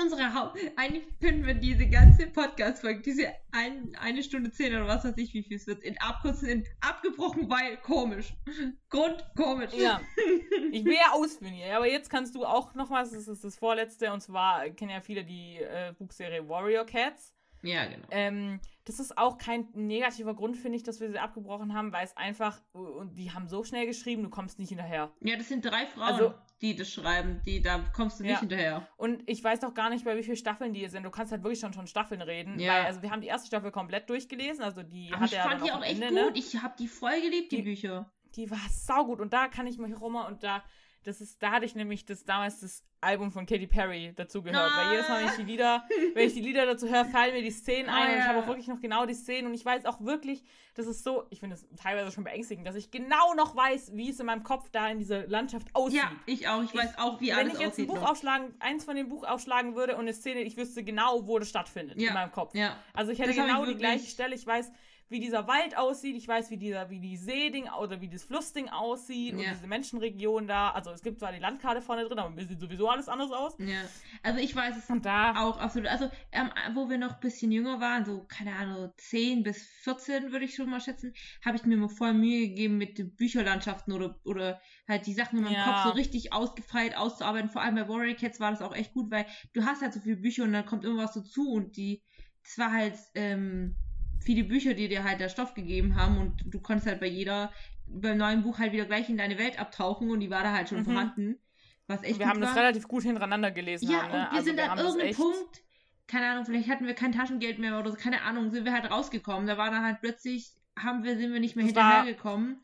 [0.00, 0.58] unsere Haupt.
[0.76, 5.34] Eigentlich können wir diese ganze Podcast-Folge, diese ein, eine Stunde zehn oder was weiß ich,
[5.34, 8.34] wie viel es wird, in abkürzen, in abgebrochen, weil komisch.
[8.88, 9.72] Grund komisch.
[9.74, 10.00] Ja.
[10.70, 13.58] Ich will ja ausführen hier, aber jetzt kannst du auch noch was, das ist das
[13.58, 17.34] vorletzte, und zwar kennen ja viele die äh, Buchserie Warrior Cats.
[17.62, 18.06] Ja, genau.
[18.10, 22.04] Ähm, das ist auch kein negativer Grund, finde ich, dass wir sie abgebrochen haben, weil
[22.04, 25.12] es einfach, und die haben so schnell geschrieben, du kommst nicht hinterher.
[25.20, 28.40] Ja, das sind drei Frauen, also, die das schreiben, die, da kommst du nicht ja.
[28.40, 28.88] hinterher.
[28.96, 31.04] Und ich weiß doch gar nicht, bei wie vielen Staffeln die sind.
[31.04, 32.58] Du kannst halt wirklich schon von Staffeln reden.
[32.58, 32.72] Ja.
[32.72, 35.64] Weil, also wir haben die erste Staffel komplett durchgelesen, also die Aber hat ich fand
[35.64, 36.32] die auch echt Ende, gut.
[36.34, 36.38] Ne?
[36.38, 38.10] Ich habe die voll geliebt, die, die Bücher.
[38.34, 40.64] Die war saugut und da kann ich mich rum und da
[41.04, 44.70] das ist, da hatte ich nämlich das damals das Album von Katy Perry dazu gehört.
[44.72, 44.76] Ah.
[44.76, 45.84] Weil jedes Mal, wenn ich die Lieder,
[46.14, 48.38] wenn ich die Lieder dazu höre, fallen mir die Szenen ein ah, und ich habe
[48.38, 50.44] auch wirklich noch genau die Szenen und ich weiß auch wirklich,
[50.74, 54.10] das ist so, ich finde es teilweise schon beängstigend, dass ich genau noch weiß, wie
[54.10, 55.98] es in meinem Kopf da in dieser Landschaft aussieht.
[55.98, 56.62] Ja, ich auch.
[56.62, 57.58] Ich, ich weiß auch, wie alles aussieht.
[57.58, 60.40] Wenn ich jetzt ein Buch aufschlagen, eins von dem Buch aufschlagen würde und eine Szene,
[60.42, 62.08] ich wüsste genau, wo das stattfindet ja.
[62.08, 62.54] in meinem Kopf.
[62.54, 62.76] Ja.
[62.94, 64.34] Also ich hätte das genau die gleiche Stelle.
[64.34, 64.70] Ich weiß,
[65.12, 68.68] wie dieser Wald aussieht, ich weiß, wie dieser, wie die Seeding oder wie das Flussding
[68.70, 69.38] aussieht ja.
[69.38, 70.70] und diese Menschenregion da.
[70.70, 73.54] Also es gibt zwar die Landkarte vorne drin, aber mir sieht sowieso alles anders aus.
[73.58, 73.82] Ja.
[74.22, 75.88] Also ich weiß es und da auch absolut.
[75.88, 80.32] Also ähm, wo wir noch ein bisschen jünger waren, so keine Ahnung, 10 bis 14
[80.32, 81.12] würde ich schon mal schätzen,
[81.44, 85.38] habe ich mir mal voll Mühe gegeben mit den Bücherlandschaften oder, oder halt die Sachen
[85.38, 85.64] in meinem ja.
[85.64, 87.50] Kopf so richtig ausgefeilt auszuarbeiten.
[87.50, 90.00] Vor allem bei Warrior Cats war das auch echt gut, weil du hast halt so
[90.00, 92.02] viele Bücher und dann kommt irgendwas dazu und die,
[92.42, 93.76] das war halt, ähm,
[94.22, 97.52] viele Bücher, die dir halt der Stoff gegeben haben und du konntest halt bei jeder,
[97.86, 100.68] beim neuen Buch halt wieder gleich in deine Welt abtauchen und die war da halt
[100.68, 100.84] schon mhm.
[100.84, 101.38] vorhanden.
[101.86, 102.48] Was echt wir haben war.
[102.48, 103.90] das relativ gut hintereinander gelesen.
[103.90, 104.14] Ja, haben, ne?
[104.14, 105.62] und wir also sind wir an irgendeinem Punkt,
[106.06, 108.90] keine Ahnung, vielleicht hatten wir kein Taschengeld mehr oder so, keine Ahnung, sind wir halt
[108.90, 109.46] rausgekommen.
[109.46, 112.62] Da war dann halt plötzlich, haben wir, sind wir nicht mehr hinterhergekommen.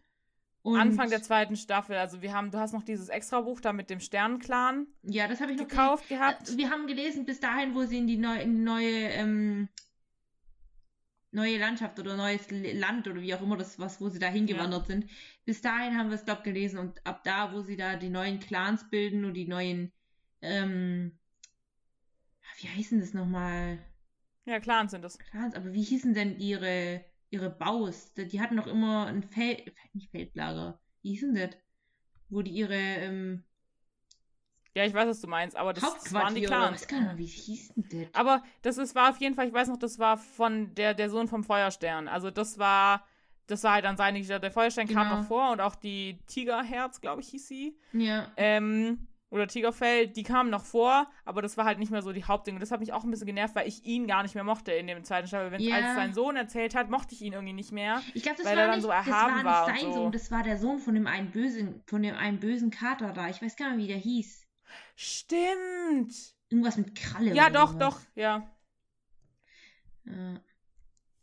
[0.63, 3.91] Und Anfang der zweiten Staffel, also wir haben, du hast noch dieses Extra-Buch da mit
[3.91, 4.87] dem Sternenclan.
[5.03, 6.57] Ja, das habe ich noch gekauft gehabt.
[6.57, 9.69] Wir haben gelesen bis dahin, wo sie in die, neu, in die neue ähm,
[11.31, 14.83] neue Landschaft oder neues Land oder wie auch immer das was, wo sie da hingewandert
[14.83, 14.87] ja.
[14.87, 15.11] sind.
[15.45, 18.41] Bis dahin haben wir es, glaube gelesen und ab da, wo sie da die neuen
[18.41, 19.93] Clans bilden und die neuen,
[20.41, 21.19] ähm,
[22.61, 23.79] wie heißen das nochmal?
[24.47, 25.19] Ja, Clans sind das.
[25.19, 28.15] Clans, aber wie hießen denn ihre, ihre Baus?
[28.15, 31.51] Die hatten noch immer ein Feld, nicht Feldlager, wie hießen das?
[32.31, 33.45] Wo die ihre, ähm,
[34.79, 36.83] ja, ich weiß, was du meinst, aber das, das waren die Clans.
[36.83, 38.15] Ich weiß gar nicht, wie hieß denn das?
[38.15, 41.11] Aber das ist, war auf jeden Fall, ich weiß noch, das war von der, der
[41.11, 42.07] Sohn vom Feuerstern.
[42.07, 43.05] Also das war,
[43.49, 45.03] das war halt dann seine, der Feuerstern genau.
[45.03, 47.77] kam noch vor und auch die Tigerherz, glaube ich, hieß sie.
[47.93, 48.31] Ja.
[48.37, 52.25] Ähm, oder Tigerfell, die kamen noch vor, aber das war halt nicht mehr so die
[52.25, 52.55] Hauptding.
[52.55, 54.73] Und das hat mich auch ein bisschen genervt, weil ich ihn gar nicht mehr mochte
[54.73, 55.51] in dem zweiten Staffel.
[55.51, 58.01] Wenn es als sein Sohn erzählt hat, mochte ich ihn irgendwie nicht mehr.
[58.15, 59.93] Ich glaube, das weil war er dann nicht, so erhaben das war nicht war sein
[59.93, 59.93] so.
[59.93, 63.29] Sohn, das war der Sohn von dem einen bösen, von dem einen bösen Kater da.
[63.29, 64.48] Ich weiß gar nicht, wie der hieß.
[64.97, 66.13] Stimmt.
[66.49, 67.35] Irgendwas mit Kralle.
[67.35, 67.95] Ja, doch, sowas.
[67.95, 68.51] doch, ja.
[70.05, 70.41] Ja.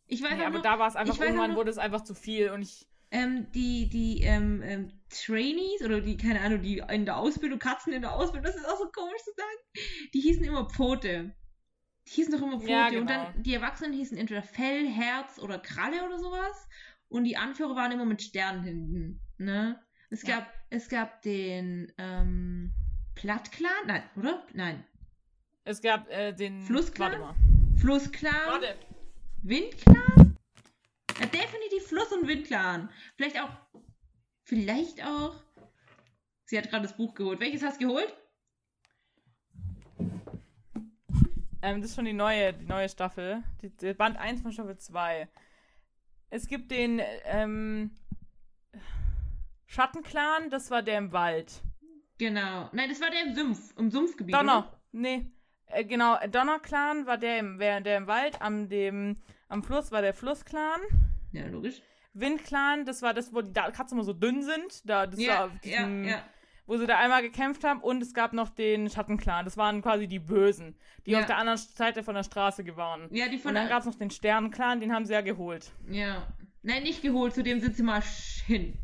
[0.07, 2.13] Ich weiß auch aber noch, da war es einfach, irgendwann noch- wurde es einfach zu
[2.13, 2.87] viel und ich.
[3.11, 7.93] ähm, die, die ähm, ähm, Trainees oder die, keine Ahnung, die in der Ausbildung, Katzen
[7.93, 11.35] in der Ausbildung, das ist auch so komisch zu sagen, die hießen immer Pfote.
[12.07, 12.71] Die hießen doch immer Pfote.
[12.71, 13.05] Ja, Und genau.
[13.07, 16.67] dann die Erwachsenen hießen entweder Fell, Herz oder Kralle oder sowas.
[17.07, 19.21] Und die Anführer waren immer mit Sternen hinten.
[19.37, 19.81] Ne?
[20.11, 20.35] Es Ja.
[20.39, 22.73] gab, es gab den ähm,
[23.15, 24.45] Plattclan, nein, oder?
[24.53, 24.83] Nein.
[25.63, 26.61] Es gab äh, den.
[26.61, 27.11] Flussclan?
[27.11, 27.35] Warte mal.
[27.77, 28.75] Flussclan, Warte.
[29.41, 30.37] Windclan?
[31.19, 32.89] Ja, definitiv Fluss- und Windclan.
[33.15, 33.49] Vielleicht auch,
[34.43, 35.35] vielleicht auch.
[36.45, 37.39] Sie hat gerade das Buch geholt.
[37.39, 38.13] Welches hast du geholt?
[41.61, 43.43] Ähm, das ist schon die neue, die neue Staffel.
[43.61, 45.27] Die, die Band 1 von Staffel 2.
[46.29, 47.91] Es gibt den ähm,
[49.65, 51.63] Schattenclan, das war der im Wald.
[52.17, 52.69] Genau.
[52.71, 54.33] Nein, das war der im Sumpf, im Sumpfgebiet.
[54.35, 54.71] Donner.
[54.91, 55.25] Nee.
[55.67, 58.41] Äh, genau, Donnerclan war der im, wer- der im Wald.
[58.41, 59.17] Am, dem,
[59.49, 60.79] am Fluss war der Flussclan.
[61.33, 61.41] Oder?
[61.41, 61.81] Ja, logisch.
[62.13, 64.87] Windclan, das war das, wo die Katzen immer so dünn sind.
[64.89, 66.23] Da, das war Ja, ja, diesem, ja.
[66.65, 67.81] wo sie da einmal gekämpft haben.
[67.81, 69.43] Und es gab noch den Schattenclan.
[69.43, 71.19] Das waren quasi die Bösen, die Ja.
[71.19, 73.13] auf der anderen Seite von der Straße waren.
[73.13, 75.19] Ja, die von Und dann der- gab es noch den Sternenclan, den haben sie ja
[75.21, 75.71] geholt.
[75.89, 76.25] Ja.
[76.61, 78.01] Nein, nicht geholt, zu dem sind sie mal
[78.47, 78.77] hin.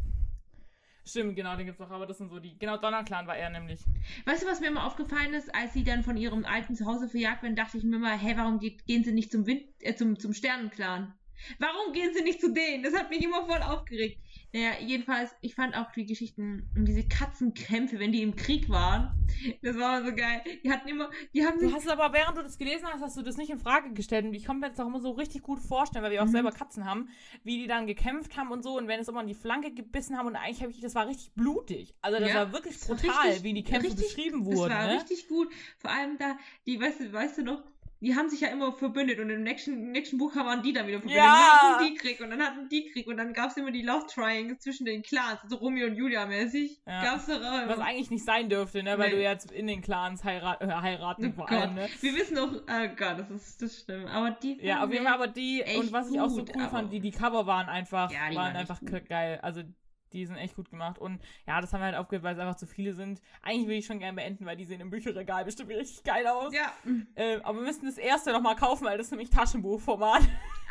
[1.04, 2.58] Stimmt, genau, den gibt's noch, aber das sind so die.
[2.60, 3.82] Genau, Donnerclan war er nämlich.
[4.26, 7.42] Weißt du, was mir immer aufgefallen ist, als sie dann von ihrem alten Zuhause verjagt
[7.42, 10.34] werden, dachte ich mir immer, hä, warum gehen sie nicht zum Wind, äh, zum, zum
[10.34, 11.14] Sternenclan?
[11.58, 12.84] Warum gehen sie nicht zu denen?
[12.84, 14.20] Das hat mich immer voll aufgeregt.
[14.54, 19.12] Naja, jedenfalls, ich fand auch die Geschichten und diese Katzenkämpfe, wenn die im Krieg waren,
[19.62, 20.42] das war so geil.
[20.64, 23.22] Die hatten immer, die haben Du hast aber, während du das gelesen hast, hast du
[23.22, 24.26] das nicht in Frage gestellt.
[24.26, 26.32] Und ich kann mir das auch immer so richtig gut vorstellen, weil wir auch Mhm.
[26.32, 27.08] selber Katzen haben,
[27.46, 28.78] wie die dann gekämpft haben und so.
[28.78, 31.08] Und wenn es immer in die Flanke gebissen haben und eigentlich habe ich, das war
[31.08, 31.96] richtig blutig.
[32.02, 34.74] Also das Ja, war wirklich das brutal, richtig- wie die Kämpfe richtig- beschrieben Das wurden.
[34.74, 34.94] war Ne?
[34.96, 35.48] richtig gut.
[35.78, 37.64] Vor allem da, die, weißt du, weißt du noch,
[38.02, 41.00] die haben sich ja immer verbündet und im nächsten, nächsten Buch waren die dann wieder
[41.00, 41.24] verbündet.
[41.24, 41.60] Ja.
[41.62, 43.84] Dann hatten die Krieg und dann hatten die Krieg und dann gab es immer die
[43.84, 46.82] Love Triangles zwischen den Clans, so Romeo und Julia mäßig.
[46.86, 47.04] Ja.
[47.04, 48.98] Gab's da Was eigentlich nicht sein dürfte, ne?
[48.98, 49.16] Weil Nee.
[49.16, 51.88] du jetzt in den Clans heirat, äh, heiraten Oh allem, ne?
[52.02, 54.10] Wir wissen doch, oh Gott, das ist das stimmt.
[54.10, 56.92] Aber die Ja, auf jeden Fall, aber die, und was ich auch so cool fand,
[56.92, 59.40] die, die Cover waren einfach, Ja, die waren waren einfach geil.
[59.42, 59.62] Also
[60.14, 60.98] die sind echt gut gemacht.
[60.98, 63.22] Und ja, das haben wir halt aufgehört, weil es einfach zu viele sind.
[63.42, 66.54] Eigentlich will ich schon gerne beenden, weil die sehen im Bücherregal bestimmt richtig geil aus.
[66.54, 66.74] Ja.
[67.16, 70.22] Äh, aber wir müssen das erste noch mal kaufen, weil das ist nämlich Taschenbuchformat.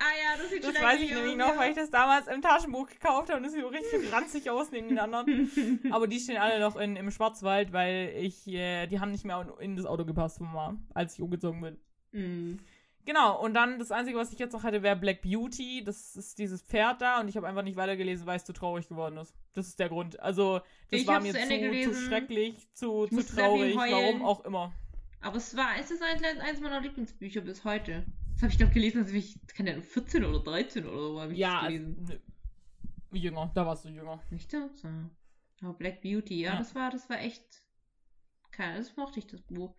[0.01, 1.49] Ah ja, das sieht Das schrecklich weiß ich nämlich ja.
[1.49, 4.49] noch, weil ich das damals im Taschenbuch gekauft habe und das sieht so richtig ranzig
[4.51, 5.51] aus neben den anderen.
[5.93, 9.47] Aber die stehen alle noch in, im Schwarzwald, weil ich, äh, die haben nicht mehr
[9.61, 11.79] in das Auto gepasst, Mama, als ich umgezogen bin.
[12.13, 12.59] Mm.
[13.07, 15.83] Genau, und dann das Einzige, was ich jetzt noch hatte, wäre Black Beauty.
[15.85, 18.89] Das ist dieses Pferd da und ich habe einfach nicht weitergelesen, weil es zu traurig
[18.89, 19.35] geworden ist.
[19.55, 20.21] Das ist der Grund.
[20.21, 20.61] Also,
[20.91, 24.73] das Ich war mir zu zu, schrecklich, zu, zu traurig, warum auch immer.
[25.23, 28.05] Aber es war, es ist eins, eins meiner Lieblingsbücher bis heute.
[28.35, 31.33] Das habe ich glaube gelesen, als ich, keine Ahnung, 14 oder 13 oder so habe
[31.33, 32.05] ich Ja, also, gelesen.
[33.11, 33.19] nö.
[33.19, 34.23] jünger, da warst du jünger.
[34.31, 34.53] Nicht?
[34.53, 34.69] Ja.
[35.63, 36.59] Aber Black Beauty, ja, Ja.
[36.59, 37.45] das war, das war echt.
[38.51, 39.75] Keine, das mochte ich, das Buch.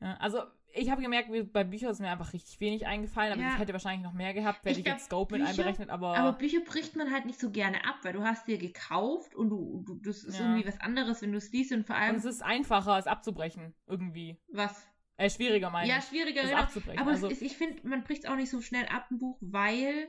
[0.00, 0.42] Ja, also,
[0.74, 3.52] ich habe gemerkt, bei Büchern ist mir einfach richtig wenig eingefallen, aber Ja.
[3.54, 5.90] ich hätte wahrscheinlich noch mehr gehabt, hätte Ich ich, glaub, jetzt Scope mit Bücher- einberechnet,
[5.90, 9.34] aber, Aber Bücher bricht man halt nicht so gerne ab, weil du hast dir gekauft
[9.34, 10.46] und du, du das ist Ja.
[10.46, 13.06] irgendwie was anderes, wenn du es liest und vor und allem es ist einfacher, es
[13.06, 14.38] abzubrechen, irgendwie.
[14.52, 14.86] was.
[15.18, 16.04] Äh, schwieriger, meine Ja, ich.
[16.04, 16.62] schwieriger, das genau.
[16.62, 16.98] abzubrechen.
[17.00, 19.36] Aber also, es ist, ich finde, man bricht auch nicht so schnell ab ein Buch,
[19.42, 20.08] weil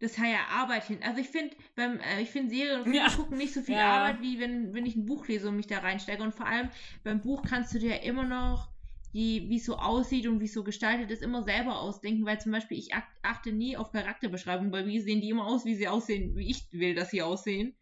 [0.00, 0.98] das hat ja Arbeit hin.
[1.02, 3.08] Also ich finde, beim, äh, ich finde Serien und Filme Ja.
[3.08, 4.00] gucken nicht so viel Ja.
[4.00, 6.22] Arbeit, wie wenn, wenn ich ein Buch lese und mich da reinsteige.
[6.22, 6.68] Und vor allem
[7.04, 8.71] beim Buch kannst du dir ja immer noch
[9.12, 12.40] die, wie es so aussieht und wie es so gestaltet ist, immer selber ausdenken, weil
[12.40, 12.90] zum Beispiel ich
[13.22, 16.66] achte nie auf Charakterbeschreibung, bei mir sehen die immer aus, wie sie aussehen, wie ich
[16.72, 17.74] will, dass sie aussehen.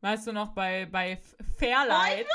[0.00, 1.20] Weißt du noch, bei, bei
[1.56, 2.26] Fairlight,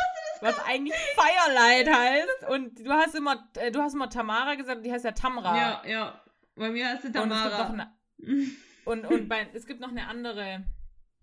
[0.42, 4.92] was eigentlich Firelight heißt, und du hast immer, äh, du hast immer Tamara gesagt, die
[4.92, 5.56] heißt ja Tamra.
[5.56, 6.22] Ja, ja.
[6.56, 7.64] Bei mir heißt sie Und es gibt Tamara.
[7.64, 7.92] noch eine,
[8.86, 10.66] und, und bei, es gibt noch eine andere,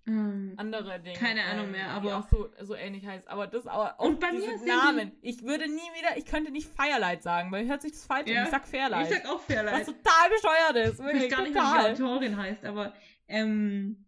[0.07, 1.15] Ähm, andere Ding.
[1.15, 3.29] Keine Ahnung mehr, die aber- auch so, so ähnlich heißt.
[3.29, 5.13] Aber das aber auch Und bei mir sind Namen.
[5.23, 8.41] Ich würde nie wieder, ich könnte nicht Firelight sagen, weil hört sich das falsch Ja.
[8.41, 8.45] an.
[8.47, 9.11] Ich sag Fairlight.
[9.11, 9.75] ich sag auch Fairlight.
[9.75, 11.01] was total bescheuert ist.
[11.01, 11.93] Ich weiß gar nicht, mehr, wie die total.
[11.93, 12.95] Autorin heißt, aber
[13.29, 14.07] ähm,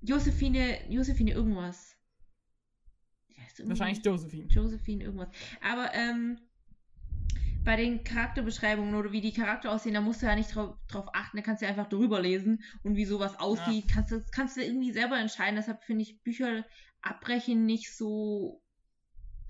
[0.00, 1.96] Josephine, Josephine irgendwas.
[3.62, 4.46] Wahrscheinlich Josephine.
[4.48, 5.28] Josephine irgendwas.
[5.60, 6.38] Aber ähm,
[7.64, 11.08] bei den Charakterbeschreibungen oder wie die Charakter aussehen, da musst du ja nicht drauf, drauf
[11.12, 14.56] achten, da kannst du ja einfach drüber lesen und wie sowas aussieht, kannst du kannst
[14.56, 15.56] du irgendwie selber entscheiden.
[15.56, 16.64] Deshalb finde ich Bücher
[17.02, 18.62] abbrechen nicht so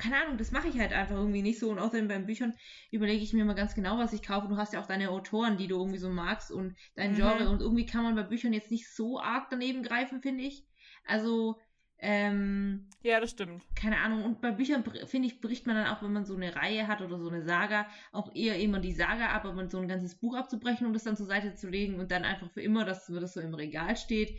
[0.01, 1.70] keine Ahnung, das mache ich halt einfach irgendwie nicht so.
[1.70, 2.55] Und außerdem beim Büchern
[2.91, 4.49] überlege ich mir mal ganz genau, was ich kaufe.
[4.49, 7.16] Du hast ja auch deine Autoren, die du irgendwie so magst und dein mhm.
[7.16, 7.51] Genre.
[7.51, 10.65] Und irgendwie kann man bei Büchern jetzt nicht so arg daneben greifen, finde ich.
[11.05, 11.61] Also,
[12.02, 13.62] ähm, ja, das stimmt.
[13.74, 14.24] Keine Ahnung.
[14.24, 17.02] Und bei Büchern, finde ich, bricht man dann auch, wenn man so eine Reihe hat
[17.02, 20.35] oder so eine Saga, auch eher immer die Saga ab, aber so ein ganzes Buch
[20.35, 23.35] abzubrechen und das dann zur Seite zu legen und dann einfach für immer, dass das
[23.35, 24.39] so im Regal steht.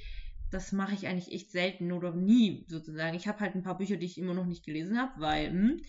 [0.50, 3.16] Das mache ich eigentlich echt selten oder nie, sozusagen.
[3.16, 5.82] Ich habe halt ein paar Bücher, die ich immer noch nicht gelesen habe, weil, hm,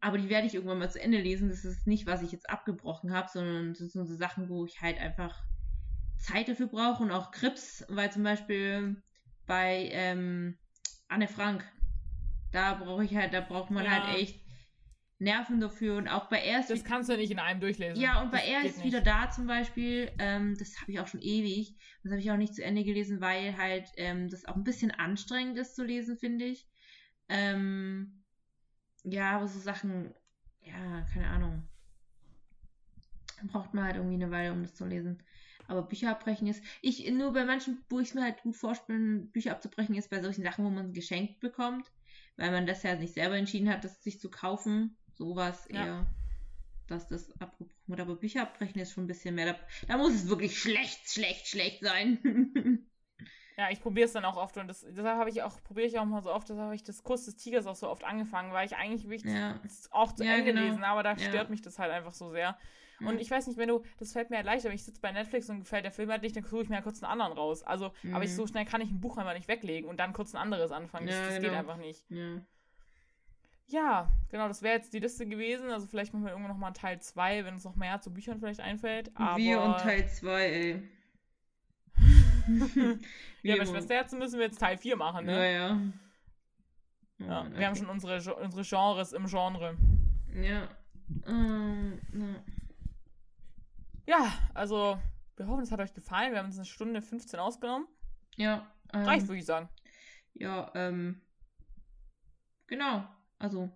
[0.00, 1.48] aber die werde ich irgendwann mal zu Ende lesen.
[1.48, 4.82] Das ist nicht, was ich jetzt abgebrochen habe, sondern das sind so Sachen, wo ich
[4.82, 5.42] halt einfach
[6.18, 9.02] Zeit dafür brauche und auch Krips, weil zum Beispiel
[9.46, 10.58] bei, ähm,
[11.14, 11.64] Anne Frank.
[12.50, 14.10] Da brauche ich halt, da braucht man halt ja.
[14.10, 14.44] halt echt
[15.18, 16.70] Nerven dafür und auch bei erst.
[16.70, 18.00] Das kannst du nicht in einem durchlesen.
[18.00, 21.06] Ja, und bei das er ist wieder da zum Beispiel, ähm, das habe ich auch
[21.06, 24.56] schon ewig, das habe ich auch nicht zu Ende gelesen, weil halt ähm, das auch
[24.56, 26.68] ein bisschen anstrengend ist zu lesen, finde ich.
[27.28, 28.24] Ähm,
[29.04, 30.12] ja, aber so Sachen,
[30.60, 31.68] ja, keine Ahnung.
[33.44, 35.22] Braucht man halt irgendwie eine Weile, um das zu lesen.
[35.66, 39.20] Aber Bücher abbrechen ist, ich, nur bei manchen, wo ich es mir halt gut vorstelle,
[39.20, 41.90] Bücher abzubrechen ist bei solchen Sachen, wo man geschenkt bekommt,
[42.36, 44.96] weil man das ja nicht selber entschieden hat, das sich zu kaufen.
[45.14, 45.84] Sowas ja.
[45.84, 46.06] eher,
[46.86, 48.00] dass das abgebrochen wird.
[48.00, 49.52] Aber Bücher abbrechen ist schon ein bisschen mehr.
[49.54, 49.58] Da,
[49.88, 52.18] da muss es wirklich schlecht, schlecht, schlecht sein.
[53.56, 55.98] Ja, ich probiere es dann auch oft und das, deshalb habe ich auch, probiere ich
[55.98, 58.52] auch mal so oft, deshalb habe ich das Kuss des Tigers auch so oft angefangen,
[58.52, 59.60] weil ich eigentlich will ja.
[59.92, 60.62] auch zu ja, Ende genau.
[60.62, 61.18] lesen, aber da ja.
[61.18, 62.56] stört mich das halt einfach so sehr.
[63.00, 63.20] Und mhm.
[63.20, 65.48] ich weiß nicht, wenn du, das fällt mir halt leichter, wenn ich sitze bei Netflix
[65.50, 67.62] und gefällt der Film halt nicht, dann suche ich mir ja kurz einen anderen raus.
[67.62, 68.14] Also, mhm.
[68.14, 68.36] aber ich mhm.
[68.36, 71.06] so schnell kann ich ein Buch einfach nicht weglegen und dann kurz ein anderes anfangen.
[71.06, 71.48] Das, das genau.
[71.48, 72.04] geht einfach nicht.
[72.10, 72.40] Ja.
[73.66, 75.70] Ja, genau, das wäre jetzt die Liste gewesen.
[75.70, 78.60] Also vielleicht machen wir irgendwann nochmal Teil 2, wenn uns noch mehr zu Büchern vielleicht
[78.60, 79.10] einfällt.
[79.14, 79.38] Aber...
[79.38, 80.82] Wir und Teil 2, ey.
[83.42, 85.32] Ja, bei Schwesterherzen müssen wir jetzt Teil 4 machen, ne?
[85.32, 85.80] Ja, ja.
[87.18, 87.58] ja okay.
[87.58, 89.76] Wir haben schon unsere, unsere Genres im Genre.
[90.34, 90.68] Ja.
[91.26, 92.44] Ähm, ja.
[94.06, 94.98] Ja, also
[95.36, 96.32] wir hoffen, es hat euch gefallen.
[96.32, 97.88] Wir haben uns eine Stunde 15 ausgenommen.
[98.36, 98.70] Ja.
[98.92, 99.68] Ähm, Reicht, würde ich sagen.
[100.34, 101.20] Ja, ähm.
[102.66, 103.04] Genau.
[103.38, 103.70] Also,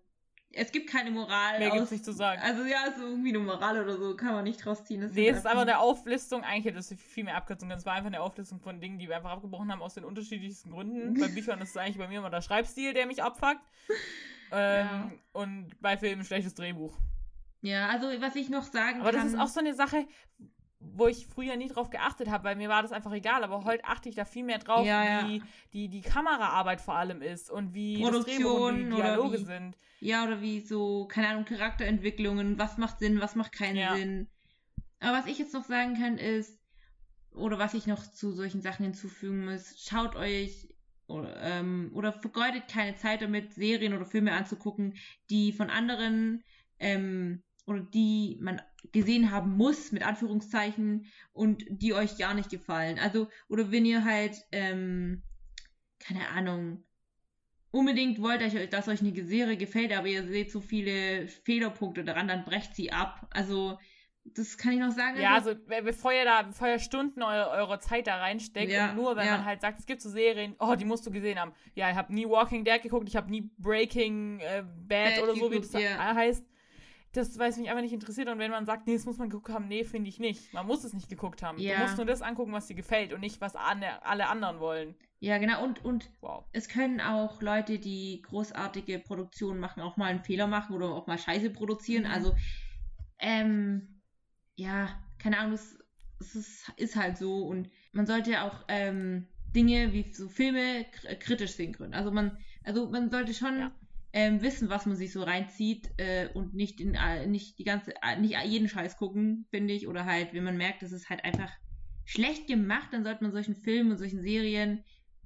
[0.52, 1.58] es gibt keine Moral.
[1.58, 2.40] Mehr gibt es nicht zu sagen.
[2.42, 5.00] Also, ja, so irgendwie eine Moral oder so kann man nicht draus ziehen.
[5.00, 6.42] Das nee, es ist einfach eine Auflistung.
[6.42, 7.76] Eigentlich hätte es viel mehr Abkürzungen.
[7.76, 10.70] Es war einfach eine Auflistung von Dingen, die wir einfach abgebrochen haben aus den unterschiedlichsten
[10.70, 11.14] Gründen.
[11.20, 13.60] bei Büchern ist es eigentlich bei mir immer der Schreibstil, der mich abfuckt.
[14.50, 15.10] Ähm, ja.
[15.32, 16.96] Und bei Filmen schlechtes Drehbuch.
[17.60, 19.20] Ja, also was ich noch sagen aber kann.
[19.20, 20.06] Aber das ist auch so eine Sache,
[20.80, 23.84] wo ich früher nie drauf geachtet habe, weil mir war das einfach egal, aber heute
[23.84, 25.44] achte ich da viel mehr drauf, ja, wie ja.
[25.72, 29.76] Die, die Kameraarbeit vor allem ist und wie Produktion und wie Dialoge wie, sind.
[30.00, 33.96] Ja, oder wie so, keine Ahnung, Charakterentwicklungen, was macht Sinn, was macht keinen ja.
[33.96, 34.28] Sinn.
[35.00, 36.58] Aber was ich jetzt noch sagen kann ist,
[37.32, 40.68] oder was ich noch zu solchen Sachen hinzufügen muss, schaut euch
[41.06, 44.94] oder, ähm, oder vergeudet keine Zeit damit, Serien oder Filme anzugucken,
[45.30, 46.44] die von anderen
[46.78, 48.62] ähm, oder die man
[48.92, 52.98] gesehen haben muss, mit Anführungszeichen, und die euch gar nicht gefallen.
[52.98, 55.22] Also, oder wenn ihr halt, ähm,
[56.00, 56.82] keine Ahnung,
[57.70, 58.40] unbedingt wollt,
[58.72, 62.90] dass euch eine Serie gefällt, aber ihr seht so viele Fehlerpunkte daran, dann brecht sie
[62.90, 63.28] ab.
[63.30, 63.78] Also,
[64.24, 65.20] das kann ich noch sagen.
[65.20, 68.90] Ja, also, also bevor ihr da, bevor ihr Stunden eure, eure Zeit da reinsteckt ja,
[68.90, 69.38] und nur, wenn ja.
[69.38, 71.52] man halt sagt, es gibt so Serien, oh, die musst du gesehen haben.
[71.74, 75.34] Ja, ich habe nie Walking Dead geguckt, ich habe nie Breaking äh, Bad, Bad, oder
[75.34, 76.14] so, wie das ja.
[76.14, 76.44] heißt
[77.18, 78.28] das, weil es mich einfach nicht interessiert.
[78.28, 80.52] Und wenn man sagt, nee, das muss man geguckt haben, nee, finde ich nicht.
[80.54, 81.58] Man muss es nicht geguckt haben.
[81.58, 81.76] Ja.
[81.76, 84.94] Du musst nur das angucken, was dir gefällt und nicht, was alle anderen wollen.
[85.20, 85.62] Ja, genau.
[85.64, 86.44] Und, und wow.
[86.52, 91.06] es können auch Leute, die großartige Produktionen machen, auch mal einen Fehler machen oder auch
[91.06, 92.04] mal Scheiße produzieren.
[92.04, 92.10] Mhm.
[92.10, 92.34] Also,
[93.18, 94.00] ähm,
[94.54, 94.88] ja,
[95.18, 95.76] keine Ahnung, es,
[96.20, 97.46] es ist, ist, halt so.
[97.46, 100.86] Und man sollte auch ähm, Dinge wie so Filme
[101.20, 101.94] kritisch sehen können.
[101.94, 103.58] Also man, also man sollte schon.
[103.58, 103.72] Ja
[104.12, 107.94] ähm, wissen, was man sich so reinzieht äh, und nicht in äh, nicht die ganze
[108.02, 111.24] äh, nicht jeden Scheiß gucken, finde ich, oder halt, wenn man merkt, es ist halt
[111.24, 111.50] einfach
[112.04, 114.82] schlecht gemacht, dann sollte man solchen Filmen und solchen Serien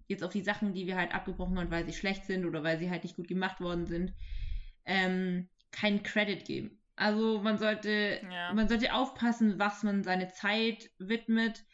[0.08, 2.78] jetzt auf die Sachen, die wir halt abgebrochen haben, weil sie schlecht sind oder weil
[2.78, 4.12] sie halt nicht gut gemacht worden sind,
[4.84, 6.78] ähm, keinen Credit geben.
[6.96, 8.52] Also man sollte ja.
[8.52, 11.64] man sollte aufpassen, was man seine Zeit widmet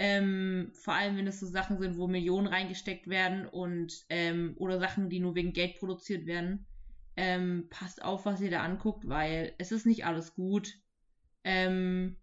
[0.00, 4.78] ähm, vor allem, wenn es so Sachen sind, wo Millionen reingesteckt werden und ähm, oder
[4.78, 6.66] Sachen, die nur wegen Geld produziert werden.
[7.16, 10.72] Ähm, passt auf, was ihr da anguckt, weil es ist nicht alles gut.
[11.42, 12.16] Ähm,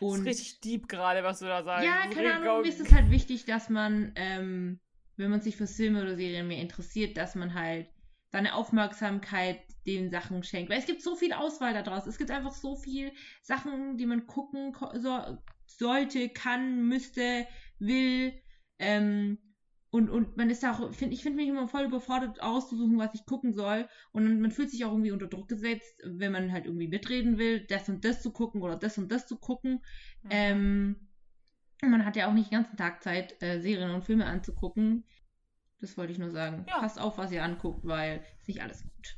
[0.00, 1.84] und das ist richtig deep gerade, was du da sagst.
[1.84, 4.80] Ja, keine Ahnung, mir ist es halt wichtig, dass man, ähm,
[5.16, 7.88] wenn man sich für Filme oder Serien mehr interessiert, dass man halt
[8.30, 10.70] seine Aufmerksamkeit den Sachen schenkt.
[10.70, 12.08] Weil es gibt so viel Auswahl da draußen.
[12.08, 15.38] Es gibt einfach so viel Sachen, die man gucken so,
[15.70, 17.46] sollte, kann, müsste,
[17.78, 18.32] will.
[18.78, 19.38] Ähm,
[19.90, 23.24] und, und man ist auch, find, ich finde mich immer voll überfordert auszusuchen, was ich
[23.24, 23.88] gucken soll.
[24.12, 27.64] Und man fühlt sich auch irgendwie unter Druck gesetzt, wenn man halt irgendwie mitreden will,
[27.66, 29.80] das und das zu gucken oder das und das zu gucken.
[30.22, 30.30] Mhm.
[30.30, 31.08] Ähm,
[31.82, 35.04] man hat ja auch nicht den ganzen Tag Zeit, äh, Serien und Filme anzugucken.
[35.80, 36.64] Das wollte ich nur sagen.
[36.68, 36.80] Ja.
[36.80, 39.16] Passt auf, was ihr anguckt, weil ist nicht alles gut.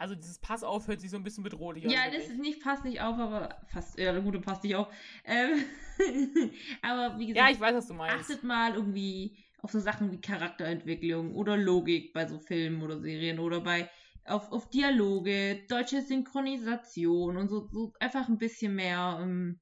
[0.00, 1.90] Also dieses Pass auf hört sich so ein bisschen bedrohlich an.
[1.90, 4.88] Ja, das ist nicht, passt nicht auf, aber fast, ja, gute passt nicht auf.
[5.26, 5.62] Ähm,
[6.82, 8.18] aber wie gesagt, ja, ich weiß, was du meinst.
[8.18, 13.38] achtet mal irgendwie auf so Sachen wie Charakterentwicklung oder Logik bei so Filmen oder Serien
[13.38, 13.90] oder bei
[14.24, 19.18] auf, auf Dialoge, deutsche Synchronisation und so, so einfach ein bisschen mehr.
[19.20, 19.60] Ähm,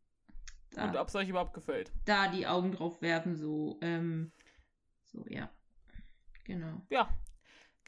[0.70, 1.90] da, und ob es euch überhaupt gefällt.
[2.05, 4.31] Da die Augen drauf werfen, so, ähm,
[5.05, 5.51] so, ja.
[6.44, 6.81] Genau.
[6.90, 7.09] Ja,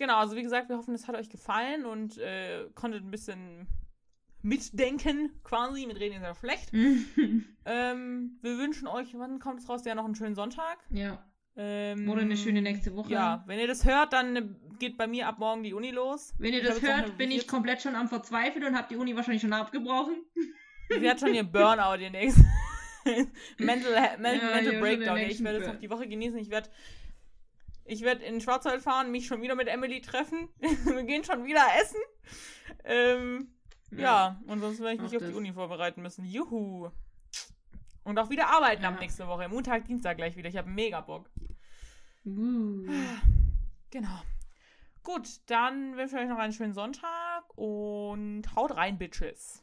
[0.00, 3.66] Genau, also wie gesagt, wir hoffen, es hat euch gefallen und äh, konntet ein bisschen
[4.40, 5.84] mitdenken, quasi.
[5.84, 6.72] Mit Reden ist ja schlecht.
[7.66, 9.82] ähm, wir wünschen euch, wann kommt es raus?
[9.84, 10.78] Ja, noch einen schönen Sonntag.
[10.88, 11.22] Ja.
[11.54, 13.12] Ähm, Oder eine schöne nächste Woche.
[13.12, 16.32] Ja, wenn ihr das hört, dann geht bei mir ab morgen die Uni los.
[16.38, 19.42] Wenn ihr das hört, bin ich komplett schon am Verzweifeln und habt die Uni wahrscheinlich
[19.42, 20.14] schon abgebrochen.
[20.88, 22.46] Sie hat schon ihr Burnout, ihr nächstes.
[23.58, 25.18] mental, ja, mental Breakdown.
[25.18, 26.38] Ich werde jetzt noch die Woche genießen.
[26.38, 26.70] Ich werde
[27.84, 30.48] ich werde in Schwarzwald fahren, mich schon wieder mit Emily treffen.
[30.84, 32.00] Wir gehen schon wieder essen.
[32.84, 33.54] Ähm,
[33.90, 33.98] ja.
[33.98, 36.24] ja, und sonst werde ich mich auf die Uni vorbereiten müssen.
[36.24, 36.90] Juhu.
[38.04, 38.88] Und auch wieder arbeiten ja.
[38.88, 39.48] ab nächste Woche.
[39.48, 40.48] Montag, Dienstag gleich wieder.
[40.48, 41.28] Ich habe mega Bock.
[42.24, 42.86] Uh.
[43.92, 44.22] Genau.
[45.02, 49.58] Gut, dann wünsche ich euch noch einen schönen Sonntag und haut rein, Bitches.